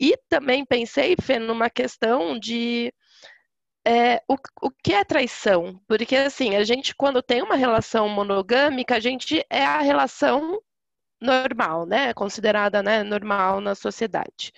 E 0.00 0.16
também 0.28 0.64
pensei, 0.64 1.14
Fê, 1.20 1.38
numa 1.38 1.70
questão 1.70 2.38
de 2.38 2.92
é, 3.86 4.22
o, 4.28 4.36
o 4.62 4.70
que 4.82 4.94
é 4.94 5.04
traição? 5.04 5.80
Porque 5.86 6.16
assim, 6.16 6.56
a 6.56 6.64
gente 6.64 6.94
quando 6.94 7.22
tem 7.22 7.42
uma 7.42 7.56
relação 7.56 8.08
monogâmica, 8.08 8.96
a 8.96 9.00
gente 9.00 9.44
é 9.50 9.64
a 9.64 9.80
relação 9.80 10.60
normal, 11.24 11.86
né? 11.86 12.12
Considerada 12.14 12.82
né, 12.82 13.02
normal 13.02 13.60
na 13.60 13.74
sociedade. 13.74 14.52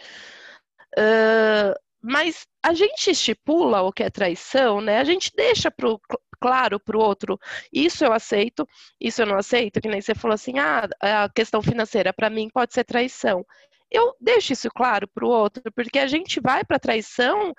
Uh, 0.99 1.75
mas 2.03 2.47
a 2.63 2.73
gente 2.75 3.11
estipula 3.11 3.83
o 3.83 3.93
que 3.93 4.03
é 4.03 4.11
traição, 4.11 4.81
né? 4.81 4.99
A 4.99 5.05
gente 5.05 5.33
deixa 5.35 5.71
pro, 5.71 6.01
claro 6.41 6.79
para 6.79 6.97
o 6.97 7.01
outro, 7.01 7.39
isso 7.73 8.05
eu 8.05 8.13
aceito, 8.13 8.67
isso 9.01 9.23
eu 9.23 9.27
não 9.27 9.37
aceito, 9.37 9.81
que 9.81 9.89
nem 9.89 10.01
você 10.01 10.15
falou 10.15 10.35
assim, 10.35 10.59
ah, 10.59 10.89
a 11.01 11.29
questão 11.29 11.63
financeira 11.63 12.13
para 12.13 12.31
mim 12.31 12.49
pode 12.53 12.75
ser 12.75 12.85
traição. 12.85 13.45
Eu 13.91 14.15
deixo 14.21 14.53
isso 14.53 14.69
claro 14.71 15.09
para 15.09 15.25
o 15.25 15.29
outro, 15.29 15.63
porque 15.75 15.99
a 15.99 16.07
gente 16.07 16.41
vai 16.41 16.65
para 16.65 16.79
traição 16.79 17.53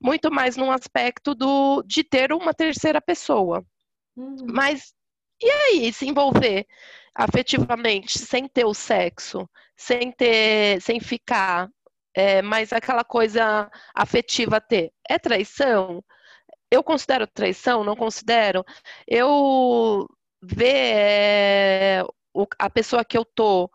muito 0.00 0.30
mais 0.30 0.56
num 0.56 0.70
aspecto 0.70 1.34
do 1.34 1.82
de 1.86 2.04
ter 2.04 2.32
uma 2.32 2.54
terceira 2.54 3.00
pessoa. 3.00 3.64
Uhum. 4.16 4.36
Mas 4.46 4.94
e 5.40 5.50
aí, 5.50 5.92
se 5.92 6.06
envolver 6.08 6.66
afetivamente, 7.14 8.18
sem 8.18 8.48
ter 8.48 8.64
o 8.64 8.74
sexo, 8.74 9.48
sem 9.76 10.12
ter, 10.12 10.80
sem 10.82 11.00
ficar, 11.00 11.68
é, 12.14 12.42
mas 12.42 12.72
aquela 12.72 13.04
coisa 13.04 13.70
afetiva 13.94 14.60
ter, 14.60 14.92
é 15.08 15.18
traição? 15.18 16.04
Eu 16.70 16.82
considero 16.82 17.26
traição? 17.26 17.84
Não 17.84 17.96
considero? 17.96 18.64
Eu 19.06 20.06
ver 20.42 20.74
é, 20.74 22.02
o, 22.34 22.46
a 22.58 22.70
pessoa 22.70 23.04
que 23.04 23.18
eu 23.18 23.24
tô 23.24 23.70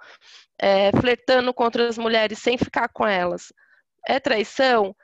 é, 0.60 0.92
flertando 0.92 1.54
com 1.54 1.64
outras 1.64 1.98
mulheres 1.98 2.40
sem 2.40 2.58
ficar 2.58 2.90
com 2.90 3.06
elas, 3.06 3.54
é 4.08 4.20
traição? 4.20 4.96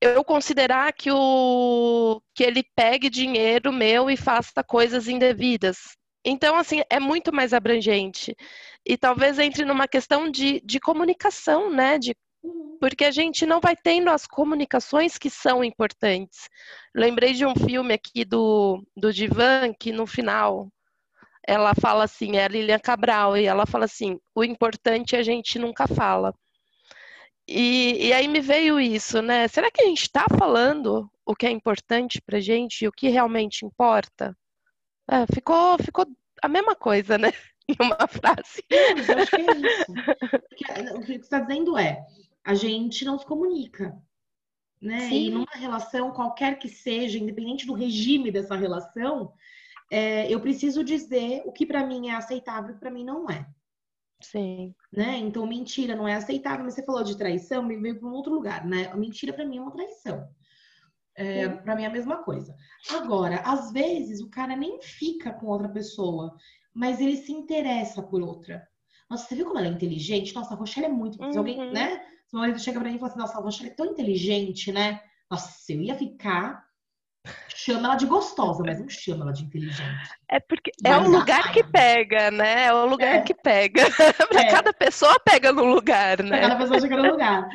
Eu 0.00 0.22
considerar 0.24 0.92
que 0.92 1.10
o 1.10 2.20
que 2.34 2.44
ele 2.44 2.62
pegue 2.74 3.08
dinheiro 3.08 3.72
meu 3.72 4.10
e 4.10 4.16
faça 4.16 4.62
coisas 4.62 5.08
indevidas, 5.08 5.96
então, 6.28 6.56
assim, 6.56 6.82
é 6.90 6.98
muito 6.98 7.32
mais 7.32 7.54
abrangente. 7.54 8.36
E 8.84 8.96
talvez 8.96 9.38
entre 9.38 9.64
numa 9.64 9.86
questão 9.86 10.28
de, 10.28 10.60
de 10.64 10.80
comunicação, 10.80 11.70
né? 11.70 11.98
De, 11.98 12.16
uhum. 12.42 12.76
porque 12.80 13.04
a 13.04 13.12
gente 13.12 13.46
não 13.46 13.60
vai 13.60 13.76
tendo 13.76 14.10
as 14.10 14.26
comunicações 14.26 15.16
que 15.18 15.30
são 15.30 15.62
importantes. 15.62 16.48
Lembrei 16.92 17.32
de 17.32 17.46
um 17.46 17.54
filme 17.54 17.94
aqui 17.94 18.24
do, 18.24 18.84
do 18.96 19.12
Divan, 19.12 19.72
que 19.78 19.92
no 19.92 20.04
final 20.04 20.68
ela 21.46 21.74
fala 21.80 22.02
assim, 22.04 22.36
é 22.36 22.44
a 22.44 22.48
Lilian 22.48 22.80
Cabral, 22.80 23.36
e 23.36 23.44
ela 23.46 23.64
fala 23.64 23.84
assim, 23.84 24.18
o 24.34 24.42
importante 24.42 25.14
a 25.14 25.22
gente 25.22 25.60
nunca 25.60 25.86
fala. 25.86 26.34
E, 27.48 28.08
e 28.08 28.12
aí 28.12 28.26
me 28.26 28.40
veio 28.40 28.80
isso, 28.80 29.22
né? 29.22 29.46
Será 29.46 29.70
que 29.70 29.82
a 29.82 29.86
gente 29.86 30.02
está 30.02 30.26
falando 30.38 31.08
o 31.24 31.34
que 31.34 31.46
é 31.46 31.50
importante 31.50 32.20
pra 32.20 32.40
gente 32.40 32.84
e 32.84 32.88
o 32.88 32.92
que 32.92 33.08
realmente 33.08 33.64
importa? 33.64 34.36
É, 35.08 35.26
ficou, 35.32 35.78
ficou 35.78 36.06
a 36.42 36.48
mesma 36.48 36.74
coisa, 36.74 37.16
né? 37.16 37.32
Em 37.68 37.76
uma 37.80 38.06
frase. 38.06 38.64
Mas 38.96 39.08
eu 39.08 39.18
acho 39.18 39.30
que 39.30 39.36
é 39.36 39.56
isso. 39.56 39.92
É, 40.70 40.94
o 40.94 41.00
que 41.00 41.06
você 41.06 41.14
está 41.14 41.40
dizendo 41.40 41.76
é, 41.76 42.04
a 42.44 42.54
gente 42.54 43.04
não 43.04 43.18
se 43.18 43.26
comunica. 43.26 43.96
Né? 44.80 45.00
Sim. 45.08 45.26
E 45.26 45.30
numa 45.30 45.52
relação, 45.52 46.12
qualquer 46.12 46.58
que 46.58 46.68
seja, 46.68 47.18
independente 47.18 47.66
do 47.66 47.72
regime 47.72 48.30
dessa 48.30 48.54
relação, 48.54 49.32
é, 49.90 50.32
eu 50.32 50.40
preciso 50.40 50.84
dizer 50.84 51.42
o 51.44 51.52
que 51.52 51.66
para 51.66 51.84
mim 51.84 52.08
é 52.08 52.14
aceitável 52.14 52.74
e 52.74 52.78
para 52.78 52.90
mim 52.90 53.04
não 53.04 53.28
é. 53.28 53.46
Sim. 54.30 54.74
Né? 54.92 55.18
Então, 55.18 55.46
mentira 55.46 55.94
não 55.94 56.08
é 56.08 56.14
aceitável, 56.14 56.64
mas 56.64 56.74
você 56.74 56.84
falou 56.84 57.04
de 57.04 57.16
traição, 57.16 57.62
me 57.62 57.76
veio 57.76 57.98
para 57.98 58.08
um 58.08 58.12
outro 58.12 58.32
lugar, 58.32 58.66
né? 58.66 58.86
A 58.86 58.96
mentira 58.96 59.32
para 59.32 59.44
mim 59.44 59.58
é 59.58 59.60
uma 59.60 59.72
traição. 59.72 60.28
É, 61.16 61.48
para 61.48 61.74
mim 61.74 61.84
é 61.84 61.86
a 61.86 61.90
mesma 61.90 62.22
coisa. 62.22 62.54
Agora, 62.90 63.36
às 63.38 63.72
vezes 63.72 64.20
o 64.20 64.28
cara 64.28 64.54
nem 64.54 64.80
fica 64.82 65.32
com 65.32 65.46
outra 65.46 65.68
pessoa, 65.68 66.34
mas 66.74 67.00
ele 67.00 67.16
se 67.16 67.32
interessa 67.32 68.02
por 68.02 68.20
outra. 68.20 68.66
Nossa, 69.08 69.26
você 69.26 69.34
viu 69.34 69.46
como 69.46 69.58
ela 69.58 69.68
é 69.68 69.70
inteligente? 69.70 70.34
Nossa, 70.34 70.52
a 70.52 70.56
Rochelle 70.56 70.86
é 70.86 70.90
muito. 70.90 71.22
Uhum. 71.22 71.32
Se 71.32 71.38
alguém, 71.38 71.72
né? 71.72 72.04
Se 72.26 72.36
o 72.36 72.38
marido 72.38 72.58
chega 72.58 72.80
pra 72.80 72.90
mim 72.90 72.96
e 72.96 72.98
fala 72.98 73.12
assim, 73.12 73.20
nossa, 73.20 73.38
a 73.38 73.40
Rochelle 73.40 73.70
é 73.70 73.74
tão 73.74 73.86
inteligente, 73.86 74.70
né? 74.72 75.00
Nossa, 75.30 75.72
eu 75.72 75.80
ia 75.80 75.94
ficar. 75.94 76.65
Chama 77.48 77.88
ela 77.88 77.96
de 77.96 78.06
gostosa, 78.06 78.62
mas 78.64 78.78
não 78.78 78.88
chama 78.88 79.24
ela 79.24 79.32
de 79.32 79.44
inteligente. 79.44 80.10
É 80.28 80.38
porque 80.38 80.70
é 80.84 80.96
o 80.96 81.08
lugar 81.08 81.52
que 81.52 81.64
pega, 81.64 82.30
né? 82.30 82.66
É 82.66 82.72
o 82.72 82.86
lugar 82.86 83.16
é. 83.16 83.20
que 83.22 83.34
pega. 83.34 83.84
pra 84.28 84.40
é. 84.40 84.50
cada 84.50 84.72
pessoa 84.72 85.18
pega 85.20 85.52
no 85.52 85.64
lugar, 85.64 86.22
né? 86.22 86.38
Pra 86.38 86.48
cada 86.48 86.56
pessoa 86.56 86.80
chega 86.80 86.96
no 86.96 87.10
lugar. 87.10 87.48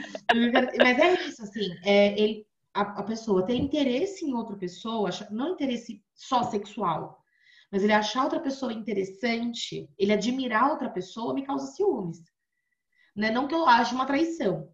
mas 0.77 0.99
é 0.99 1.13
isso, 1.25 1.43
assim. 1.43 1.69
É, 1.85 2.19
ele, 2.19 2.45
a, 2.73 2.81
a 2.81 3.03
pessoa 3.03 3.45
ter 3.45 3.55
interesse 3.55 4.25
em 4.25 4.33
outra 4.33 4.55
pessoa, 4.55 5.09
não 5.29 5.53
interesse 5.53 6.03
só 6.13 6.43
sexual, 6.43 7.23
mas 7.71 7.83
ele 7.83 7.93
achar 7.93 8.23
outra 8.23 8.39
pessoa 8.39 8.73
interessante, 8.73 9.89
ele 9.97 10.13
admirar 10.13 10.71
outra 10.71 10.89
pessoa, 10.89 11.33
me 11.33 11.45
causa 11.45 11.71
ciúmes. 11.71 12.19
Né? 13.15 13.31
Não 13.31 13.47
que 13.47 13.55
eu 13.55 13.67
ache 13.67 13.95
uma 13.95 14.05
traição. 14.05 14.69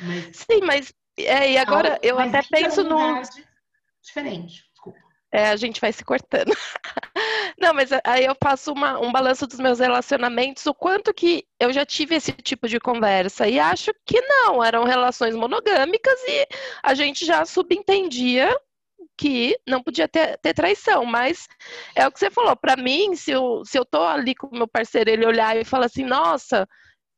Mas... 0.00 0.36
Sim, 0.36 0.60
mas 0.64 0.92
é, 1.18 1.52
e 1.52 1.58
agora 1.58 1.90
não, 1.90 1.98
eu 2.02 2.18
até 2.18 2.42
penso 2.42 2.82
no. 2.82 2.98
Diferente. 4.04 4.62
É, 5.32 5.48
a 5.48 5.56
gente 5.56 5.80
vai 5.80 5.92
se 5.92 6.04
cortando. 6.04 6.52
Não, 7.58 7.74
mas 7.74 7.90
aí 8.04 8.24
eu 8.24 8.36
faço 8.40 8.72
uma, 8.72 9.00
um 9.00 9.10
balanço 9.10 9.48
dos 9.48 9.58
meus 9.58 9.80
relacionamentos, 9.80 10.64
o 10.66 10.72
quanto 10.72 11.12
que 11.12 11.44
eu 11.58 11.72
já 11.72 11.84
tive 11.84 12.14
esse 12.14 12.30
tipo 12.32 12.68
de 12.68 12.78
conversa. 12.78 13.48
E 13.48 13.58
acho 13.58 13.92
que 14.06 14.20
não, 14.20 14.62
eram 14.62 14.84
relações 14.84 15.34
monogâmicas 15.34 16.20
e 16.28 16.46
a 16.82 16.94
gente 16.94 17.24
já 17.24 17.44
subentendia 17.44 18.54
que 19.16 19.56
não 19.66 19.82
podia 19.82 20.06
ter, 20.06 20.38
ter 20.38 20.54
traição. 20.54 21.04
Mas 21.04 21.48
é 21.96 22.06
o 22.06 22.12
que 22.12 22.18
você 22.18 22.30
falou, 22.30 22.54
para 22.56 22.76
mim, 22.76 23.16
se 23.16 23.32
eu, 23.32 23.64
se 23.64 23.78
eu 23.78 23.84
tô 23.84 24.02
ali 24.02 24.34
com 24.34 24.48
o 24.48 24.56
meu 24.56 24.68
parceiro, 24.68 25.10
ele 25.10 25.26
olhar 25.26 25.56
e 25.56 25.64
falar 25.64 25.86
assim, 25.86 26.04
nossa, 26.04 26.68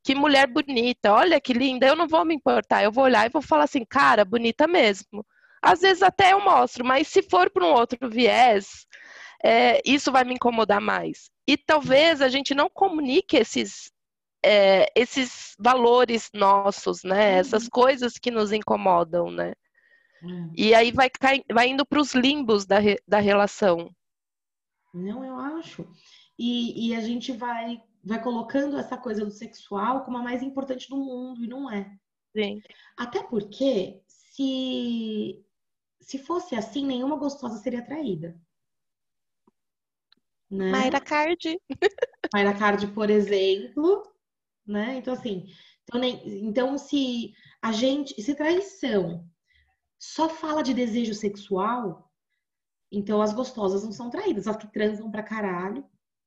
que 0.05 0.14
mulher 0.14 0.46
bonita, 0.46 1.12
olha 1.12 1.40
que 1.40 1.53
linda, 1.53 1.87
eu 1.87 1.96
não 1.96 2.09
vou 2.09 2.25
me 2.25 2.35
importar, 2.35 2.83
eu 2.83 2.92
vou 2.92 3.05
olhar 3.05 3.27
e 3.27 3.33
vou 3.33 3.42
falar 3.42 3.64
assim, 3.64 3.85
cara, 3.85 4.25
bonita 4.25 4.66
mesmo. 4.66 5.25
Às 5.66 5.81
vezes 5.81 6.02
até 6.02 6.33
eu 6.33 6.44
mostro, 6.44 6.85
mas 6.85 7.09
se 7.09 7.22
for 7.22 7.50
para 7.50 7.64
um 7.64 7.72
outro 7.72 8.09
viés, 8.09 8.87
é, 9.42 9.83
isso 9.85 10.12
vai 10.12 10.22
me 10.22 10.35
incomodar 10.35 10.81
mais. 10.81 11.29
E 11.44 11.57
talvez 11.57 12.22
a 12.22 12.29
gente 12.29 12.55
não 12.55 12.70
comunique 12.70 13.37
esses, 13.37 13.90
é, 14.44 14.87
esses 14.94 15.57
valores 15.59 16.31
nossos, 16.33 17.02
né? 17.02 17.33
Uhum. 17.33 17.40
Essas 17.40 17.68
coisas 17.68 18.12
que 18.16 18.31
nos 18.31 18.52
incomodam, 18.52 19.29
né? 19.29 19.55
Uhum. 20.22 20.52
E 20.57 20.72
aí 20.72 20.92
vai, 20.92 21.11
vai 21.52 21.68
indo 21.68 21.85
para 21.85 22.00
os 22.00 22.14
limbos 22.14 22.64
da, 22.64 22.79
da 23.07 23.18
relação. 23.18 23.90
Não, 24.94 25.24
eu 25.24 25.37
acho. 25.37 25.85
E, 26.38 26.90
e 26.90 26.94
a 26.94 27.00
gente 27.00 27.33
vai 27.33 27.83
vai 28.05 28.22
colocando 28.22 28.79
essa 28.79 28.96
coisa 28.96 29.24
do 29.24 29.33
sexual 29.33 30.05
como 30.05 30.18
a 30.18 30.22
mais 30.22 30.40
importante 30.40 30.88
do 30.88 30.96
mundo 30.96 31.44
e 31.44 31.48
não 31.48 31.68
é. 31.68 31.90
Sim. 32.37 32.62
Até 32.96 33.24
porque 33.24 34.00
se 34.07 35.44
se 36.07 36.19
fosse 36.19 36.55
assim, 36.55 36.87
nenhuma 36.87 37.16
gostosa 37.16 37.59
seria 37.59 37.81
atraída. 37.81 38.40
Né? 40.49 40.71
Mayra 40.71 41.01
Card. 41.01 41.61
Mayra 42.33 42.55
Card, 42.57 42.87
por 42.92 43.11
exemplo, 43.11 44.05
né? 44.64 44.99
Então 44.99 45.14
assim, 45.14 45.53
então, 45.83 46.05
então 46.05 46.79
se 46.79 47.35
a 47.61 47.73
gente, 47.73 48.23
se 48.23 48.37
traição 48.37 49.29
só 49.99 50.29
fala 50.29 50.62
de 50.62 50.73
desejo 50.73 51.12
sexual, 51.12 52.09
então 52.92 53.21
as 53.21 53.33
gostosas 53.33 53.83
não 53.83 53.90
são 53.90 54.09
traídas, 54.09 54.47
as 54.47 54.57
que 54.57 54.73
transam 54.73 55.11
pra 55.11 55.25
caralho. 55.25 55.85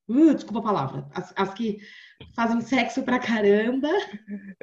Uh, 0.09 0.33
desculpa 0.33 0.59
a 0.59 0.73
palavra. 0.73 1.09
As, 1.13 1.31
as, 1.37 1.53
que 1.53 1.79
fazem 2.35 2.59
sexo 2.59 3.01
pra 3.03 3.17
caramba, 3.17 3.87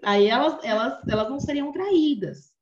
aí 0.04 0.26
elas, 0.26 0.62
elas, 0.62 1.08
elas 1.08 1.30
não 1.30 1.40
seriam 1.40 1.72
traídas. 1.72 2.54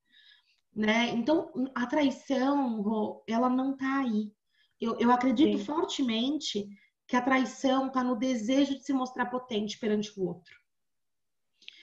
Né? 0.74 1.10
Então, 1.10 1.52
a 1.74 1.86
traição, 1.86 3.22
ela 3.28 3.48
não 3.48 3.76
tá 3.76 4.00
aí. 4.00 4.32
Eu, 4.80 4.98
eu 4.98 5.12
acredito 5.12 5.56
Sim. 5.58 5.64
fortemente 5.64 6.68
que 7.06 7.16
a 7.16 7.22
traição 7.22 7.90
tá 7.90 8.02
no 8.02 8.16
desejo 8.16 8.74
de 8.74 8.82
se 8.82 8.92
mostrar 8.92 9.26
potente 9.26 9.78
perante 9.78 10.12
o 10.18 10.26
outro. 10.26 10.54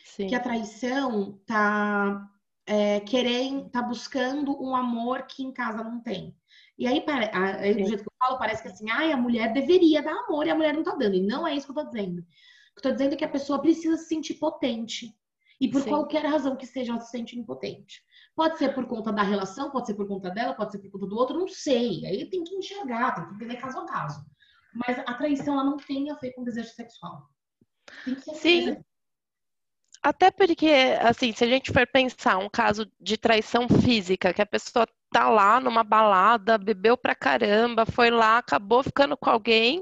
Sim. 0.03 0.27
Que 0.27 0.35
a 0.35 0.39
traição 0.39 1.39
tá 1.45 2.29
é, 2.65 2.99
querendo, 2.99 3.69
tá 3.69 3.81
buscando 3.81 4.61
um 4.61 4.75
amor 4.75 5.23
que 5.23 5.43
em 5.43 5.53
casa 5.53 5.83
não 5.83 6.01
tem. 6.01 6.35
E 6.77 6.87
aí, 6.87 7.03
aí 7.33 7.73
do 7.75 7.87
jeito 7.87 8.03
que 8.03 8.09
eu 8.09 8.13
falo, 8.19 8.37
parece 8.37 8.61
que 8.61 8.67
assim, 8.67 8.89
ai, 8.89 9.11
a 9.11 9.17
mulher 9.17 9.53
deveria 9.53 10.01
dar 10.01 10.15
amor 10.25 10.47
e 10.47 10.49
a 10.49 10.55
mulher 10.55 10.73
não 10.73 10.83
tá 10.83 10.95
dando. 10.95 11.15
E 11.15 11.21
não 11.21 11.47
é 11.47 11.55
isso 11.55 11.65
que 11.65 11.71
eu 11.71 11.83
tô 11.83 11.89
dizendo. 11.89 12.19
O 12.19 12.23
que 12.23 12.79
eu 12.79 12.83
tô 12.83 12.91
dizendo 12.91 13.13
é 13.13 13.17
que 13.17 13.25
a 13.25 13.29
pessoa 13.29 13.61
precisa 13.61 13.97
se 13.97 14.07
sentir 14.07 14.35
potente. 14.35 15.15
E 15.61 15.69
por 15.69 15.83
Sim. 15.83 15.89
qualquer 15.89 16.25
razão 16.25 16.55
que 16.55 16.65
seja, 16.65 16.91
ela 16.91 16.99
se 16.99 17.11
sente 17.11 17.37
impotente. 17.37 18.03
Pode 18.35 18.57
ser 18.57 18.73
por 18.73 18.87
conta 18.87 19.13
da 19.13 19.21
relação, 19.21 19.69
pode 19.69 19.85
ser 19.85 19.93
por 19.93 20.07
conta 20.07 20.31
dela, 20.31 20.55
pode 20.55 20.71
ser 20.71 20.79
por 20.79 20.89
conta 20.89 21.05
do 21.05 21.15
outro, 21.15 21.37
não 21.37 21.47
sei. 21.47 22.03
Aí 22.03 22.27
tem 22.31 22.43
que 22.43 22.55
enxergar, 22.55 23.13
tem 23.13 23.27
que 23.27 23.35
entender 23.35 23.57
caso 23.57 23.77
a 23.77 23.85
caso. 23.85 24.25
Mas 24.73 24.97
a 24.97 25.13
traição, 25.13 25.53
ela 25.53 25.63
não 25.63 25.77
tem 25.77 26.09
a 26.09 26.15
ver 26.15 26.31
com 26.31 26.43
desejo 26.43 26.69
sexual. 26.69 27.29
Sim. 28.33 28.81
Até 30.01 30.31
porque, 30.31 30.71
assim, 30.99 31.31
se 31.31 31.43
a 31.43 31.47
gente 31.47 31.71
for 31.71 31.85
pensar 31.85 32.39
um 32.39 32.49
caso 32.49 32.91
de 32.99 33.15
traição 33.15 33.69
física, 33.69 34.33
que 34.33 34.41
a 34.41 34.47
pessoa 34.47 34.87
tá 35.11 35.29
lá 35.29 35.59
numa 35.59 35.83
balada, 35.83 36.57
bebeu 36.57 36.97
pra 36.97 37.13
caramba, 37.13 37.85
foi 37.85 38.09
lá, 38.09 38.39
acabou 38.39 38.81
ficando 38.81 39.15
com 39.15 39.29
alguém, 39.29 39.79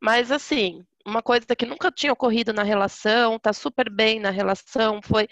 mas 0.00 0.32
assim, 0.32 0.84
uma 1.06 1.22
coisa 1.22 1.46
que 1.56 1.66
nunca 1.66 1.90
tinha 1.92 2.12
ocorrido 2.12 2.52
na 2.52 2.62
relação, 2.62 3.38
tá 3.38 3.52
super 3.52 3.90
bem 3.90 4.20
na 4.20 4.30
relação, 4.30 5.00
foi 5.02 5.28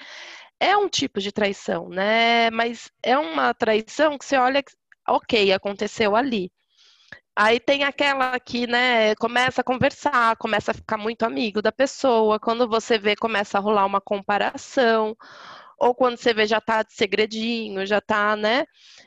é 0.61 0.77
um 0.77 0.89
tipo 0.89 1.21
de 1.21 1.33
traição, 1.33 1.89
né? 1.89 2.51
Mas 2.51 2.91
é 3.03 3.17
uma 3.19 3.55
traição 3.55 4.19
que 4.19 4.25
você 4.25 4.37
olha, 4.37 4.63
ok, 5.09 5.53
aconteceu 5.53 6.17
ali. 6.17 6.51
Aí 7.37 7.61
tem 7.61 7.85
aquela 7.85 8.39
que, 8.41 8.67
né, 8.67 9.15
começa 9.17 9.61
a 9.61 9.65
conversar, 9.65 10.37
começa 10.37 10.73
a 10.73 10.75
ficar 10.75 10.99
muito 10.99 11.23
amigo 11.25 11.63
da 11.63 11.71
pessoa. 11.73 12.41
Quando 12.41 12.69
você 12.69 12.99
vê, 12.99 13.15
começa 13.17 13.59
a 13.59 13.61
rolar 13.61 13.87
uma 13.87 14.01
comparação. 14.01 15.17
Ou 15.79 15.95
quando 15.95 16.17
você 16.19 16.35
vê, 16.35 16.47
já 16.47 16.61
tá 16.61 16.83
de 16.83 16.93
segredinho, 16.95 17.87
já 17.87 18.01
tá, 18.01 18.35
né? 18.37 18.65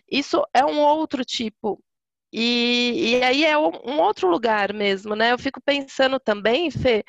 Isso 0.10 0.42
é 0.54 0.66
um 0.66 0.80
outro 0.80 1.26
tipo. 1.26 1.84
E, 2.32 3.18
e 3.18 3.24
aí 3.24 3.46
é 3.46 3.58
um 3.58 4.00
outro 4.00 4.30
lugar 4.30 4.74
mesmo, 4.74 5.16
né? 5.16 5.34
Eu 5.34 5.40
fico 5.40 5.62
pensando 5.62 6.20
também, 6.20 6.72
Fê, 6.72 7.04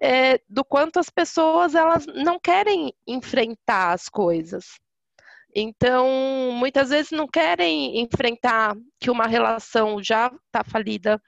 é, 0.00 0.40
do 0.48 0.64
quanto 0.64 0.98
as 0.98 1.08
pessoas 1.10 1.74
elas 1.74 2.06
não 2.06 2.38
querem 2.40 2.92
enfrentar 3.06 3.92
as 3.92 4.08
coisas. 4.08 4.78
Então, 5.54 6.50
muitas 6.52 6.90
vezes 6.90 7.12
não 7.12 7.28
querem 7.28 8.00
enfrentar 8.00 8.74
que 8.98 9.10
uma 9.10 9.26
relação 9.26 10.02
já 10.02 10.26
está 10.46 10.64
falida, 10.64 11.22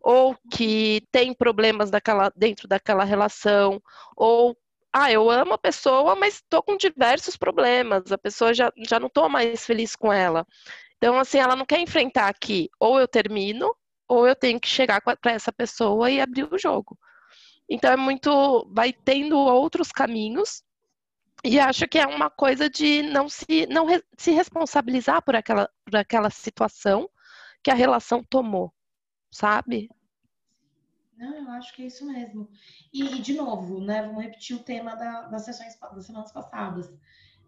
ou 0.00 0.36
que 0.52 1.02
tem 1.10 1.34
problemas 1.34 1.90
daquela, 1.90 2.30
dentro 2.36 2.68
daquela 2.68 3.04
relação, 3.04 3.82
ou 4.16 4.56
ah, 4.92 5.10
eu 5.10 5.28
amo 5.28 5.54
a 5.54 5.58
pessoa, 5.58 6.14
mas 6.14 6.34
estou 6.34 6.62
com 6.62 6.76
diversos 6.76 7.36
problemas, 7.36 8.12
a 8.12 8.18
pessoa 8.18 8.54
já, 8.54 8.72
já 8.88 9.00
não 9.00 9.08
estou 9.08 9.28
mais 9.28 9.66
feliz 9.66 9.96
com 9.96 10.12
ela. 10.12 10.46
Então, 11.04 11.18
assim, 11.18 11.36
ela 11.36 11.54
não 11.54 11.66
quer 11.66 11.80
enfrentar 11.80 12.28
aqui, 12.28 12.70
ou 12.80 12.98
eu 12.98 13.06
termino, 13.06 13.76
ou 14.08 14.26
eu 14.26 14.34
tenho 14.34 14.58
que 14.58 14.66
chegar 14.66 15.02
para 15.02 15.32
essa 15.32 15.52
pessoa 15.52 16.10
e 16.10 16.18
abrir 16.18 16.50
o 16.50 16.56
jogo. 16.56 16.98
Então, 17.68 17.92
é 17.92 17.96
muito. 17.96 18.66
Vai 18.72 18.90
tendo 18.90 19.36
outros 19.36 19.92
caminhos 19.92 20.62
e 21.44 21.60
acho 21.60 21.86
que 21.86 21.98
é 21.98 22.06
uma 22.06 22.30
coisa 22.30 22.70
de 22.70 23.02
não 23.02 23.28
se, 23.28 23.66
não 23.66 23.84
re, 23.84 24.02
se 24.16 24.30
responsabilizar 24.30 25.22
por 25.22 25.36
aquela, 25.36 25.68
por 25.84 25.94
aquela 25.94 26.30
situação 26.30 27.06
que 27.62 27.70
a 27.70 27.74
relação 27.74 28.24
tomou, 28.24 28.72
sabe? 29.30 29.90
Não, 31.18 31.34
eu 31.34 31.50
acho 31.50 31.74
que 31.74 31.82
é 31.82 31.86
isso 31.86 32.06
mesmo. 32.06 32.48
E, 32.90 33.20
de 33.20 33.34
novo, 33.34 33.78
né, 33.78 34.04
vamos 34.06 34.22
repetir 34.22 34.56
o 34.56 34.64
tema 34.64 34.94
da, 34.96 35.24
das 35.24 35.44
sessões 35.44 35.78
das 35.78 36.06
semanas 36.06 36.32
passadas. 36.32 36.90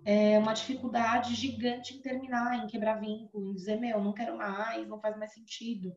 É 0.08 0.38
uma 0.38 0.52
dificuldade 0.52 1.34
gigante 1.34 1.94
em 1.94 2.00
terminar, 2.00 2.62
em 2.62 2.68
quebrar 2.68 3.00
vínculo, 3.00 3.50
em 3.50 3.54
dizer, 3.54 3.80
meu, 3.80 4.00
não 4.00 4.12
quero 4.12 4.36
mais, 4.36 4.86
não 4.86 5.00
faz 5.00 5.18
mais 5.18 5.32
sentido. 5.32 5.92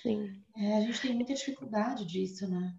Sim. 0.00 0.40
É, 0.56 0.76
a 0.76 0.80
gente 0.82 1.00
tem 1.00 1.12
muita 1.12 1.34
dificuldade 1.34 2.06
disso, 2.06 2.48
né? 2.48 2.72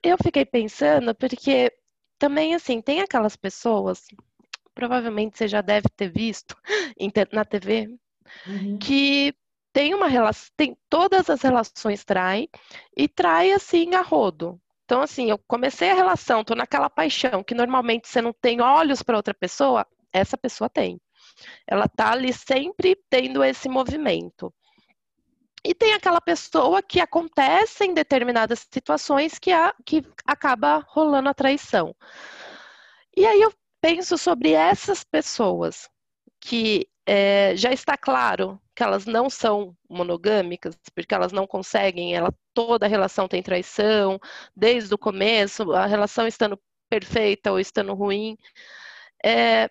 Eu 0.00 0.16
fiquei 0.22 0.44
pensando, 0.44 1.12
porque 1.12 1.72
também, 2.18 2.54
assim, 2.54 2.80
tem 2.80 3.00
aquelas 3.00 3.34
pessoas, 3.34 4.06
provavelmente 4.74 5.36
você 5.36 5.48
já 5.48 5.60
deve 5.60 5.88
ter 5.88 6.08
visto 6.08 6.56
na 7.32 7.44
TV, 7.44 7.88
uhum. 8.46 8.78
que 8.78 9.34
tem 9.72 9.94
uma 9.94 10.06
relação, 10.06 10.52
tem 10.56 10.76
todas 10.88 11.28
as 11.30 11.42
relações 11.42 12.04
trai 12.04 12.48
e 12.96 13.08
trai 13.08 13.50
assim 13.52 13.94
a 13.94 14.02
rodo. 14.02 14.60
Então, 14.90 15.02
assim, 15.02 15.30
eu 15.30 15.38
comecei 15.46 15.88
a 15.88 15.94
relação, 15.94 16.42
tô 16.42 16.52
naquela 16.56 16.90
paixão 16.90 17.44
que 17.44 17.54
normalmente 17.54 18.08
você 18.08 18.20
não 18.20 18.32
tem 18.32 18.60
olhos 18.60 19.04
para 19.04 19.16
outra 19.16 19.32
pessoa, 19.32 19.86
essa 20.12 20.36
pessoa 20.36 20.68
tem. 20.68 21.00
Ela 21.64 21.86
tá 21.86 22.10
ali 22.10 22.32
sempre 22.32 23.00
tendo 23.08 23.44
esse 23.44 23.68
movimento. 23.68 24.52
E 25.64 25.76
tem 25.76 25.92
aquela 25.92 26.20
pessoa 26.20 26.82
que 26.82 26.98
acontece 26.98 27.84
em 27.84 27.94
determinadas 27.94 28.66
situações 28.68 29.38
que, 29.38 29.52
a, 29.52 29.72
que 29.86 30.04
acaba 30.26 30.84
rolando 30.88 31.28
a 31.28 31.34
traição. 31.34 31.94
E 33.16 33.24
aí 33.24 33.40
eu 33.40 33.54
penso 33.80 34.18
sobre 34.18 34.54
essas 34.54 35.04
pessoas 35.04 35.88
que 36.40 36.88
é, 37.06 37.54
já 37.54 37.70
está 37.70 37.96
claro 37.96 38.60
que 38.80 38.84
elas 38.84 39.04
não 39.04 39.28
são 39.28 39.76
monogâmicas, 39.90 40.74
porque 40.94 41.14
elas 41.14 41.32
não 41.32 41.46
conseguem, 41.46 42.14
ela, 42.14 42.32
toda 42.54 42.86
relação 42.86 43.28
tem 43.28 43.42
traição, 43.42 44.18
desde 44.56 44.94
o 44.94 44.98
começo, 44.98 45.72
a 45.72 45.84
relação 45.84 46.26
estando 46.26 46.58
perfeita 46.88 47.52
ou 47.52 47.60
estando 47.60 47.92
ruim. 47.92 48.38
É, 49.22 49.68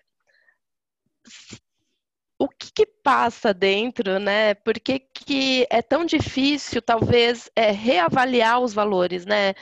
o 2.38 2.48
que, 2.48 2.72
que, 2.72 2.86
passa 2.86 3.52
dentro, 3.52 4.20
né? 4.20 4.54
Por 4.54 4.74
que, 4.78 5.00
que 5.00 5.66
é 5.70 5.82
tão 5.82 6.04
difícil, 6.04 6.80
talvez, 6.80 7.50
é, 7.56 7.72
reavaliar 7.72 8.60
os 8.60 8.72
valores, 8.72 9.26
né? 9.26 9.54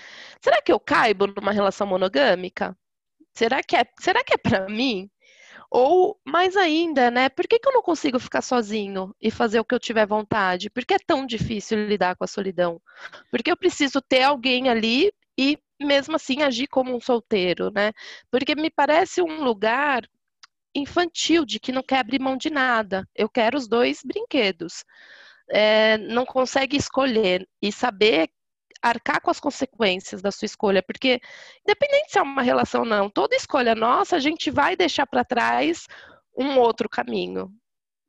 Será 0.42 0.60
que 0.60 0.72
eu 0.72 0.78
caibo 0.78 1.26
numa 1.26 1.52
relação 1.52 1.86
monogâmica? 1.86 2.76
Será 3.34 3.62
que 3.62 3.76
é, 3.76 3.84
será 3.98 4.22
que 4.24 4.34
é 4.34 4.38
para 4.38 4.68
mim? 4.68 5.10
Ou 5.70 6.18
mais 6.24 6.56
ainda, 6.56 7.10
né? 7.10 7.28
Por 7.28 7.46
que, 7.46 7.58
que 7.58 7.68
eu 7.68 7.72
não 7.72 7.82
consigo 7.82 8.18
ficar 8.18 8.42
sozinho 8.42 9.14
e 9.20 9.30
fazer 9.30 9.60
o 9.60 9.64
que 9.64 9.74
eu 9.74 9.80
tiver 9.80 10.06
vontade? 10.06 10.70
Por 10.70 10.84
que 10.84 10.94
é 10.94 10.98
tão 10.98 11.26
difícil 11.26 11.86
lidar 11.86 12.16
com 12.16 12.24
a 12.24 12.26
solidão? 12.28 12.80
Porque 13.30 13.50
eu 13.50 13.56
preciso 13.56 14.00
ter 14.00 14.22
alguém 14.22 14.68
ali 14.68 15.12
e 15.38 15.58
mesmo 15.80 16.16
assim 16.16 16.42
agir 16.42 16.66
como 16.68 16.96
um 16.96 17.00
solteiro, 17.00 17.70
né? 17.70 17.92
Porque 18.30 18.54
me 18.54 18.70
parece 18.70 19.22
um 19.22 19.44
lugar 19.44 20.08
infantil, 20.74 21.44
de 21.44 21.60
que 21.60 21.72
não 21.72 21.82
quer 21.82 21.98
abrir 21.98 22.20
mão 22.20 22.36
de 22.36 22.50
nada. 22.50 23.08
Eu 23.14 23.28
quero 23.28 23.56
os 23.56 23.68
dois 23.68 24.00
brinquedos. 24.04 24.84
É, 25.50 25.98
não 25.98 26.26
consegue 26.26 26.76
escolher 26.76 27.46
e 27.60 27.72
saber 27.72 28.30
arcar 28.82 29.20
com 29.20 29.30
as 29.30 29.40
consequências 29.40 30.22
da 30.22 30.30
sua 30.30 30.46
escolha, 30.46 30.82
porque 30.82 31.20
independente 31.62 32.12
se 32.12 32.18
é 32.18 32.22
uma 32.22 32.42
relação 32.42 32.82
ou 32.82 32.86
não, 32.86 33.10
toda 33.10 33.34
escolha 33.34 33.74
nossa, 33.74 34.16
a 34.16 34.20
gente 34.20 34.50
vai 34.50 34.76
deixar 34.76 35.06
para 35.06 35.24
trás 35.24 35.86
um 36.36 36.58
outro 36.58 36.88
caminho. 36.88 37.52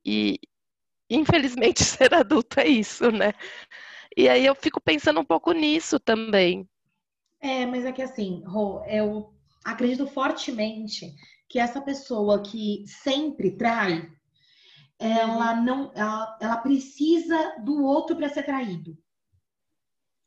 E 0.05 0.39
infelizmente 1.09 1.83
ser 1.83 2.13
adulto 2.13 2.59
é 2.59 2.67
isso, 2.67 3.11
né? 3.11 3.33
E 4.15 4.27
aí 4.29 4.45
eu 4.45 4.55
fico 4.55 4.81
pensando 4.81 5.19
um 5.19 5.25
pouco 5.25 5.51
nisso 5.51 5.99
também. 5.99 6.67
É, 7.41 7.65
mas 7.65 7.85
é 7.85 7.91
que 7.91 8.01
assim, 8.01 8.43
Rô, 8.45 8.83
eu 8.85 9.33
acredito 9.63 10.05
fortemente 10.07 11.13
que 11.47 11.57
essa 11.57 11.81
pessoa 11.81 12.43
que 12.43 12.83
sempre 12.85 13.51
trai, 13.51 14.07
ela 14.99 15.53
uhum. 15.53 15.63
não, 15.63 15.91
ela, 15.95 16.37
ela 16.41 16.57
precisa 16.57 17.55
do 17.63 17.83
outro 17.83 18.15
para 18.15 18.29
ser 18.29 18.43
traído. 18.43 18.97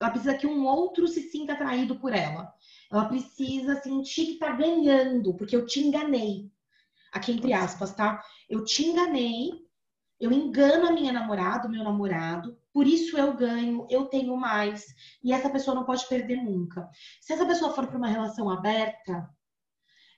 Ela 0.02 0.10
precisa 0.10 0.34
que 0.34 0.46
um 0.46 0.66
outro 0.66 1.06
se 1.06 1.22
sinta 1.22 1.52
atraído 1.52 1.96
por 1.96 2.12
ela. 2.12 2.52
Ela 2.90 3.04
precisa 3.04 3.80
sentir 3.80 4.26
que 4.26 4.38
tá 4.38 4.50
ganhando, 4.50 5.34
porque 5.34 5.54
eu 5.54 5.64
te 5.64 5.80
enganei. 5.80 6.50
Aqui 7.12 7.30
entre 7.32 7.52
aspas, 7.52 7.94
tá? 7.94 8.22
Eu 8.48 8.64
te 8.64 8.84
enganei, 8.84 9.50
eu 10.18 10.32
engano 10.32 10.88
a 10.88 10.92
minha 10.92 11.12
namorada, 11.12 11.68
o 11.68 11.70
meu 11.70 11.84
namorado, 11.84 12.58
por 12.72 12.86
isso 12.86 13.16
eu 13.16 13.34
ganho, 13.34 13.86
eu 13.90 14.06
tenho 14.06 14.36
mais, 14.36 14.86
e 15.22 15.32
essa 15.32 15.50
pessoa 15.50 15.74
não 15.74 15.84
pode 15.84 16.06
perder 16.08 16.36
nunca. 16.36 16.88
Se 17.20 17.32
essa 17.32 17.46
pessoa 17.46 17.72
for 17.72 17.86
para 17.86 17.98
uma 17.98 18.08
relação 18.08 18.50
aberta, 18.50 19.28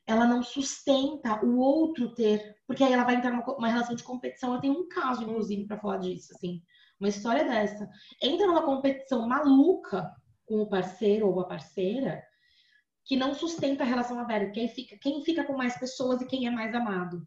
ela 0.06 0.26
não 0.26 0.42
sustenta 0.42 1.44
o 1.44 1.58
outro 1.58 2.14
ter, 2.14 2.56
porque 2.66 2.84
aí 2.84 2.92
ela 2.92 3.04
vai 3.04 3.16
entrar 3.16 3.32
numa 3.32 3.68
relação 3.68 3.94
de 3.94 4.02
competição. 4.02 4.54
Eu 4.54 4.60
tenho 4.60 4.74
um 4.74 4.88
caso, 4.88 5.22
inclusive, 5.22 5.66
para 5.66 5.78
falar 5.78 5.98
disso, 5.98 6.32
assim, 6.34 6.62
uma 6.98 7.08
história 7.08 7.44
dessa. 7.44 7.88
Entra 8.22 8.46
numa 8.46 8.64
competição 8.64 9.26
maluca 9.28 10.10
com 10.46 10.62
o 10.62 10.68
parceiro 10.68 11.28
ou 11.28 11.40
a 11.40 11.46
parceira 11.46 12.22
que 13.04 13.16
não 13.16 13.34
sustenta 13.34 13.82
a 13.82 13.86
relação 13.86 14.18
aberta, 14.18 14.52
quem 14.52 14.68
fica, 14.68 14.96
quem 14.96 15.22
fica 15.22 15.44
com 15.44 15.54
mais 15.54 15.78
pessoas 15.78 16.22
e 16.22 16.26
quem 16.26 16.46
é 16.46 16.50
mais 16.50 16.74
amado. 16.74 17.26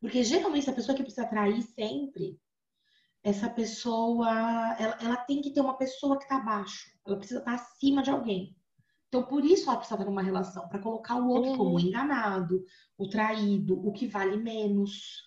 Porque 0.00 0.24
geralmente 0.24 0.68
a 0.68 0.72
pessoa 0.72 0.96
que 0.96 1.02
precisa 1.02 1.26
atrair 1.26 1.62
sempre, 1.62 2.40
essa 3.22 3.48
pessoa, 3.48 4.28
ela, 4.78 4.98
ela 5.00 5.16
tem 5.16 5.40
que 5.40 5.52
ter 5.52 5.60
uma 5.60 5.76
pessoa 5.76 6.16
que 6.16 6.24
está 6.24 6.36
abaixo, 6.36 6.90
ela 7.06 7.18
precisa 7.18 7.40
estar 7.40 7.56
tá 7.56 7.62
acima 7.62 8.02
de 8.02 8.10
alguém. 8.10 8.56
Então, 9.08 9.24
por 9.24 9.44
isso 9.44 9.68
ela 9.68 9.76
precisa 9.76 9.96
estar 9.96 10.08
numa 10.08 10.22
relação, 10.22 10.68
para 10.68 10.78
colocar 10.78 11.16
o 11.16 11.28
outro 11.28 11.50
uhum. 11.50 11.56
como 11.56 11.76
o 11.76 11.80
enganado, 11.80 12.64
o 12.96 13.08
traído, 13.08 13.86
o 13.86 13.92
que 13.92 14.06
vale 14.06 14.36
menos. 14.36 15.22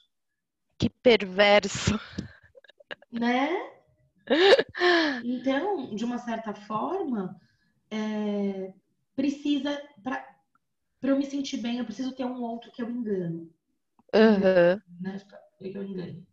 Que 0.78 0.90
perverso. 0.90 2.00
Né? 3.12 3.50
Então, 5.24 5.94
de 5.94 6.06
uma 6.06 6.18
certa 6.18 6.54
forma, 6.54 7.40
é, 7.92 8.74
precisa, 9.16 9.82
para 10.02 10.26
eu 11.04 11.18
me 11.18 11.26
sentir 11.26 11.58
bem, 11.58 11.78
eu 11.78 11.86
preciso 11.86 12.16
ter 12.16 12.26
um 12.26 12.42
outro 12.42 12.72
que 12.72 12.82
eu 12.82 12.90
engano. 12.90 13.50
Uhum. 14.14 15.02
Né? 15.02 15.22
Que 15.60 15.78
eu 15.78 15.84
engane. 15.84 16.26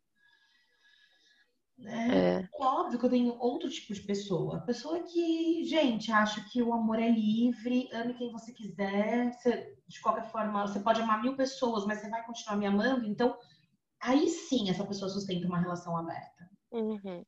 É, 1.86 2.42
é. 2.42 2.48
óbvio 2.58 2.98
que 2.98 3.06
eu 3.06 3.10
tenho 3.10 3.38
outro 3.38 3.68
tipo 3.70 3.94
de 3.94 4.02
pessoa. 4.02 4.60
Pessoa 4.60 5.02
que, 5.02 5.64
gente, 5.64 6.12
acha 6.12 6.44
que 6.50 6.62
o 6.62 6.74
amor 6.74 6.98
é 6.98 7.08
livre, 7.08 7.88
ame 7.92 8.14
quem 8.14 8.30
você 8.30 8.52
quiser. 8.52 9.32
Você, 9.32 9.76
de 9.88 10.00
qualquer 10.00 10.30
forma, 10.30 10.66
você 10.66 10.80
pode 10.80 11.00
amar 11.00 11.22
mil 11.22 11.36
pessoas, 11.36 11.86
mas 11.86 12.00
você 12.00 12.10
vai 12.10 12.24
continuar 12.24 12.56
me 12.56 12.66
amando. 12.66 13.06
Então, 13.06 13.36
aí 14.00 14.28
sim 14.28 14.70
essa 14.70 14.84
pessoa 14.84 15.10
sustenta 15.10 15.46
uma 15.46 15.58
relação 15.58 15.96
aberta. 15.96 16.48
Uhum. 16.72 17.24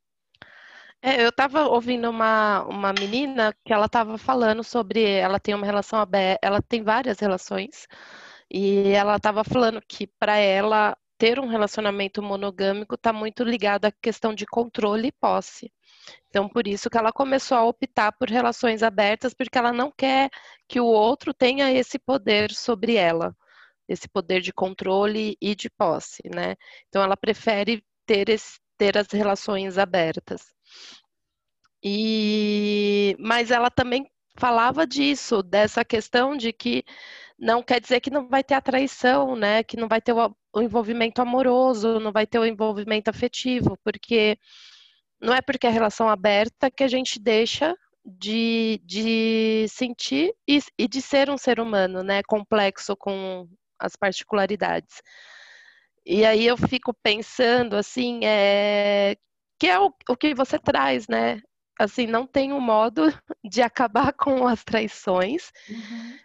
É, 1.04 1.24
eu 1.24 1.30
estava 1.30 1.66
ouvindo 1.66 2.08
uma, 2.08 2.62
uma 2.62 2.92
menina 2.92 3.52
que 3.64 3.72
ela 3.72 3.86
estava 3.86 4.16
falando 4.16 4.62
sobre 4.62 5.02
ela 5.02 5.40
tem 5.40 5.52
uma 5.54 5.66
relação 5.66 5.98
aberta, 5.98 6.38
ela 6.46 6.62
tem 6.62 6.82
várias 6.82 7.18
relações, 7.18 7.88
e 8.48 8.90
ela 8.90 9.16
estava 9.16 9.42
falando 9.42 9.82
que 9.86 10.06
para 10.06 10.36
ela 10.36 10.96
ter 11.18 11.40
um 11.40 11.46
relacionamento 11.46 12.22
monogâmico 12.22 12.94
está 12.94 13.12
muito 13.12 13.42
ligado 13.44 13.86
à 13.86 13.92
questão 13.92 14.34
de 14.34 14.46
controle 14.46 15.08
e 15.08 15.12
posse. 15.12 15.72
Então, 16.28 16.48
por 16.48 16.66
isso 16.66 16.90
que 16.90 16.98
ela 16.98 17.12
começou 17.12 17.56
a 17.56 17.64
optar 17.64 18.12
por 18.12 18.28
relações 18.28 18.82
abertas, 18.82 19.34
porque 19.34 19.58
ela 19.58 19.72
não 19.72 19.92
quer 19.96 20.30
que 20.68 20.80
o 20.80 20.86
outro 20.86 21.32
tenha 21.32 21.72
esse 21.72 21.98
poder 21.98 22.52
sobre 22.52 22.96
ela, 22.96 23.34
esse 23.88 24.08
poder 24.08 24.40
de 24.40 24.52
controle 24.52 25.36
e 25.40 25.54
de 25.54 25.70
posse, 25.70 26.22
né? 26.34 26.54
Então, 26.88 27.02
ela 27.02 27.16
prefere 27.16 27.82
ter, 28.06 28.28
esse, 28.28 28.58
ter 28.78 28.96
as 28.96 29.08
relações 29.10 29.78
abertas. 29.78 30.52
E, 31.84 33.16
mas 33.18 33.50
ela 33.50 33.70
também 33.70 34.06
falava 34.36 34.86
disso, 34.86 35.42
dessa 35.42 35.84
questão 35.84 36.36
de 36.36 36.52
que 36.52 36.84
não 37.38 37.62
quer 37.62 37.80
dizer 37.80 38.00
que 38.00 38.10
não 38.10 38.28
vai 38.28 38.44
ter 38.44 38.54
a 38.54 38.60
traição, 38.60 39.34
né? 39.36 39.64
Que 39.64 39.76
não 39.76 39.88
vai 39.88 40.00
ter 40.00 40.12
o, 40.12 40.36
o 40.54 40.62
envolvimento 40.62 41.20
amoroso, 41.20 41.98
não 41.98 42.12
vai 42.12 42.26
ter 42.26 42.38
o 42.38 42.46
envolvimento 42.46 43.10
afetivo, 43.10 43.76
porque 43.84 44.38
não 45.20 45.34
é 45.34 45.40
porque 45.42 45.66
é 45.66 45.70
relação 45.70 46.08
aberta 46.08 46.70
que 46.70 46.84
a 46.84 46.88
gente 46.88 47.18
deixa 47.18 47.76
de, 48.04 48.80
de 48.84 49.66
sentir 49.68 50.34
e, 50.46 50.60
e 50.78 50.88
de 50.88 51.00
ser 51.00 51.30
um 51.30 51.38
ser 51.38 51.60
humano, 51.60 52.02
né? 52.02 52.22
Complexo 52.24 52.96
com 52.96 53.48
as 53.82 53.96
particularidades. 53.96 55.02
E 56.04 56.24
aí 56.24 56.46
eu 56.46 56.56
fico 56.56 56.94
pensando 57.02 57.76
assim, 57.76 58.20
é, 58.24 59.16
que 59.58 59.68
é 59.68 59.78
o, 59.78 59.92
o 60.08 60.16
que 60.16 60.34
você 60.34 60.58
traz, 60.58 61.06
né? 61.08 61.40
Assim, 61.78 62.06
não 62.06 62.26
tem 62.26 62.52
um 62.52 62.60
modo 62.60 63.02
de 63.44 63.62
acabar 63.62 64.12
com 64.14 64.46
as 64.46 64.64
traições. 64.64 65.50
Uhum 65.68 66.18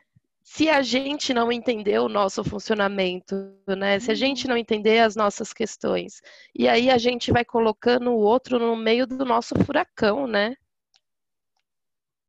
se 0.49 0.69
a 0.69 0.81
gente 0.81 1.33
não 1.33 1.51
entender 1.51 1.99
o 1.99 2.07
nosso 2.07 2.41
funcionamento, 2.41 3.35
né? 3.67 3.99
Se 3.99 4.11
a 4.11 4.15
gente 4.15 4.45
uhum. 4.45 4.51
não 4.51 4.57
entender 4.57 4.99
as 4.99 5.13
nossas 5.13 5.51
questões. 5.51 6.21
E 6.55 6.69
aí 6.69 6.89
a 6.89 6.97
gente 6.97 7.33
vai 7.33 7.43
colocando 7.43 8.11
o 8.11 8.17
outro 8.17 8.57
no 8.57 8.73
meio 8.73 9.05
do 9.05 9.25
nosso 9.25 9.53
furacão, 9.65 10.25
né? 10.25 10.55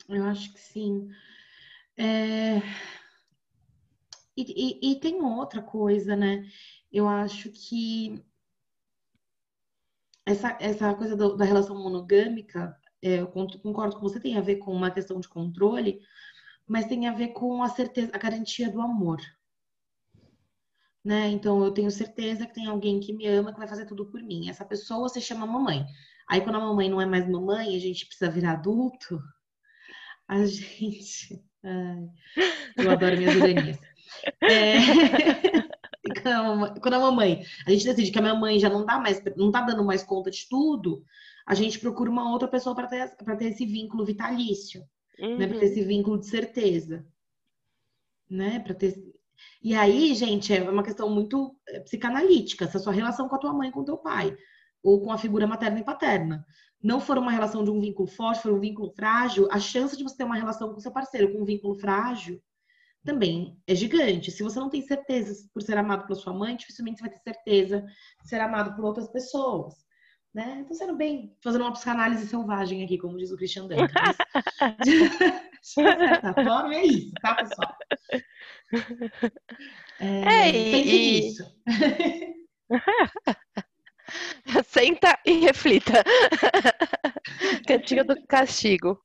Eu 0.09 0.25
acho 0.25 0.53
que 0.53 0.59
sim. 0.59 1.09
É... 1.97 2.61
E, 4.39 4.81
e, 4.83 4.93
e, 4.93 5.01
tem 5.01 5.21
outra 5.21 5.61
coisa, 5.61 6.15
né? 6.15 6.49
Eu 6.93 7.09
acho 7.09 7.51
que 7.51 8.25
essa, 10.25 10.57
essa 10.61 10.95
coisa 10.95 11.17
do, 11.17 11.37
da 11.37 11.45
relação 11.45 11.77
monogâmica, 11.77 12.79
é, 13.03 13.21
eu 13.21 13.27
concordo 13.27 13.97
com 13.97 14.03
você, 14.03 14.21
tem 14.21 14.39
a 14.39 14.41
ver 14.41 14.57
com 14.57 14.73
uma 14.73 14.93
questão 14.93 15.19
de 15.19 15.29
controle, 15.29 16.01
mas 16.69 16.87
tem 16.87 17.09
a 17.09 17.13
ver 17.13 17.29
com 17.29 17.65
a 17.65 17.69
certeza, 17.69 18.13
a 18.15 18.19
garantia 18.19 18.71
do 18.71 18.81
amor. 18.81 19.21
Né? 21.05 21.31
Então 21.31 21.65
eu 21.65 21.73
tenho 21.73 21.91
certeza 21.91 22.47
que 22.47 22.55
tem 22.55 22.67
alguém 22.67 23.01
que 23.01 23.13
me 23.13 23.27
ama 23.27 23.53
que 23.53 23.59
vai 23.59 23.67
fazer 23.67 23.87
tudo 23.87 24.07
por 24.07 24.23
mim. 24.23 24.49
Essa 24.49 24.65
pessoa 24.65 25.09
se 25.09 25.21
chama 25.21 25.47
mamãe. 25.47 25.85
Aí 26.29 26.41
quando 26.43 26.57
a 26.57 26.61
mamãe 26.61 26.89
não 26.89 27.01
é 27.01 27.07
mais 27.07 27.29
mamãe, 27.29 27.75
a 27.75 27.81
gente 27.81 28.07
precisa 28.07 28.31
virar 28.31 28.53
adulto. 28.53 29.21
A 30.29 30.45
gente, 30.47 31.43
Ai, 31.65 32.09
eu 32.77 32.91
adoro 32.91 33.17
minhas 33.17 33.35
iranias. 33.35 33.79
É... 34.43 34.79
quando 36.81 36.95
a 36.95 37.01
mamãe, 37.01 37.43
a 37.67 37.71
gente 37.71 37.85
decide 37.85 38.11
que 38.11 38.19
a 38.19 38.23
minha 38.23 38.35
mãe 38.35 38.59
já 38.59 38.69
não 38.69 38.85
dá 38.85 38.99
mais, 38.99 39.23
não 39.37 39.51
tá 39.51 39.61
dando 39.61 39.85
mais 39.85 40.03
conta 40.03 40.31
de 40.31 40.49
tudo, 40.49 41.05
a 41.47 41.55
gente 41.55 41.79
procura 41.79 42.11
uma 42.11 42.31
outra 42.33 42.49
pessoa 42.49 42.75
para 42.75 42.87
ter, 42.87 43.17
ter 43.17 43.47
esse 43.47 43.67
vínculo 43.67 44.05
vitalício 44.05 44.83
uhum. 45.19 45.37
né? 45.37 45.47
Para 45.47 45.59
ter 45.59 45.67
esse 45.67 45.83
vínculo 45.83 46.19
de 46.19 46.27
certeza, 46.27 47.07
né? 48.31 48.61
Para 48.61 48.75
ter 48.75 48.95
e 49.63 49.73
aí, 49.75 50.15
gente, 50.15 50.53
é 50.53 50.69
uma 50.69 50.83
questão 50.83 51.09
muito 51.09 51.57
é, 51.69 51.79
psicanalítica. 51.81 52.67
Se 52.67 52.77
a 52.77 52.81
sua 52.81 52.93
relação 52.93 53.29
com 53.29 53.37
a 53.37 53.39
tua 53.39 53.53
mãe, 53.53 53.71
com 53.71 53.81
o 53.81 53.85
teu 53.85 53.97
pai, 53.97 54.37
ou 54.83 55.01
com 55.01 55.13
a 55.13 55.19
figura 55.19 55.47
materna 55.47 55.79
e 55.79 55.85
paterna, 55.85 56.45
não 56.83 57.01
for 57.01 57.17
uma 57.19 57.31
relação 57.31 57.63
de 57.63 57.71
um 57.71 57.81
vínculo 57.81 58.09
forte, 58.09 58.43
for 58.43 58.53
um 58.53 58.59
vínculo 58.59 58.91
frágil, 58.91 59.49
a 59.51 59.61
chance 59.61 59.97
de 59.97 60.03
você 60.03 60.17
ter 60.17 60.25
uma 60.25 60.35
relação 60.35 60.73
com 60.73 60.81
seu 60.81 60.91
parceiro 60.91 61.33
com 61.33 61.43
um 61.43 61.45
vínculo 61.45 61.77
frágil 61.77 62.43
também 63.05 63.61
é 63.67 63.75
gigante. 63.75 64.31
Se 64.31 64.43
você 64.43 64.59
não 64.59 64.71
tem 64.71 64.83
certeza 64.83 65.47
por 65.53 65.63
ser 65.63 65.77
amado 65.77 66.07
pela 66.07 66.19
sua 66.19 66.33
mãe, 66.33 66.57
dificilmente 66.57 66.99
você 66.99 67.09
vai 67.09 67.11
ter 67.11 67.23
certeza 67.23 67.87
de 68.23 68.29
ser 68.29 68.41
amado 68.41 68.75
por 68.75 68.85
outras 68.85 69.09
pessoas. 69.09 69.75
Né? 70.35 70.59
Então, 70.61 70.77
sendo 70.77 70.97
bem, 70.97 71.35
fazendo 71.43 71.63
uma 71.63 71.73
psicanálise 71.73 72.27
selvagem 72.27 72.85
aqui, 72.85 72.99
como 72.99 73.17
diz 73.17 73.33
o 73.33 73.37
Christian 73.37 73.67
Duncan. 73.67 73.89
de 74.85 75.09
certa 75.63 76.35
forma, 76.35 76.75
é 76.75 76.85
isso, 76.85 77.13
tá, 77.23 77.35
pessoal? 77.35 77.75
É, 79.99 80.07
é 80.07 80.51
e... 80.51 81.29
isso. 81.29 81.43
Senta 84.67 85.19
e 85.25 85.41
reflita. 85.41 86.05
Cantinho 87.67 88.05
do 88.05 88.15
castigo. 88.27 89.03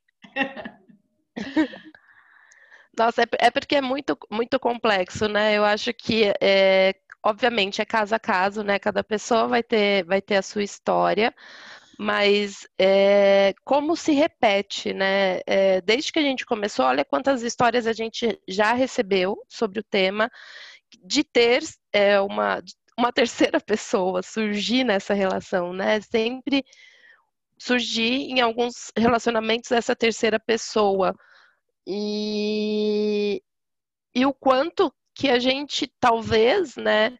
Nossa, 2.97 3.23
é, 3.23 3.25
é, 3.47 3.51
porque 3.51 3.75
é 3.75 3.81
muito, 3.81 4.17
muito 4.29 4.59
complexo, 4.59 5.27
né? 5.27 5.55
Eu 5.57 5.65
acho 5.65 5.93
que 5.93 6.31
é, 6.41 6.93
obviamente 7.23 7.81
é 7.81 7.85
caso 7.85 8.13
a 8.13 8.19
caso, 8.19 8.63
né? 8.63 8.77
Cada 8.79 9.03
pessoa 9.03 9.47
vai 9.47 9.63
ter, 9.63 10.03
vai 10.05 10.21
ter 10.21 10.35
a 10.35 10.41
sua 10.41 10.63
história, 10.63 11.33
mas 11.97 12.67
é, 12.79 13.53
como 13.63 13.95
se 13.95 14.11
repete, 14.13 14.93
né? 14.93 15.39
É, 15.47 15.81
desde 15.81 16.11
que 16.11 16.19
a 16.19 16.21
gente 16.21 16.45
começou, 16.45 16.85
olha 16.85 17.05
quantas 17.05 17.41
histórias 17.41 17.87
a 17.87 17.93
gente 17.93 18.39
já 18.47 18.73
recebeu 18.73 19.37
sobre 19.49 19.79
o 19.79 19.83
tema 19.83 20.29
de 21.03 21.23
ter 21.23 21.63
é, 21.91 22.19
uma, 22.21 22.61
uma 22.97 23.11
terceira 23.11 23.59
pessoa 23.61 24.21
surgir 24.21 24.83
nessa 24.83 25.13
relação, 25.13 25.73
né? 25.73 25.99
Sempre 26.01 26.63
surgir 27.57 28.29
em 28.31 28.41
alguns 28.41 28.91
relacionamentos 28.97 29.71
essa 29.71 29.95
terceira 29.95 30.39
pessoa. 30.39 31.15
E, 31.85 33.43
e 34.15 34.25
o 34.25 34.33
quanto 34.33 34.93
que 35.13 35.29
a 35.29 35.39
gente 35.39 35.87
talvez, 35.99 36.75
né, 36.75 37.17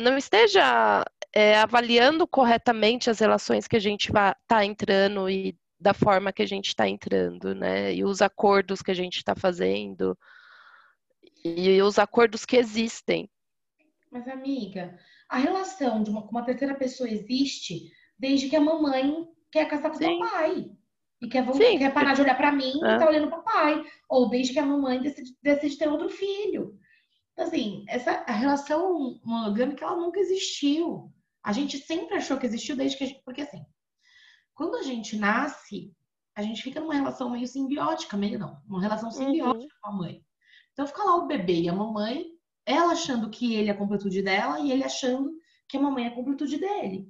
não 0.00 0.16
esteja 0.16 1.04
é, 1.32 1.58
avaliando 1.58 2.26
corretamente 2.26 3.10
as 3.10 3.18
relações 3.18 3.66
que 3.66 3.76
a 3.76 3.80
gente 3.80 4.10
está 4.10 4.64
entrando 4.64 5.28
e 5.28 5.56
da 5.78 5.92
forma 5.92 6.32
que 6.32 6.42
a 6.42 6.46
gente 6.46 6.68
está 6.68 6.88
entrando, 6.88 7.54
né? 7.54 7.94
E 7.94 8.04
os 8.04 8.22
acordos 8.22 8.80
que 8.80 8.90
a 8.90 8.94
gente 8.94 9.16
está 9.18 9.34
fazendo 9.34 10.16
e 11.44 11.82
os 11.82 11.98
acordos 11.98 12.46
que 12.46 12.56
existem. 12.56 13.28
Mas, 14.10 14.26
amiga, 14.28 14.98
a 15.28 15.36
relação 15.36 16.02
de 16.02 16.10
uma, 16.10 16.22
com 16.22 16.30
uma 16.30 16.44
terceira 16.44 16.74
pessoa 16.74 17.10
existe 17.10 17.92
desde 18.18 18.48
que 18.48 18.56
a 18.56 18.60
mamãe 18.60 19.28
quer 19.50 19.68
casar 19.68 19.90
com 19.90 19.96
o 19.96 20.18
papai. 20.20 20.70
E 21.20 21.28
quer, 21.28 21.46
quer 21.78 21.94
parar 21.94 22.14
de 22.14 22.22
olhar 22.22 22.36
para 22.36 22.52
mim 22.52 22.72
é. 22.84 22.94
e 22.94 22.98
tá 22.98 23.08
olhando 23.08 23.28
para 23.28 23.40
o 23.40 23.44
pai. 23.44 23.84
Ou 24.08 24.28
desde 24.28 24.52
que 24.52 24.58
a 24.58 24.66
mamãe 24.66 25.00
decide, 25.00 25.36
decide 25.42 25.78
ter 25.78 25.88
outro 25.88 26.08
filho. 26.08 26.78
Então, 27.32 27.46
assim, 27.46 27.84
essa 27.88 28.24
a 28.26 28.32
relação 28.32 29.20
monogâmica, 29.24 29.84
ela 29.84 29.96
nunca 29.96 30.20
existiu. 30.20 31.12
A 31.42 31.52
gente 31.52 31.78
sempre 31.78 32.16
achou 32.16 32.36
que 32.36 32.46
existiu 32.46 32.76
desde 32.76 32.96
que 32.96 33.04
a 33.04 33.06
gente... 33.06 33.22
Porque, 33.24 33.42
assim, 33.42 33.64
quando 34.54 34.76
a 34.76 34.82
gente 34.82 35.16
nasce, 35.16 35.92
a 36.34 36.42
gente 36.42 36.62
fica 36.62 36.80
numa 36.80 36.94
relação 36.94 37.30
meio 37.30 37.46
simbiótica, 37.46 38.16
meio 38.16 38.38
não, 38.38 38.60
uma 38.66 38.80
relação 38.80 39.08
uhum. 39.08 39.14
simbiótica 39.14 39.74
uhum. 39.74 39.80
com 39.82 39.88
a 39.88 39.92
mãe. 39.92 40.24
Então 40.72 40.86
fica 40.86 41.04
lá 41.04 41.16
o 41.16 41.26
bebê 41.26 41.62
e 41.62 41.68
a 41.68 41.72
mamãe, 41.72 42.26
ela 42.66 42.92
achando 42.92 43.30
que 43.30 43.54
ele 43.54 43.68
é 43.68 43.72
a 43.72 43.76
completude 43.76 44.22
dela 44.22 44.58
e 44.60 44.72
ele 44.72 44.82
achando 44.82 45.32
que 45.68 45.76
a 45.76 45.80
mamãe 45.80 46.04
é 46.04 46.08
a 46.08 46.14
completude 46.14 46.58
dele. 46.58 47.08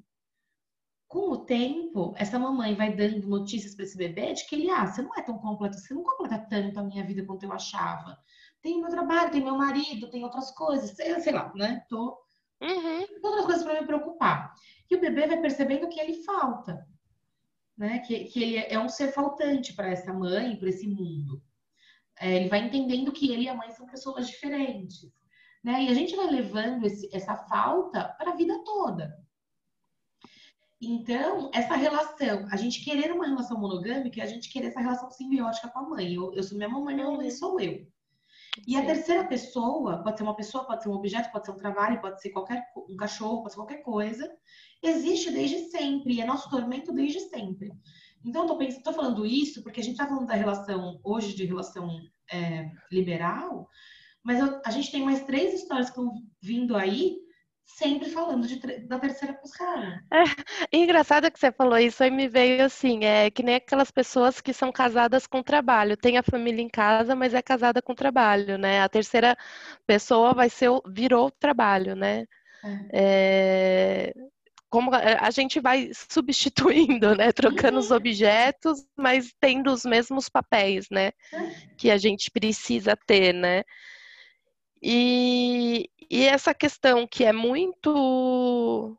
Com 1.14 1.30
o 1.30 1.44
tempo, 1.44 2.12
essa 2.16 2.40
mamãe 2.40 2.74
vai 2.74 2.92
dando 2.92 3.28
notícias 3.28 3.76
para 3.76 3.84
esse 3.84 3.96
bebê 3.96 4.32
de 4.32 4.44
que 4.48 4.56
ele, 4.56 4.68
ah, 4.68 4.84
você 4.84 5.00
não 5.00 5.14
é 5.16 5.22
tão 5.22 5.38
completo, 5.38 5.78
você 5.78 5.94
não 5.94 6.02
completa 6.02 6.44
tanto 6.50 6.80
a 6.80 6.82
minha 6.82 7.04
vida 7.04 7.24
quanto 7.24 7.44
eu 7.44 7.52
achava. 7.52 8.18
Tem 8.60 8.80
meu 8.80 8.90
trabalho, 8.90 9.30
tem 9.30 9.40
meu 9.40 9.56
marido, 9.56 10.10
tem 10.10 10.24
outras 10.24 10.50
coisas, 10.50 10.90
sei, 10.90 11.20
sei 11.20 11.32
lá, 11.32 11.52
né? 11.54 11.84
Tô 11.88 12.18
uhum. 12.60 13.06
outras 13.22 13.44
coisas 13.46 13.62
para 13.62 13.80
me 13.80 13.86
preocupar. 13.86 14.54
E 14.90 14.96
o 14.96 15.00
bebê 15.00 15.28
vai 15.28 15.40
percebendo 15.40 15.88
que 15.88 16.00
ele 16.00 16.24
falta 16.24 16.84
né? 17.78 18.00
Que, 18.00 18.24
que 18.24 18.42
ele 18.42 18.56
é 18.58 18.78
um 18.78 18.88
ser 18.88 19.12
faltante 19.12 19.72
para 19.72 19.90
essa 19.90 20.12
mãe, 20.12 20.56
para 20.56 20.68
esse 20.68 20.88
mundo. 20.88 21.40
É, 22.18 22.34
ele 22.36 22.48
vai 22.48 22.58
entendendo 22.58 23.12
que 23.12 23.32
ele 23.32 23.44
e 23.44 23.48
a 23.48 23.54
mãe 23.54 23.70
são 23.70 23.86
pessoas 23.86 24.26
diferentes, 24.26 25.08
né? 25.62 25.84
E 25.84 25.88
a 25.88 25.94
gente 25.94 26.16
vai 26.16 26.26
levando 26.26 26.84
esse, 26.86 27.08
essa 27.14 27.36
falta 27.36 28.04
para 28.18 28.32
a 28.32 28.36
vida 28.36 28.60
toda. 28.64 29.23
Então, 30.84 31.50
essa 31.54 31.74
relação, 31.74 32.46
a 32.50 32.56
gente 32.56 32.84
querer 32.84 33.10
uma 33.12 33.26
relação 33.26 33.58
monogâmica, 33.58 34.20
é 34.20 34.24
a 34.24 34.26
gente 34.26 34.50
querer 34.50 34.68
essa 34.68 34.80
relação 34.80 35.10
simbiótica 35.10 35.68
com 35.68 35.78
a 35.78 35.88
mãe. 35.88 36.14
Eu, 36.14 36.32
eu 36.34 36.42
sou 36.42 36.56
minha 36.56 36.68
mamãe, 36.68 36.94
minha 36.94 37.10
mãe 37.10 37.30
sou 37.30 37.58
eu. 37.58 37.86
E 38.66 38.76
a 38.76 38.84
terceira 38.84 39.24
pessoa, 39.24 40.02
pode 40.02 40.16
ser 40.16 40.22
uma 40.22 40.36
pessoa, 40.36 40.64
pode 40.64 40.82
ser 40.82 40.88
um 40.88 40.94
objeto, 40.94 41.32
pode 41.32 41.46
ser 41.46 41.52
um 41.52 41.56
trabalho, 41.56 42.00
pode 42.00 42.20
ser 42.20 42.30
qualquer 42.30 42.64
um 42.88 42.96
cachorro, 42.96 43.38
pode 43.38 43.52
ser 43.52 43.56
qualquer 43.58 43.82
coisa, 43.82 44.30
existe 44.82 45.30
desde 45.30 45.70
sempre, 45.70 46.20
é 46.20 46.24
nosso 46.24 46.48
tormento 46.50 46.92
desde 46.92 47.20
sempre. 47.20 47.72
Então, 48.24 48.46
eu 48.46 48.56
tô, 48.56 48.82
tô 48.82 48.92
falando 48.92 49.26
isso 49.26 49.62
porque 49.62 49.80
a 49.80 49.82
gente 49.82 49.94
está 49.94 50.06
falando 50.06 50.26
da 50.26 50.34
relação, 50.34 51.00
hoje, 51.02 51.34
de 51.34 51.44
relação 51.44 51.98
é, 52.32 52.70
liberal, 52.92 53.68
mas 54.22 54.38
eu, 54.38 54.60
a 54.64 54.70
gente 54.70 54.90
tem 54.90 55.04
mais 55.04 55.24
três 55.24 55.54
histórias 55.54 55.90
que 55.90 55.98
estão 55.98 56.22
vindo 56.40 56.76
aí 56.76 57.23
sempre 57.64 58.08
falando 58.10 58.46
de, 58.46 58.58
da 58.86 58.98
terceira 58.98 59.34
pessoa. 59.34 60.00
É, 60.12 60.76
engraçado 60.76 61.30
que 61.30 61.38
você 61.38 61.50
falou 61.50 61.78
isso, 61.78 62.02
aí 62.02 62.10
me 62.10 62.28
veio 62.28 62.64
assim, 62.64 63.04
é 63.04 63.30
que 63.30 63.42
nem 63.42 63.56
aquelas 63.56 63.90
pessoas 63.90 64.40
que 64.40 64.52
são 64.52 64.70
casadas 64.70 65.26
com 65.26 65.42
trabalho, 65.42 65.96
tem 65.96 66.16
a 66.16 66.22
família 66.22 66.62
em 66.62 66.68
casa, 66.68 67.14
mas 67.14 67.34
é 67.34 67.42
casada 67.42 67.82
com 67.82 67.94
trabalho, 67.94 68.58
né? 68.58 68.82
A 68.82 68.88
terceira 68.88 69.36
pessoa 69.86 70.32
vai 70.34 70.48
ser, 70.48 70.70
virou 70.86 71.30
trabalho, 71.30 71.96
né? 71.96 72.26
É. 72.92 74.12
É, 74.12 74.14
como 74.74 74.90
a 74.92 75.30
gente 75.30 75.60
vai 75.60 75.90
substituindo, 76.10 77.14
né? 77.14 77.30
Trocando 77.30 77.78
os 77.78 77.90
uhum. 77.90 77.96
objetos, 77.96 78.84
mas 78.96 79.32
tendo 79.38 79.70
os 79.70 79.84
mesmos 79.84 80.28
papéis, 80.28 80.86
né? 80.90 81.12
Que 81.76 81.92
a 81.92 81.96
gente 81.96 82.28
precisa 82.28 82.96
ter, 83.06 83.32
né? 83.32 83.62
E, 84.86 85.88
e 86.10 86.24
essa 86.24 86.52
questão 86.52 87.06
que 87.06 87.24
é 87.24 87.32
muito 87.32 88.94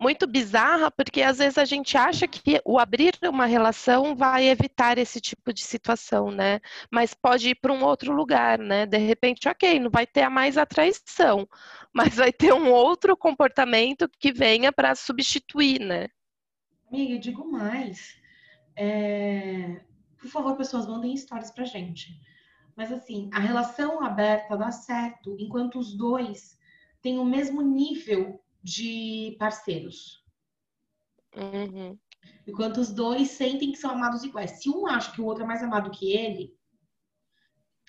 muito 0.00 0.26
bizarra, 0.26 0.90
porque 0.90 1.22
às 1.22 1.38
vezes 1.38 1.58
a 1.58 1.64
gente 1.64 1.96
acha 1.96 2.26
que 2.26 2.60
o 2.64 2.78
abrir 2.78 3.14
uma 3.22 3.46
relação 3.46 4.16
vai 4.16 4.48
evitar 4.48 4.98
esse 4.98 5.20
tipo 5.20 5.52
de 5.52 5.62
situação, 5.62 6.30
né? 6.30 6.60
Mas 6.90 7.14
pode 7.14 7.50
ir 7.50 7.54
para 7.54 7.72
um 7.72 7.84
outro 7.84 8.12
lugar, 8.12 8.58
né? 8.58 8.86
De 8.86 8.98
repente, 8.98 9.48
ok, 9.48 9.78
não 9.78 9.90
vai 9.90 10.06
ter 10.06 10.22
a 10.22 10.30
mais 10.30 10.56
a 10.56 10.66
traição, 10.66 11.46
mas 11.92 12.16
vai 12.16 12.32
ter 12.32 12.52
um 12.54 12.70
outro 12.70 13.16
comportamento 13.16 14.08
que 14.18 14.32
venha 14.32 14.72
para 14.72 14.94
substituir, 14.94 15.78
né? 15.80 16.08
Amiga, 16.88 17.18
digo 17.18 17.50
mais. 17.50 18.16
É... 18.76 19.80
Por 20.18 20.28
favor, 20.30 20.56
pessoas, 20.56 20.86
mandem 20.86 21.12
histórias 21.12 21.50
pra 21.50 21.64
gente. 21.64 22.18
Mas 22.76 22.92
assim, 22.92 23.30
a 23.32 23.38
relação 23.38 24.02
aberta 24.04 24.56
dá 24.56 24.70
certo 24.70 25.36
enquanto 25.38 25.78
os 25.78 25.96
dois 25.96 26.58
têm 27.00 27.18
o 27.18 27.24
mesmo 27.24 27.62
nível 27.62 28.42
de 28.62 29.36
parceiros. 29.38 30.24
Uhum. 31.36 31.98
Enquanto 32.46 32.78
os 32.78 32.90
dois 32.92 33.30
sentem 33.30 33.70
que 33.70 33.78
são 33.78 33.90
amados 33.90 34.24
iguais. 34.24 34.62
Se 34.62 34.68
um 34.68 34.86
acha 34.86 35.12
que 35.12 35.20
o 35.20 35.24
outro 35.24 35.44
é 35.44 35.46
mais 35.46 35.62
amado 35.62 35.90
que 35.90 36.12
ele, 36.12 36.56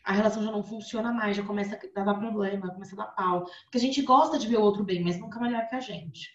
a 0.03 0.13
relação 0.13 0.43
já 0.43 0.51
não 0.51 0.63
funciona 0.63 1.11
mais, 1.11 1.35
já 1.35 1.43
começa 1.43 1.79
a 1.95 2.03
dar 2.03 2.13
problema, 2.15 2.71
começa 2.71 2.93
a 2.95 3.05
dar 3.05 3.11
pau. 3.11 3.45
Porque 3.63 3.77
a 3.77 3.81
gente 3.81 4.01
gosta 4.03 4.37
de 4.37 4.47
ver 4.47 4.57
o 4.57 4.61
outro 4.61 4.83
bem, 4.83 5.03
mas 5.03 5.19
nunca 5.19 5.39
melhor 5.39 5.67
que 5.67 5.75
a 5.75 5.79
gente. 5.79 6.29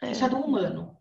É. 0.00 0.12
Isso 0.12 0.24
é 0.24 0.28
do 0.28 0.36
humano. 0.36 0.96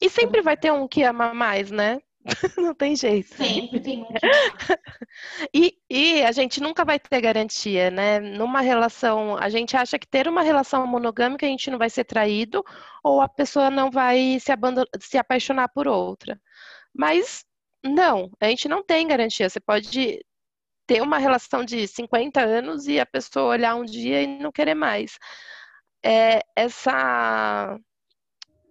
E 0.00 0.10
sempre 0.10 0.42
vai 0.42 0.56
ter 0.56 0.72
um 0.72 0.86
que 0.86 1.02
ama 1.02 1.32
mais, 1.32 1.70
né? 1.70 2.00
Não 2.56 2.74
tem 2.74 2.96
jeito. 2.96 3.34
Sempre 3.34 3.80
tem 3.80 4.06
e, 5.54 5.76
e 5.90 6.22
a 6.22 6.32
gente 6.32 6.60
nunca 6.60 6.84
vai 6.84 6.98
ter 6.98 7.20
garantia, 7.20 7.90
né? 7.90 8.18
Numa 8.18 8.60
relação, 8.60 9.36
a 9.36 9.48
gente 9.48 9.76
acha 9.76 9.98
que 9.98 10.06
ter 10.06 10.26
uma 10.26 10.42
relação 10.42 10.86
monogâmica 10.86 11.44
a 11.44 11.48
gente 11.48 11.70
não 11.70 11.78
vai 11.78 11.90
ser 11.90 12.04
traído 12.04 12.64
ou 13.02 13.20
a 13.20 13.28
pessoa 13.28 13.70
não 13.70 13.90
vai 13.90 14.38
se, 14.40 14.52
se 15.00 15.18
apaixonar 15.18 15.68
por 15.68 15.86
outra. 15.86 16.40
Mas 16.94 17.44
não, 17.84 18.30
a 18.40 18.46
gente 18.46 18.68
não 18.68 18.82
tem 18.82 19.06
garantia. 19.06 19.48
Você 19.48 19.60
pode 19.60 20.24
ter 20.86 21.02
uma 21.02 21.18
relação 21.18 21.64
de 21.64 21.86
50 21.86 22.40
anos 22.40 22.86
e 22.86 23.00
a 23.00 23.06
pessoa 23.06 23.52
olhar 23.52 23.74
um 23.74 23.84
dia 23.84 24.22
e 24.22 24.26
não 24.38 24.52
querer 24.52 24.74
mais. 24.74 25.18
É, 26.04 26.40
essa 26.56 27.78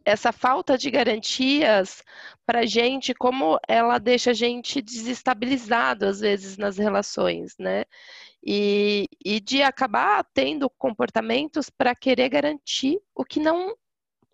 essa 0.06 0.32
falta 0.32 0.78
de 0.78 0.92
garantias 0.92 2.04
para 2.46 2.60
a 2.60 2.66
gente, 2.66 3.14
como 3.14 3.60
ela 3.68 3.98
deixa 3.98 4.32
a 4.32 4.34
gente 4.34 4.82
desestabilizado 4.82 6.06
às 6.06 6.20
vezes 6.20 6.58
nas 6.58 6.78
relações, 6.78 7.56
né? 7.58 7.86
E, 8.46 9.08
e 9.24 9.40
de 9.40 9.64
acabar 9.64 10.26
tendo 10.34 10.70
comportamentos 10.70 11.70
para 11.70 11.96
querer 11.96 12.30
garantir 12.30 13.00
o 13.16 13.24
que 13.24 13.40
não 13.40 13.76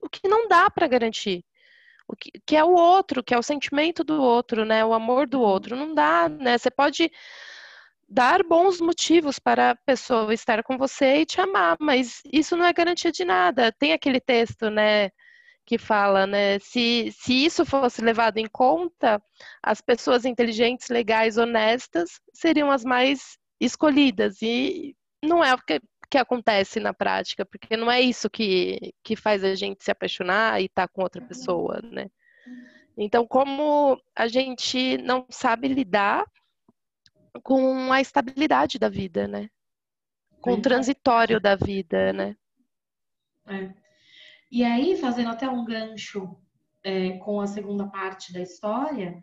o 0.01 0.09
que 0.09 0.27
não 0.27 0.47
dá 0.47 0.69
para 0.69 0.87
garantir. 0.87 1.43
O 2.07 2.15
que, 2.15 2.31
que 2.45 2.55
é 2.55 2.63
o 2.63 2.71
outro, 2.73 3.23
que 3.23 3.33
é 3.33 3.37
o 3.37 3.43
sentimento 3.43 4.03
do 4.03 4.21
outro, 4.21 4.65
né? 4.65 4.83
O 4.83 4.93
amor 4.93 5.27
do 5.27 5.39
uhum. 5.39 5.45
outro. 5.45 5.75
Não 5.75 5.93
dá, 5.93 6.27
né? 6.27 6.57
Você 6.57 6.71
pode 6.71 7.11
dar 8.07 8.41
bons 8.43 8.81
motivos 8.81 9.37
para 9.37 9.71
a 9.71 9.75
pessoa 9.75 10.33
estar 10.33 10.63
com 10.63 10.77
você 10.77 11.17
e 11.17 11.25
te 11.25 11.39
amar, 11.39 11.77
mas 11.79 12.21
isso 12.33 12.57
não 12.57 12.65
é 12.65 12.73
garantia 12.73 13.11
de 13.11 13.23
nada. 13.23 13.71
Tem 13.71 13.93
aquele 13.93 14.19
texto, 14.19 14.71
né? 14.71 15.11
Que 15.69 15.77
fala, 15.77 16.25
né? 16.25 16.57
Se, 16.57 17.11
se 17.11 17.45
isso 17.45 17.63
fosse 17.63 18.01
levado 18.01 18.39
em 18.39 18.47
conta, 18.47 19.21
as 19.61 19.79
pessoas 19.79 20.25
inteligentes, 20.25 20.89
legais, 20.89 21.37
honestas 21.37 22.19
seriam 22.33 22.71
as 22.71 22.83
mais 22.83 23.37
escolhidas. 23.61 24.41
E 24.41 24.97
não 25.23 25.43
é 25.43 25.53
o 25.53 25.59
que, 25.59 25.79
que 26.09 26.17
acontece 26.17 26.79
na 26.79 26.91
prática, 26.91 27.45
porque 27.45 27.77
não 27.77 27.91
é 27.91 28.01
isso 28.01 28.31
que, 28.31 28.95
que 29.03 29.15
faz 29.15 29.43
a 29.43 29.53
gente 29.53 29.83
se 29.83 29.91
apaixonar 29.91 30.59
e 30.59 30.65
estar 30.65 30.87
tá 30.87 30.91
com 30.91 31.03
outra 31.03 31.21
pessoa, 31.21 31.79
né? 31.83 32.07
Então, 32.97 33.27
como 33.27 34.01
a 34.15 34.27
gente 34.27 34.97
não 34.97 35.23
sabe 35.29 35.67
lidar 35.67 36.25
com 37.43 37.93
a 37.93 38.01
estabilidade 38.01 38.79
da 38.79 38.89
vida, 38.89 39.27
né? 39.27 39.51
Com 40.41 40.53
o 40.53 40.61
transitório 40.63 41.39
da 41.39 41.55
vida, 41.55 42.11
né? 42.11 42.35
É. 43.45 43.88
E 44.51 44.63
aí, 44.63 44.97
fazendo 44.97 45.29
até 45.29 45.49
um 45.49 45.63
gancho 45.63 46.35
é, 46.83 47.11
com 47.19 47.39
a 47.39 47.47
segunda 47.47 47.87
parte 47.87 48.33
da 48.33 48.41
história, 48.41 49.21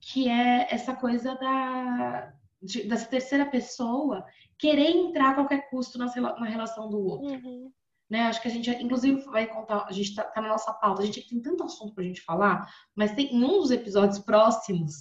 que 0.00 0.28
é 0.28 0.66
essa 0.70 0.94
coisa 0.94 1.34
da, 1.34 2.32
de, 2.62 2.84
dessa 2.84 3.06
terceira 3.06 3.46
pessoa 3.46 4.24
querer 4.58 4.90
entrar 4.90 5.30
a 5.30 5.34
qualquer 5.34 5.68
custo 5.70 5.98
na, 5.98 6.06
na 6.14 6.46
relação 6.46 6.88
do 6.88 6.98
outro. 6.98 7.28
Uhum. 7.28 7.70
Né? 8.08 8.22
Acho 8.22 8.40
que 8.40 8.48
a 8.48 8.50
gente, 8.50 8.70
inclusive, 8.70 9.22
vai 9.22 9.46
contar, 9.46 9.86
a 9.86 9.92
gente 9.92 10.10
está 10.10 10.24
tá 10.24 10.40
na 10.40 10.48
nossa 10.48 10.72
pauta, 10.72 11.02
a 11.02 11.06
gente 11.06 11.28
tem 11.28 11.40
tanto 11.40 11.64
assunto 11.64 11.94
para 11.94 12.04
a 12.04 12.06
gente 12.06 12.20
falar, 12.20 12.70
mas 12.94 13.12
tem 13.12 13.34
em 13.34 13.42
um 13.42 13.60
dos 13.60 13.70
episódios 13.70 14.18
próximos, 14.18 14.94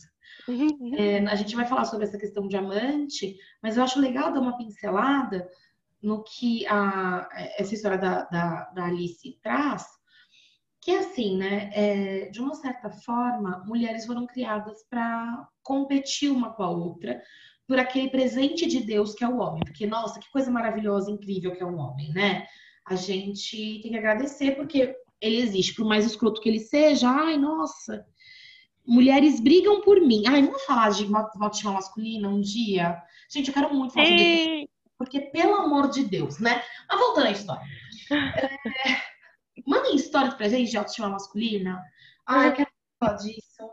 uhum. 0.47 0.95
é, 0.95 1.19
a 1.19 1.35
gente 1.35 1.55
vai 1.55 1.65
falar 1.65 1.85
sobre 1.85 2.05
essa 2.05 2.17
questão 2.17 2.47
de 2.47 2.55
amante, 2.55 3.37
mas 3.61 3.77
eu 3.77 3.83
acho 3.83 3.99
legal 3.99 4.31
dar 4.31 4.39
uma 4.39 4.57
pincelada 4.57 5.47
no 6.03 6.23
que 6.23 6.67
a, 6.67 7.27
essa 7.57 7.73
história 7.73 7.97
da, 7.97 8.25
da, 8.25 8.65
da 8.71 8.85
Alice 8.85 9.39
traz, 9.41 9.85
que 10.81 10.91
é 10.91 10.99
assim, 10.99 11.37
né? 11.37 11.71
É, 11.73 12.29
de 12.29 12.41
uma 12.41 12.53
certa 12.55 12.89
forma, 12.91 13.63
mulheres 13.65 14.05
foram 14.05 14.27
criadas 14.27 14.83
para 14.89 15.47
competir 15.63 16.29
uma 16.29 16.53
com 16.53 16.63
a 16.63 16.69
outra 16.69 17.21
por 17.65 17.79
aquele 17.79 18.09
presente 18.09 18.67
de 18.67 18.81
Deus 18.81 19.15
que 19.15 19.23
é 19.23 19.27
o 19.27 19.37
homem. 19.37 19.63
Porque, 19.65 19.87
nossa, 19.87 20.19
que 20.19 20.29
coisa 20.29 20.51
maravilhosa, 20.51 21.09
incrível 21.09 21.55
que 21.55 21.63
é 21.63 21.65
um 21.65 21.79
homem, 21.79 22.11
né? 22.11 22.45
A 22.85 22.95
gente 22.95 23.79
tem 23.81 23.91
que 23.91 23.97
agradecer 23.97 24.57
porque 24.57 24.93
ele 25.21 25.37
existe, 25.37 25.73
por 25.73 25.85
mais 25.85 26.05
escroto 26.05 26.41
que 26.41 26.49
ele 26.49 26.59
seja. 26.59 27.09
Ai, 27.09 27.37
nossa, 27.37 28.05
mulheres 28.85 29.39
brigam 29.39 29.79
por 29.81 30.01
mim. 30.01 30.23
Ai, 30.27 30.43
vamos 30.43 30.63
falar 30.63 30.89
de 30.89 31.05
autoestima 31.15 31.71
masculina 31.71 32.27
um 32.27 32.41
dia? 32.41 33.01
Gente, 33.29 33.47
eu 33.47 33.53
quero 33.53 33.73
muito 33.73 33.93
falar 33.93 34.05
sobre. 34.05 34.69
Porque, 35.03 35.21
pelo 35.21 35.55
amor 35.55 35.89
de 35.89 36.03
Deus, 36.03 36.39
né? 36.39 36.63
Mas 36.89 36.99
voltando 36.99 37.27
à 37.27 37.31
história. 37.31 37.63
É, 38.11 39.13
Mandem 39.65 39.95
histórias 39.95 40.33
pra 40.33 40.49
gente 40.49 40.71
de 40.71 40.77
autoestima 40.77 41.09
masculina. 41.09 41.81
Ai, 42.25 42.49
eu 42.49 42.53
quero 42.53 42.69
falar 42.99 43.17
disso. 43.17 43.69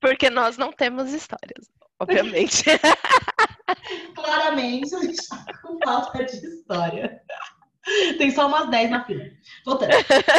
Porque 0.00 0.30
nós 0.30 0.56
não 0.56 0.72
temos 0.72 1.12
histórias, 1.12 1.70
obviamente. 1.98 2.64
Claramente, 4.14 4.94
a 4.94 5.00
gente 5.00 5.28
tá 5.28 5.44
com 5.60 5.78
falta 5.84 6.24
de 6.24 6.36
história. 6.36 7.20
Tem 8.18 8.30
só 8.30 8.46
umas 8.46 8.70
10 8.70 8.90
na 8.90 9.04
fila. 9.04 9.24
Voltando. 9.64 9.90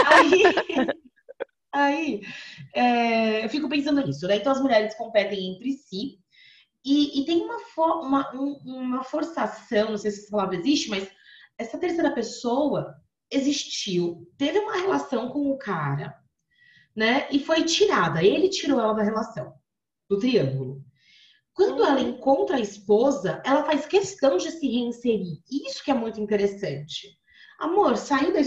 Aí, 0.07 0.43
aí 1.73 2.21
é, 2.73 3.45
eu 3.45 3.49
fico 3.49 3.69
pensando 3.69 4.05
nisso, 4.05 4.27
né? 4.27 4.37
Então 4.37 4.51
as 4.51 4.61
mulheres 4.61 4.95
competem 4.95 5.55
entre 5.55 5.73
si. 5.73 6.22
E, 6.85 7.21
e 7.21 7.25
tem 7.25 7.41
uma, 7.41 7.59
for, 7.59 8.01
uma, 8.01 8.35
um, 8.35 8.53
uma 8.65 9.03
forçação, 9.03 9.91
não 9.91 9.97
sei 9.97 10.11
se 10.11 10.21
essa 10.21 10.31
palavra 10.31 10.57
existe, 10.57 10.89
mas 10.89 11.09
essa 11.57 11.77
terceira 11.77 12.13
pessoa 12.13 12.95
existiu, 13.31 14.29
teve 14.37 14.59
uma 14.59 14.75
relação 14.75 15.29
com 15.29 15.49
o 15.49 15.57
cara, 15.57 16.15
né? 16.95 17.27
E 17.31 17.39
foi 17.39 17.63
tirada. 17.63 18.23
Ele 18.23 18.49
tirou 18.49 18.79
ela 18.79 18.93
da 18.93 19.03
relação, 19.03 19.53
do 20.09 20.19
triângulo. 20.19 20.83
Quando 21.53 21.83
ela 21.83 22.01
encontra 22.01 22.57
a 22.57 22.61
esposa, 22.61 23.41
ela 23.45 23.63
faz 23.63 23.85
questão 23.85 24.37
de 24.37 24.51
se 24.51 24.67
reinserir. 24.67 25.39
Isso 25.49 25.83
que 25.83 25.91
é 25.91 25.93
muito 25.93 26.19
interessante. 26.19 27.17
Amor, 27.59 27.95
saiu 27.95 28.33
da 28.33 28.41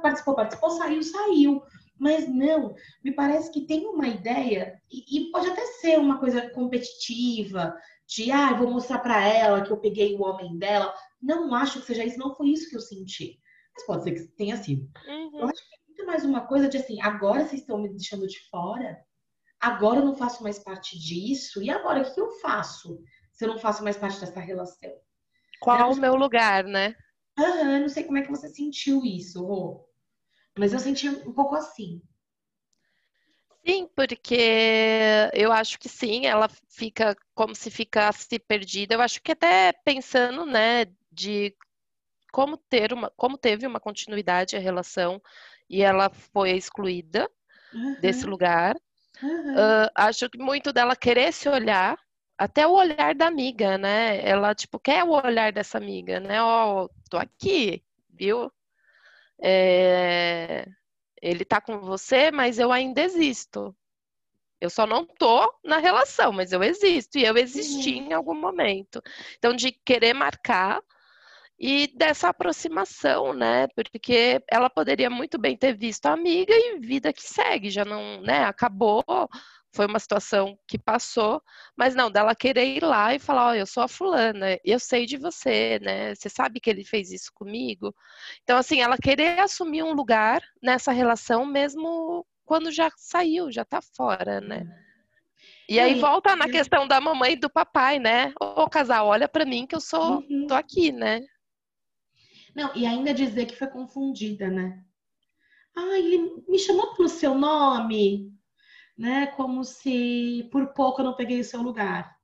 participou, 0.00 0.34
participou, 0.34 0.70
saiu, 0.70 1.02
saiu. 1.02 1.62
Mas 2.00 2.26
não, 2.26 2.74
me 3.04 3.12
parece 3.12 3.52
que 3.52 3.66
tem 3.66 3.86
uma 3.86 4.08
ideia, 4.08 4.80
e, 4.90 5.18
e 5.18 5.30
pode 5.30 5.48
até 5.48 5.64
ser 5.66 5.98
uma 5.98 6.18
coisa 6.18 6.48
competitiva, 6.50 7.76
de 8.08 8.32
ah, 8.32 8.54
vou 8.54 8.70
mostrar 8.70 9.00
para 9.00 9.22
ela 9.22 9.60
que 9.60 9.70
eu 9.70 9.76
peguei 9.76 10.16
o 10.16 10.22
homem 10.22 10.56
dela. 10.56 10.94
Não 11.20 11.54
acho 11.54 11.80
que 11.80 11.86
seja 11.86 12.02
isso, 12.02 12.18
não 12.18 12.34
foi 12.34 12.48
isso 12.48 12.70
que 12.70 12.76
eu 12.76 12.80
senti. 12.80 13.38
Mas 13.76 13.84
pode 13.84 14.02
ser 14.02 14.12
que 14.12 14.26
tenha 14.34 14.56
sido. 14.56 14.90
Uhum. 15.06 15.40
Eu 15.40 15.44
acho 15.44 15.68
que 15.68 15.74
é 15.74 15.78
muito 15.86 16.06
mais 16.06 16.24
uma 16.24 16.46
coisa 16.46 16.68
de 16.68 16.78
assim, 16.78 17.00
agora 17.02 17.44
vocês 17.44 17.60
estão 17.60 17.78
me 17.78 17.90
deixando 17.90 18.26
de 18.26 18.40
fora, 18.48 18.98
agora 19.60 20.00
eu 20.00 20.06
não 20.06 20.16
faço 20.16 20.42
mais 20.42 20.58
parte 20.58 20.98
disso, 20.98 21.62
e 21.62 21.68
agora 21.68 22.00
o 22.00 22.14
que 22.14 22.20
eu 22.20 22.30
faço 22.40 22.98
se 23.30 23.44
eu 23.44 23.48
não 23.48 23.58
faço 23.58 23.84
mais 23.84 23.98
parte 23.98 24.18
dessa 24.18 24.40
relação? 24.40 24.90
Qual 25.60 25.92
o 25.92 25.96
meu 25.96 26.14
lugar, 26.14 26.64
né? 26.64 26.96
Aham, 27.38 27.80
não 27.80 27.88
sei 27.90 28.04
como 28.04 28.16
é 28.16 28.22
que 28.22 28.30
você 28.30 28.48
sentiu 28.48 29.04
isso, 29.04 29.44
Rô. 29.44 29.86
Mas 30.58 30.72
eu 30.72 30.78
senti 30.78 31.08
um 31.08 31.32
pouco 31.32 31.54
assim. 31.54 32.02
Sim, 33.66 33.88
porque 33.94 35.30
eu 35.34 35.52
acho 35.52 35.78
que 35.78 35.88
sim, 35.88 36.26
ela 36.26 36.48
fica 36.68 37.14
como 37.34 37.54
se 37.54 37.70
ficasse 37.70 38.38
perdida. 38.38 38.94
Eu 38.94 39.02
acho 39.02 39.22
que 39.22 39.32
até 39.32 39.72
pensando, 39.72 40.46
né, 40.46 40.86
de 41.12 41.54
como 42.32 42.56
ter 42.56 42.92
uma, 42.92 43.10
como 43.16 43.36
teve 43.36 43.66
uma 43.66 43.80
continuidade 43.80 44.56
a 44.56 44.60
relação 44.60 45.20
e 45.68 45.82
ela 45.82 46.10
foi 46.10 46.52
excluída 46.52 47.30
uhum. 47.72 48.00
desse 48.00 48.24
lugar. 48.24 48.76
Uhum. 49.22 49.54
Uh, 49.54 49.90
acho 49.94 50.30
que 50.30 50.38
muito 50.38 50.72
dela 50.72 50.96
querer 50.96 51.32
se 51.32 51.48
olhar, 51.48 51.98
até 52.38 52.66
o 52.66 52.72
olhar 52.72 53.14
da 53.14 53.26
amiga, 53.26 53.76
né? 53.76 54.26
Ela, 54.26 54.54
tipo, 54.54 54.78
quer 54.78 55.04
o 55.04 55.10
olhar 55.10 55.52
dessa 55.52 55.76
amiga, 55.76 56.18
né? 56.18 56.42
Ó, 56.42 56.84
oh, 56.84 56.90
tô 57.10 57.18
aqui, 57.18 57.84
viu? 58.08 58.50
É... 59.42 60.66
Ele 61.22 61.44
tá 61.44 61.60
com 61.60 61.80
você, 61.80 62.30
mas 62.30 62.58
eu 62.58 62.72
ainda 62.72 63.02
existo. 63.02 63.74
Eu 64.60 64.68
só 64.70 64.86
não 64.86 65.06
tô 65.06 65.52
na 65.64 65.78
relação, 65.78 66.32
mas 66.32 66.52
eu 66.52 66.62
existo 66.62 67.18
e 67.18 67.24
eu 67.24 67.36
existi 67.36 67.94
uhum. 67.94 68.06
em 68.08 68.12
algum 68.12 68.34
momento. 68.34 69.00
Então, 69.38 69.54
de 69.54 69.72
querer 69.72 70.12
marcar 70.12 70.82
e 71.58 71.88
dessa 71.94 72.28
aproximação, 72.28 73.34
né? 73.34 73.68
Porque 73.68 74.42
ela 74.50 74.70
poderia 74.70 75.10
muito 75.10 75.38
bem 75.38 75.56
ter 75.56 75.76
visto 75.76 76.06
a 76.06 76.12
amiga 76.12 76.54
e 76.54 76.78
vida 76.78 77.12
que 77.12 77.22
segue, 77.22 77.70
já 77.70 77.84
não, 77.84 78.20
né? 78.22 78.44
Acabou, 78.44 79.04
foi 79.72 79.86
uma 79.86 79.98
situação 79.98 80.58
que 80.66 80.78
passou, 80.78 81.42
mas 81.76 81.94
não, 81.94 82.10
dela 82.10 82.34
querer 82.34 82.76
ir 82.76 82.82
lá 82.82 83.14
e 83.14 83.18
falar, 83.18 83.48
ó, 83.48 83.50
oh, 83.50 83.54
eu 83.54 83.66
sou 83.66 83.82
a 83.82 83.88
fulana, 83.88 84.58
eu 84.64 84.78
sei 84.78 85.06
de 85.06 85.16
você, 85.16 85.78
né? 85.80 86.14
Você 86.14 86.28
sabe 86.28 86.60
que 86.60 86.68
ele 86.68 86.84
fez 86.84 87.10
isso 87.10 87.30
comigo. 87.34 87.94
Então, 88.42 88.58
assim, 88.58 88.80
ela 88.80 88.96
querer 88.98 89.38
assumir 89.38 89.82
um 89.82 89.92
lugar 89.92 90.42
nessa 90.62 90.92
relação 90.92 91.46
mesmo 91.46 92.26
quando 92.44 92.72
já 92.72 92.90
saiu, 92.96 93.50
já 93.52 93.64
tá 93.64 93.80
fora, 93.94 94.40
né? 94.40 94.66
E 95.68 95.78
aí 95.78 95.94
volta 95.94 96.34
na 96.34 96.48
questão 96.48 96.86
da 96.88 97.00
mamãe 97.00 97.34
e 97.34 97.36
do 97.36 97.48
papai, 97.48 98.00
né? 98.00 98.32
Ô 98.40 98.68
casal, 98.68 99.06
olha 99.06 99.28
para 99.28 99.44
mim 99.44 99.68
que 99.68 99.76
eu 99.76 99.80
sou, 99.80 100.18
uhum. 100.28 100.48
tô 100.48 100.54
aqui, 100.54 100.90
né? 100.90 101.20
Não, 102.56 102.74
e 102.74 102.84
ainda 102.84 103.14
dizer 103.14 103.46
que 103.46 103.56
foi 103.56 103.68
confundida, 103.68 104.50
né? 104.50 104.82
Ah, 105.76 105.96
ele 105.96 106.42
me 106.48 106.58
chamou 106.58 106.92
pelo 106.94 107.08
seu 107.08 107.36
nome, 107.36 108.32
né? 109.00 109.28
Como 109.28 109.64
se 109.64 110.46
por 110.52 110.74
pouco 110.74 111.00
eu 111.00 111.06
não 111.06 111.16
peguei 111.16 111.40
o 111.40 111.44
seu 111.44 111.62
lugar. 111.62 112.14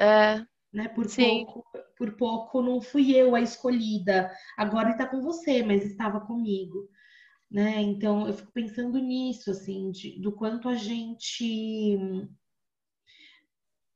É. 0.00 0.42
Né? 0.72 0.88
Por 0.88 1.06
sim. 1.06 1.44
pouco, 1.44 1.64
por 1.98 2.16
pouco 2.16 2.62
não 2.62 2.80
fui 2.80 3.14
eu 3.14 3.34
a 3.34 3.42
escolhida. 3.42 4.32
Agora 4.56 4.88
ele 4.88 4.96
tá 4.96 5.06
com 5.06 5.20
você, 5.20 5.62
mas 5.62 5.84
estava 5.84 6.18
comigo. 6.18 6.88
Né? 7.50 7.82
Então 7.82 8.26
eu 8.26 8.32
fico 8.32 8.50
pensando 8.52 8.98
nisso, 8.98 9.50
assim, 9.50 9.90
de, 9.90 10.18
do 10.18 10.32
quanto 10.32 10.66
a 10.70 10.74
gente 10.74 11.98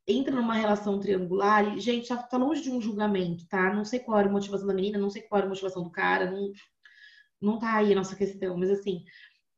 entra 0.06 0.34
numa 0.34 0.54
relação 0.54 1.00
triangular 1.00 1.76
e, 1.76 1.80
gente, 1.80 2.08
tá, 2.08 2.16
tá, 2.18 2.36
longe 2.36 2.60
de 2.60 2.70
um 2.70 2.80
julgamento, 2.80 3.46
tá? 3.48 3.72
Não 3.72 3.86
sei 3.86 4.00
qual 4.00 4.18
era 4.18 4.28
a 4.28 4.32
motivação 4.32 4.66
da 4.66 4.74
menina, 4.74 4.98
não 4.98 5.08
sei 5.08 5.22
qual 5.22 5.38
era 5.38 5.46
a 5.46 5.48
motivação 5.48 5.82
do 5.82 5.90
cara, 5.90 6.30
não, 6.30 6.52
não 7.40 7.58
tá 7.58 7.76
aí 7.76 7.92
a 7.92 7.96
nossa 7.96 8.16
questão, 8.16 8.56
mas 8.56 8.68
assim, 8.70 9.04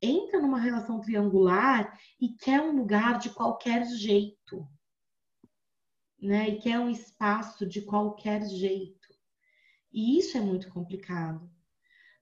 entra 0.04 0.40
numa 0.40 0.60
relação 0.60 1.00
triangular 1.00 1.98
e 2.20 2.30
quer 2.30 2.60
um 2.60 2.76
lugar 2.76 3.18
de 3.18 3.30
qualquer 3.30 3.84
jeito, 3.86 4.68
né? 6.20 6.50
E 6.50 6.58
quer 6.60 6.78
um 6.78 6.90
espaço 6.90 7.66
de 7.66 7.82
qualquer 7.82 8.44
jeito. 8.46 9.08
E 9.92 10.18
isso 10.18 10.36
é 10.36 10.40
muito 10.40 10.68
complicado, 10.70 11.50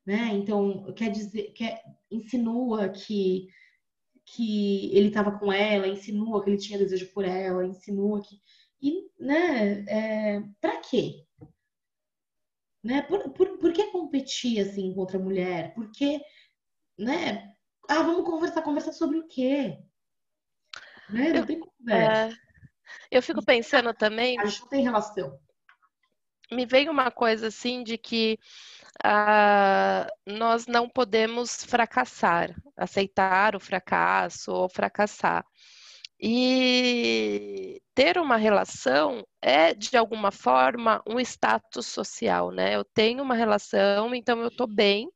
né? 0.05 0.29
Então, 0.35 0.93
quer 0.95 1.11
dizer, 1.11 1.53
quer, 1.53 1.83
insinua 2.11 2.89
que 2.91 3.49
que 4.25 4.97
ele 4.97 5.09
estava 5.09 5.39
com 5.39 5.53
ela, 5.53 5.87
insinua 5.87 6.43
que 6.43 6.51
ele 6.51 6.59
tinha 6.59 6.79
desejo 6.79 7.13
por 7.13 7.25
ela, 7.25 7.67
insinua 7.67 8.23
que. 8.23 8.41
E, 8.81 9.09
né, 9.19 9.85
é, 9.89 10.43
pra 10.61 10.81
quê? 10.81 11.25
Né? 12.83 13.03
Por, 13.03 13.31
por, 13.31 13.59
por 13.59 13.73
que 13.73 13.91
competir 13.93 14.61
assim 14.61 14.93
contra 14.95 15.19
a 15.19 15.23
mulher? 15.23 15.73
Por 15.75 15.91
que, 15.93 16.21
né? 16.99 17.52
Ah, 17.89 18.03
vamos 18.03 18.25
conversar, 18.25 18.63
conversar 18.63 18.93
sobre 18.93 19.19
o 19.19 19.27
quê? 19.27 19.79
Né? 21.11 21.31
Não 21.31 21.37
eu, 21.37 21.47
tem 21.47 21.61
conversa. 21.61 22.35
É, 22.35 22.39
eu 23.11 23.23
fico 23.23 23.45
pensando 23.45 23.93
também. 23.93 24.39
A 24.41 24.47
gente 24.47 24.61
não 24.63 24.69
tem 24.69 24.83
relação. 24.83 25.39
Me 26.51 26.67
veio 26.67 26.91
uma 26.91 27.11
coisa 27.11 27.49
assim 27.49 27.83
de 27.83 27.97
que 27.97 28.39
uh, 29.05 30.33
nós 30.33 30.67
não 30.67 30.89
podemos 30.89 31.65
fracassar, 31.65 32.55
aceitar 32.77 33.57
o 33.57 33.61
fracasso 33.61 34.53
ou 34.53 34.69
fracassar. 34.69 35.45
E 36.25 37.83
ter 37.95 38.17
uma 38.17 38.37
relação 38.37 39.27
é, 39.41 39.75
de 39.75 39.97
alguma 39.97 40.31
forma, 40.31 41.03
um 41.07 41.19
status 41.19 41.87
social, 41.87 42.53
né? 42.53 42.77
Eu 42.77 42.85
tenho 42.85 43.25
uma 43.25 43.35
relação, 43.35 44.15
então 44.15 44.41
eu 44.41 44.49
estou 44.49 44.69
bem 44.69 45.11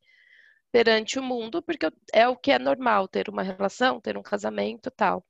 perante 0.77 1.19
o 1.19 1.23
mundo, 1.23 1.63
porque 1.63 1.91
é 2.13 2.29
o 2.29 2.37
que 2.37 2.53
é 2.53 2.59
normal, 2.59 3.09
ter 3.09 3.31
uma 3.31 3.43
relação, 3.43 3.99
ter 3.99 4.19
um 4.19 4.23
casamento 4.23 4.91
tal. 4.91 5.25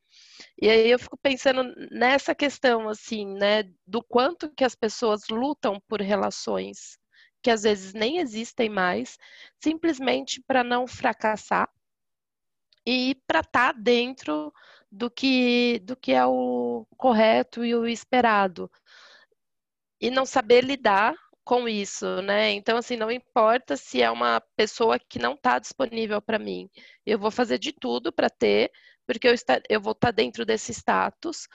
E 0.61 0.68
aí 0.68 0.90
eu 0.90 0.99
fico 0.99 1.16
pensando 1.16 1.72
nessa 1.92 2.34
questão, 2.34 2.88
assim, 2.88 3.24
né, 3.24 3.62
do 3.86 4.03
quanto 4.03 4.51
que 4.51 4.64
as 4.64 4.74
pessoas 4.74 5.28
lutam 5.30 5.80
por 5.86 6.01
relações 6.01 6.99
que 7.40 7.49
às 7.49 7.62
vezes 7.62 7.94
nem 7.94 8.18
existem 8.18 8.68
mais, 8.68 9.16
simplesmente 9.62 10.42
para 10.42 10.64
não 10.64 10.84
fracassar 10.84 11.70
e 12.84 13.14
para 13.24 13.38
estar 13.38 13.72
tá 13.72 13.78
dentro 13.80 14.53
do 14.90 15.09
que, 15.09 15.78
do 15.84 15.94
que 15.94 16.11
é 16.11 16.26
o 16.26 16.84
correto 16.97 17.64
e 17.64 17.72
o 17.72 17.86
esperado. 17.86 18.68
E 20.01 20.11
não 20.11 20.26
saber 20.26 20.64
lidar 20.64 21.14
com 21.47 21.68
isso, 21.68 22.20
né? 22.22 22.51
Então, 22.53 22.76
assim, 22.76 22.97
não 22.97 23.11
importa 23.11 23.76
se 23.76 24.03
é 24.03 24.11
uma 24.11 24.40
pessoa 24.57 24.99
que 24.99 25.16
não 25.16 25.34
está 25.34 25.61
disponível 25.61 26.20
para 26.20 26.40
mim, 26.40 26.68
eu 27.07 27.20
vou 27.20 27.30
fazer 27.30 27.57
de 27.59 27.72
tudo 27.72 28.12
para 28.12 28.28
ter, 28.28 28.72
porque 29.07 29.28
eu, 29.28 29.32
está, 29.32 29.62
eu 29.70 29.80
vou 29.80 29.92
estar 29.92 30.09
tá 30.09 30.12
dentro 30.12 30.44
desse 30.44 30.72
status 30.72 31.47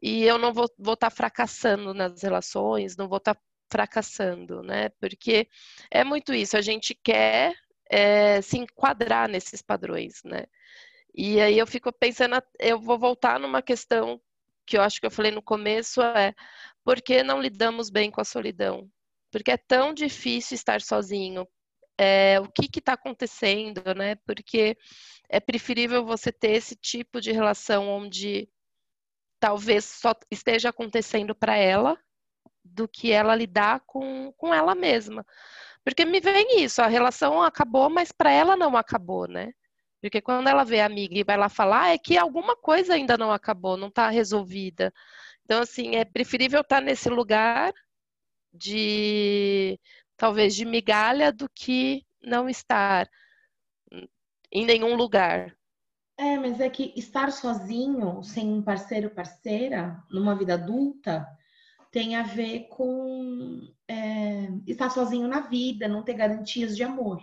e 0.00 0.24
eu 0.24 0.38
não 0.38 0.52
vou 0.54 0.66
estar 0.66 0.96
tá 0.96 1.10
fracassando 1.10 1.92
nas 1.92 2.22
relações, 2.22 2.96
não 2.96 3.08
vou 3.08 3.18
estar 3.18 3.34
tá 3.34 3.40
fracassando, 3.72 4.62
né? 4.62 4.90
Porque 5.00 5.48
é 5.90 6.04
muito 6.04 6.32
isso, 6.32 6.56
a 6.56 6.62
gente 6.62 6.94
quer 6.94 7.54
é, 7.90 8.40
se 8.40 8.56
enquadrar 8.58 9.28
nesses 9.28 9.60
padrões, 9.62 10.22
né? 10.24 10.44
E 11.14 11.40
aí 11.40 11.58
eu 11.58 11.66
fico 11.66 11.92
pensando, 11.92 12.40
eu 12.60 12.80
vou 12.80 12.98
voltar 12.98 13.40
numa 13.40 13.62
questão 13.62 14.20
que 14.66 14.76
eu 14.78 14.82
acho 14.82 15.00
que 15.00 15.06
eu 15.06 15.10
falei 15.10 15.32
no 15.32 15.42
começo, 15.42 16.00
é 16.02 16.34
por 16.84 17.02
que 17.02 17.22
não 17.24 17.40
lidamos 17.40 17.90
bem 17.90 18.10
com 18.12 18.20
a 18.20 18.24
solidão? 18.24 18.88
Porque 19.34 19.50
é 19.50 19.56
tão 19.56 19.92
difícil 19.92 20.54
estar 20.54 20.80
sozinho. 20.80 21.44
É, 21.98 22.38
o 22.38 22.46
que 22.48 22.78
está 22.78 22.92
acontecendo, 22.92 23.82
né? 23.96 24.14
Porque 24.24 24.78
é 25.28 25.40
preferível 25.40 26.06
você 26.06 26.30
ter 26.30 26.52
esse 26.52 26.76
tipo 26.76 27.20
de 27.20 27.32
relação 27.32 27.88
onde 27.88 28.48
talvez 29.40 29.84
só 29.84 30.14
esteja 30.30 30.68
acontecendo 30.68 31.34
para 31.34 31.56
ela 31.56 31.98
do 32.64 32.86
que 32.86 33.10
ela 33.10 33.34
lidar 33.34 33.80
com, 33.80 34.32
com 34.36 34.54
ela 34.54 34.72
mesma. 34.72 35.26
Porque 35.82 36.04
me 36.04 36.20
vem 36.20 36.62
isso, 36.62 36.80
a 36.80 36.86
relação 36.86 37.42
acabou, 37.42 37.90
mas 37.90 38.12
para 38.12 38.30
ela 38.30 38.56
não 38.56 38.76
acabou, 38.76 39.26
né? 39.26 39.52
Porque 40.00 40.20
quando 40.20 40.46
ela 40.46 40.62
vê 40.62 40.80
a 40.80 40.86
amiga 40.86 41.18
e 41.18 41.24
vai 41.24 41.36
lá 41.36 41.48
falar, 41.48 41.92
é 41.92 41.98
que 41.98 42.16
alguma 42.16 42.54
coisa 42.54 42.94
ainda 42.94 43.18
não 43.18 43.32
acabou, 43.32 43.76
não 43.76 43.88
está 43.88 44.08
resolvida. 44.10 44.94
Então, 45.44 45.60
assim, 45.60 45.96
é 45.96 46.04
preferível 46.04 46.60
estar 46.60 46.76
tá 46.76 46.80
nesse 46.80 47.08
lugar 47.10 47.72
de 48.54 49.78
talvez 50.16 50.54
de 50.54 50.64
migalha 50.64 51.32
do 51.32 51.48
que 51.52 52.04
não 52.22 52.48
estar 52.48 53.08
em 54.50 54.64
nenhum 54.64 54.94
lugar. 54.94 55.56
É, 56.16 56.38
mas 56.38 56.60
é 56.60 56.70
que 56.70 56.92
estar 56.96 57.32
sozinho, 57.32 58.22
sem 58.22 58.48
um 58.48 58.62
parceiro 58.62 59.10
parceira, 59.10 60.00
numa 60.08 60.36
vida 60.36 60.54
adulta, 60.54 61.26
tem 61.90 62.14
a 62.14 62.22
ver 62.22 62.68
com 62.68 63.60
é, 63.88 64.48
estar 64.66 64.90
sozinho 64.90 65.26
na 65.26 65.40
vida, 65.40 65.88
não 65.88 66.04
ter 66.04 66.14
garantias 66.14 66.76
de 66.76 66.84
amor. 66.84 67.20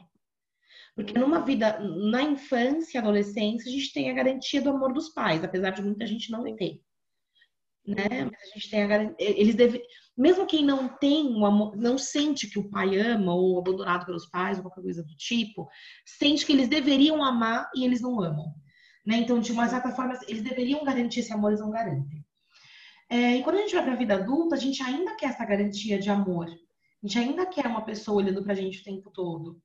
Porque 0.94 1.18
numa 1.18 1.40
vida, 1.40 1.80
na 1.80 2.22
infância, 2.22 3.00
adolescência, 3.00 3.70
a 3.70 3.74
gente 3.74 3.94
tem 3.94 4.10
a 4.12 4.14
garantia 4.14 4.62
do 4.62 4.70
amor 4.70 4.92
dos 4.92 5.10
pais, 5.10 5.42
apesar 5.42 5.70
de 5.70 5.82
muita 5.82 6.06
gente 6.06 6.30
não 6.30 6.44
ter. 6.56 6.82
Né? 7.88 8.26
Mas 8.26 8.42
a 8.42 8.54
gente 8.54 8.70
tem 8.70 8.84
a 8.84 8.88
garantia. 8.88 9.16
Eles 9.18 9.56
devem 9.56 9.82
mesmo 10.22 10.46
quem 10.46 10.64
não 10.64 10.88
tem 10.88 11.36
um 11.36 11.46
amor, 11.46 11.76
não 11.76 11.98
sente 11.98 12.48
que 12.48 12.60
o 12.60 12.70
pai 12.70 12.96
ama 13.00 13.34
ou 13.34 13.58
abandonado 13.58 14.06
pelos 14.06 14.28
pais 14.28 14.58
ou 14.58 14.64
qualquer 14.64 14.84
coisa 14.84 15.04
do 15.04 15.16
tipo, 15.18 15.68
sente 16.06 16.46
que 16.46 16.52
eles 16.52 16.68
deveriam 16.68 17.24
amar 17.24 17.70
e 17.76 17.84
eles 17.84 18.02
não 18.02 18.22
amam. 18.22 18.54
Né? 19.06 19.18
Então, 19.18 19.40
de 19.40 19.52
uma 19.52 19.68
certa 19.68 19.92
forma, 19.92 20.18
eles 20.28 20.44
deveriam 20.44 20.84
garantir 20.84 21.22
esse 21.22 21.34
amor, 21.34 21.50
eles 21.50 21.60
não 21.60 21.72
garantem. 21.72 22.24
É, 23.10 23.38
e 23.38 23.44
quando 23.44 23.56
a 23.56 23.60
gente 23.62 23.74
vai 23.74 23.84
para 23.84 23.94
a 23.94 23.98
vida 23.98 24.14
adulta, 24.14 24.56
a 24.56 24.60
gente 24.60 24.82
ainda 24.84 25.16
quer 25.16 25.32
essa 25.32 25.44
garantia 25.44 25.98
de 25.98 26.10
amor. 26.10 26.46
A 26.46 27.08
gente 27.08 27.18
ainda 27.18 27.46
quer 27.48 27.66
uma 27.66 27.84
pessoa 27.84 28.22
olhando 28.22 28.44
para 28.44 28.54
a 28.54 28.56
gente 28.56 28.80
o 28.80 28.84
tempo 28.84 29.10
todo. 29.10 29.60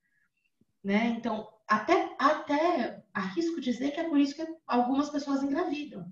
Né? 0.83 1.15
Então, 1.19 1.47
até, 1.69 2.15
até 2.19 3.05
arrisco 3.13 3.61
dizer 3.61 3.91
que 3.91 4.01
é 4.01 4.09
por 4.09 4.19
isso 4.19 4.35
que 4.35 4.47
algumas 4.67 5.11
pessoas 5.11 5.43
engravidam. 5.43 6.11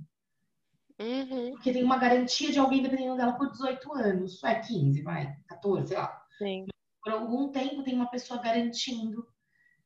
Uhum. 0.99 1.53
Porque 1.53 1.73
tem 1.73 1.83
uma 1.83 1.99
garantia 1.99 2.53
de 2.53 2.59
alguém 2.59 2.83
dependendo 2.83 3.17
dela 3.17 3.33
por 3.33 3.51
18 3.51 3.93
anos. 3.95 4.43
É 4.45 4.61
15, 4.61 5.03
vai, 5.03 5.35
14, 5.49 5.89
sei 5.89 5.97
lá. 5.97 6.23
Sim. 6.39 6.67
Por 7.03 7.13
algum 7.13 7.51
tempo 7.51 7.83
tem 7.83 7.95
uma 7.95 8.11
pessoa 8.11 8.41
garantindo 8.41 9.27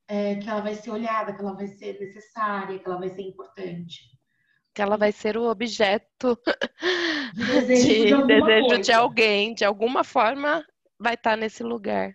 é, 0.06 0.36
que 0.36 0.48
ela 0.48 0.60
vai 0.60 0.74
ser 0.74 0.90
olhada, 0.90 1.34
que 1.34 1.40
ela 1.40 1.54
vai 1.54 1.66
ser 1.66 1.98
necessária, 1.98 2.78
que 2.78 2.86
ela 2.86 2.98
vai 2.98 3.08
ser 3.08 3.22
importante. 3.22 4.02
Que 4.74 4.82
ela 4.82 4.96
vai 4.96 5.10
ser 5.10 5.36
o 5.36 5.48
objeto 5.48 6.38
de 7.34 7.44
desejo, 7.44 8.16
de, 8.18 8.26
de, 8.26 8.26
desejo 8.26 8.80
de 8.80 8.92
alguém, 8.92 9.54
de 9.54 9.64
alguma 9.64 10.04
forma 10.04 10.64
vai 10.98 11.14
estar 11.14 11.36
nesse 11.36 11.62
lugar. 11.62 12.14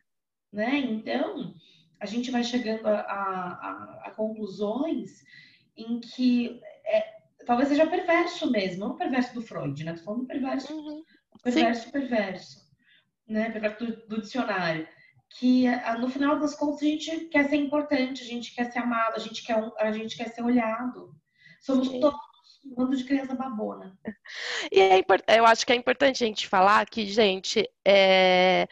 Né? 0.51 0.77
Então, 0.77 1.53
a 1.99 2.05
gente 2.05 2.31
vai 2.31 2.43
chegando 2.43 2.85
a, 2.87 2.99
a, 2.99 4.01
a 4.05 4.11
conclusões 4.11 5.23
em 5.75 5.99
que 5.99 6.61
é, 6.85 7.22
talvez 7.45 7.69
seja 7.69 7.87
perverso 7.87 8.49
mesmo, 8.51 8.87
não 8.87 8.95
perverso 8.95 9.33
do 9.33 9.41
Freud, 9.41 9.83
né? 9.83 9.93
Tô 9.93 10.03
falando 10.03 10.27
perverso, 10.27 10.73
uhum. 10.73 11.03
perverso, 11.43 11.85
Sim. 11.85 11.91
perverso, 11.91 12.59
né? 13.27 13.49
Perverso 13.51 13.85
do, 13.85 14.07
do, 14.07 14.21
dicionário. 14.21 14.87
Que 15.39 15.65
no 15.99 16.09
final 16.09 16.39
das 16.39 16.55
contas 16.55 16.83
a 16.83 16.85
gente 16.85 17.25
quer 17.25 17.49
ser 17.49 17.55
importante, 17.55 18.21
a 18.21 18.25
gente 18.25 18.53
quer 18.53 18.71
ser 18.71 18.79
amado, 18.79 19.15
a 19.15 19.19
gente 19.19 19.43
quer, 19.43 19.57
a 19.79 19.91
gente 19.91 20.15
quer 20.15 20.29
ser 20.29 20.43
olhado. 20.43 21.15
Somos 21.59 21.87
Sim. 21.87 21.99
todos 21.99 22.19
um 22.65 22.75
bando 22.75 22.95
de 22.95 23.03
criança 23.03 23.35
babona. 23.35 23.97
E 24.71 24.79
é, 24.79 25.03
eu 25.37 25.45
acho 25.45 25.65
que 25.65 25.73
é 25.73 25.75
importante 25.75 26.23
a 26.23 26.27
gente 26.27 26.47
falar 26.47 26.85
que, 26.85 27.05
gente, 27.05 27.69
é 27.85 28.67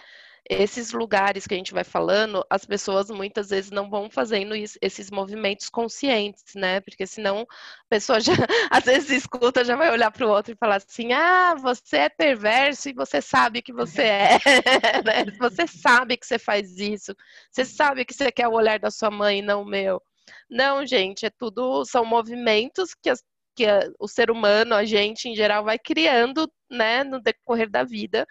esses 0.50 0.92
lugares 0.92 1.46
que 1.46 1.54
a 1.54 1.58
gente 1.58 1.74
vai 1.74 1.84
falando, 1.84 2.46
as 2.50 2.66
pessoas 2.66 3.10
muitas 3.10 3.50
vezes 3.50 3.72
não 3.72 3.90
vão 3.90 4.10
fazendo 4.10 4.56
isso, 4.56 4.78
esses 4.82 5.12
movimentos 5.12 5.70
conscientes, 5.70 6.44
né? 6.56 6.82
Porque 6.82 7.06
senão 7.06 7.42
a 7.42 7.90
pessoa 7.90 8.20
já, 8.20 8.34
às 8.72 8.86
vezes 8.86 9.10
escuta, 9.12 9.64
já 9.64 9.76
vai 9.76 9.92
olhar 9.92 10.12
para 10.12 10.26
o 10.26 10.30
outro 10.30 10.54
e 10.54 10.58
falar 10.58 10.78
assim: 10.78 11.14
ah, 11.14 11.56
você 11.56 11.98
é 11.98 12.10
perverso 12.10 12.90
e 12.90 12.94
você 12.94 13.22
sabe 13.22 13.62
que 13.62 13.72
você 13.72 14.02
é, 14.02 14.40
né? 15.06 15.32
Você 15.40 15.68
sabe 15.68 16.18
que 16.18 16.26
você 16.26 16.40
faz 16.40 16.78
isso, 16.78 17.16
você 17.52 17.64
sabe 17.64 18.04
que 18.04 18.14
você 18.14 18.32
quer 18.32 18.48
o 18.48 18.54
olhar 18.54 18.80
da 18.80 18.92
sua 18.92 19.12
mãe 19.12 19.42
não 19.42 19.62
o 19.62 19.66
meu. 19.66 20.02
Não, 20.50 20.86
gente, 20.86 21.26
é 21.26 21.30
tudo, 21.30 21.86
são 21.86 22.06
movimentos 22.06 22.94
que, 22.94 23.10
as, 23.10 23.24
que 23.56 23.66
o 24.00 24.08
ser 24.08 24.32
humano, 24.32 24.76
a 24.76 24.86
gente 24.86 25.30
em 25.30 25.36
geral, 25.36 25.64
vai 25.64 25.80
criando, 25.80 26.52
né, 26.70 27.04
no 27.04 27.22
decorrer 27.22 27.70
da 27.70 27.84
vida 27.84 28.28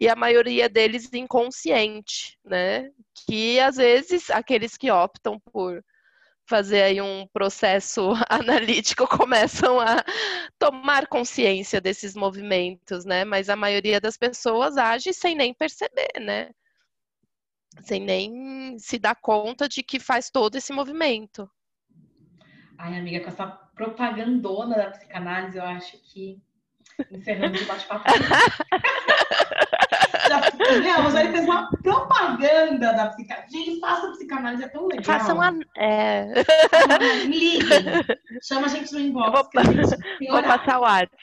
e 0.00 0.08
a 0.08 0.14
maioria 0.14 0.68
deles 0.68 1.12
inconsciente, 1.12 2.38
né? 2.44 2.90
Que 3.26 3.58
às 3.58 3.76
vezes 3.76 4.30
aqueles 4.30 4.76
que 4.76 4.90
optam 4.90 5.40
por 5.40 5.84
fazer 6.48 6.82
aí 6.82 7.00
um 7.00 7.26
processo 7.32 8.12
analítico 8.30 9.06
começam 9.08 9.80
a 9.80 10.02
tomar 10.58 11.08
consciência 11.08 11.80
desses 11.80 12.14
movimentos, 12.14 13.04
né? 13.04 13.24
Mas 13.24 13.48
a 13.48 13.56
maioria 13.56 14.00
das 14.00 14.16
pessoas 14.16 14.76
age 14.76 15.12
sem 15.12 15.34
nem 15.34 15.52
perceber, 15.52 16.20
né? 16.20 16.50
Sem 17.82 18.00
nem 18.00 18.78
se 18.78 18.98
dar 18.98 19.16
conta 19.16 19.68
de 19.68 19.82
que 19.82 20.00
faz 20.00 20.30
todo 20.30 20.56
esse 20.56 20.72
movimento. 20.72 21.50
Ai, 22.78 22.96
amiga, 22.96 23.20
com 23.20 23.28
essa 23.28 23.46
propagandona 23.46 24.76
da 24.76 24.90
psicanálise, 24.90 25.58
eu 25.58 25.64
acho 25.64 25.98
que 25.98 26.40
encerramos 27.10 27.60
o 27.60 27.66
bate-papo. 27.66 28.04
Não, 30.28 31.02
mas 31.02 31.14
ele 31.14 31.32
fez 31.32 31.44
uma 31.44 31.70
propaganda 31.82 32.92
da 32.92 33.08
psicanálise. 33.08 33.56
Gente, 33.56 33.80
faça 33.80 34.10
psicanálise, 34.10 34.64
é 34.64 34.68
tão 34.68 34.86
legal. 34.86 35.04
Façam 35.04 35.40
a. 35.40 35.52
É... 35.76 36.26
me 37.26 37.38
liguem. 37.38 37.84
Chama 38.42 38.66
a 38.66 38.68
gente 38.68 38.92
no 38.92 39.00
inbox. 39.00 39.30
Vou, 39.32 40.30
vou 40.30 40.42
passar 40.42 40.78
o 40.78 40.82
WhatsApp. 40.82 41.16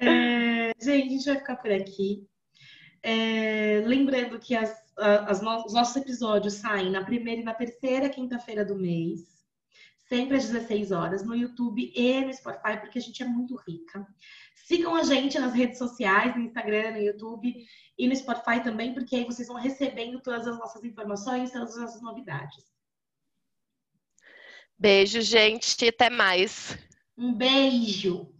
É, 0.00 0.72
gente, 0.80 1.08
a 1.08 1.10
gente 1.10 1.24
vai 1.24 1.36
ficar 1.38 1.56
por 1.56 1.72
aqui. 1.72 2.24
É, 3.02 3.82
lembrando 3.84 4.38
que 4.38 4.54
as, 4.54 4.72
as 4.96 5.40
no, 5.40 5.64
os 5.64 5.72
nossos 5.72 5.96
episódios 5.96 6.54
saem 6.54 6.90
na 6.90 7.04
primeira 7.04 7.40
e 7.40 7.44
na 7.44 7.52
terceira 7.52 8.08
quinta-feira 8.08 8.64
do 8.64 8.76
mês 8.76 9.38
sempre 10.08 10.38
às 10.38 10.48
16 10.48 10.90
horas, 10.90 11.22
no 11.22 11.36
YouTube 11.36 11.92
e 11.94 12.20
no 12.22 12.32
Spotify, 12.32 12.78
porque 12.80 12.98
a 12.98 13.02
gente 13.02 13.22
é 13.22 13.26
muito 13.26 13.54
rica. 13.56 14.06
Sigam 14.68 14.94
a 14.94 15.02
gente 15.02 15.38
nas 15.38 15.54
redes 15.54 15.78
sociais, 15.78 16.36
no 16.36 16.42
Instagram, 16.42 16.90
no 16.90 16.98
YouTube 16.98 17.54
e 17.98 18.06
no 18.06 18.14
Spotify 18.14 18.62
também, 18.62 18.92
porque 18.92 19.16
aí 19.16 19.24
vocês 19.24 19.48
vão 19.48 19.56
recebendo 19.56 20.20
todas 20.20 20.46
as 20.46 20.58
nossas 20.58 20.84
informações, 20.84 21.52
todas 21.52 21.70
as 21.70 21.80
nossas 21.80 22.02
novidades. 22.02 22.66
Beijo, 24.78 25.22
gente. 25.22 25.88
Até 25.88 26.10
mais. 26.10 26.76
Um 27.16 27.32
beijo. 27.32 28.30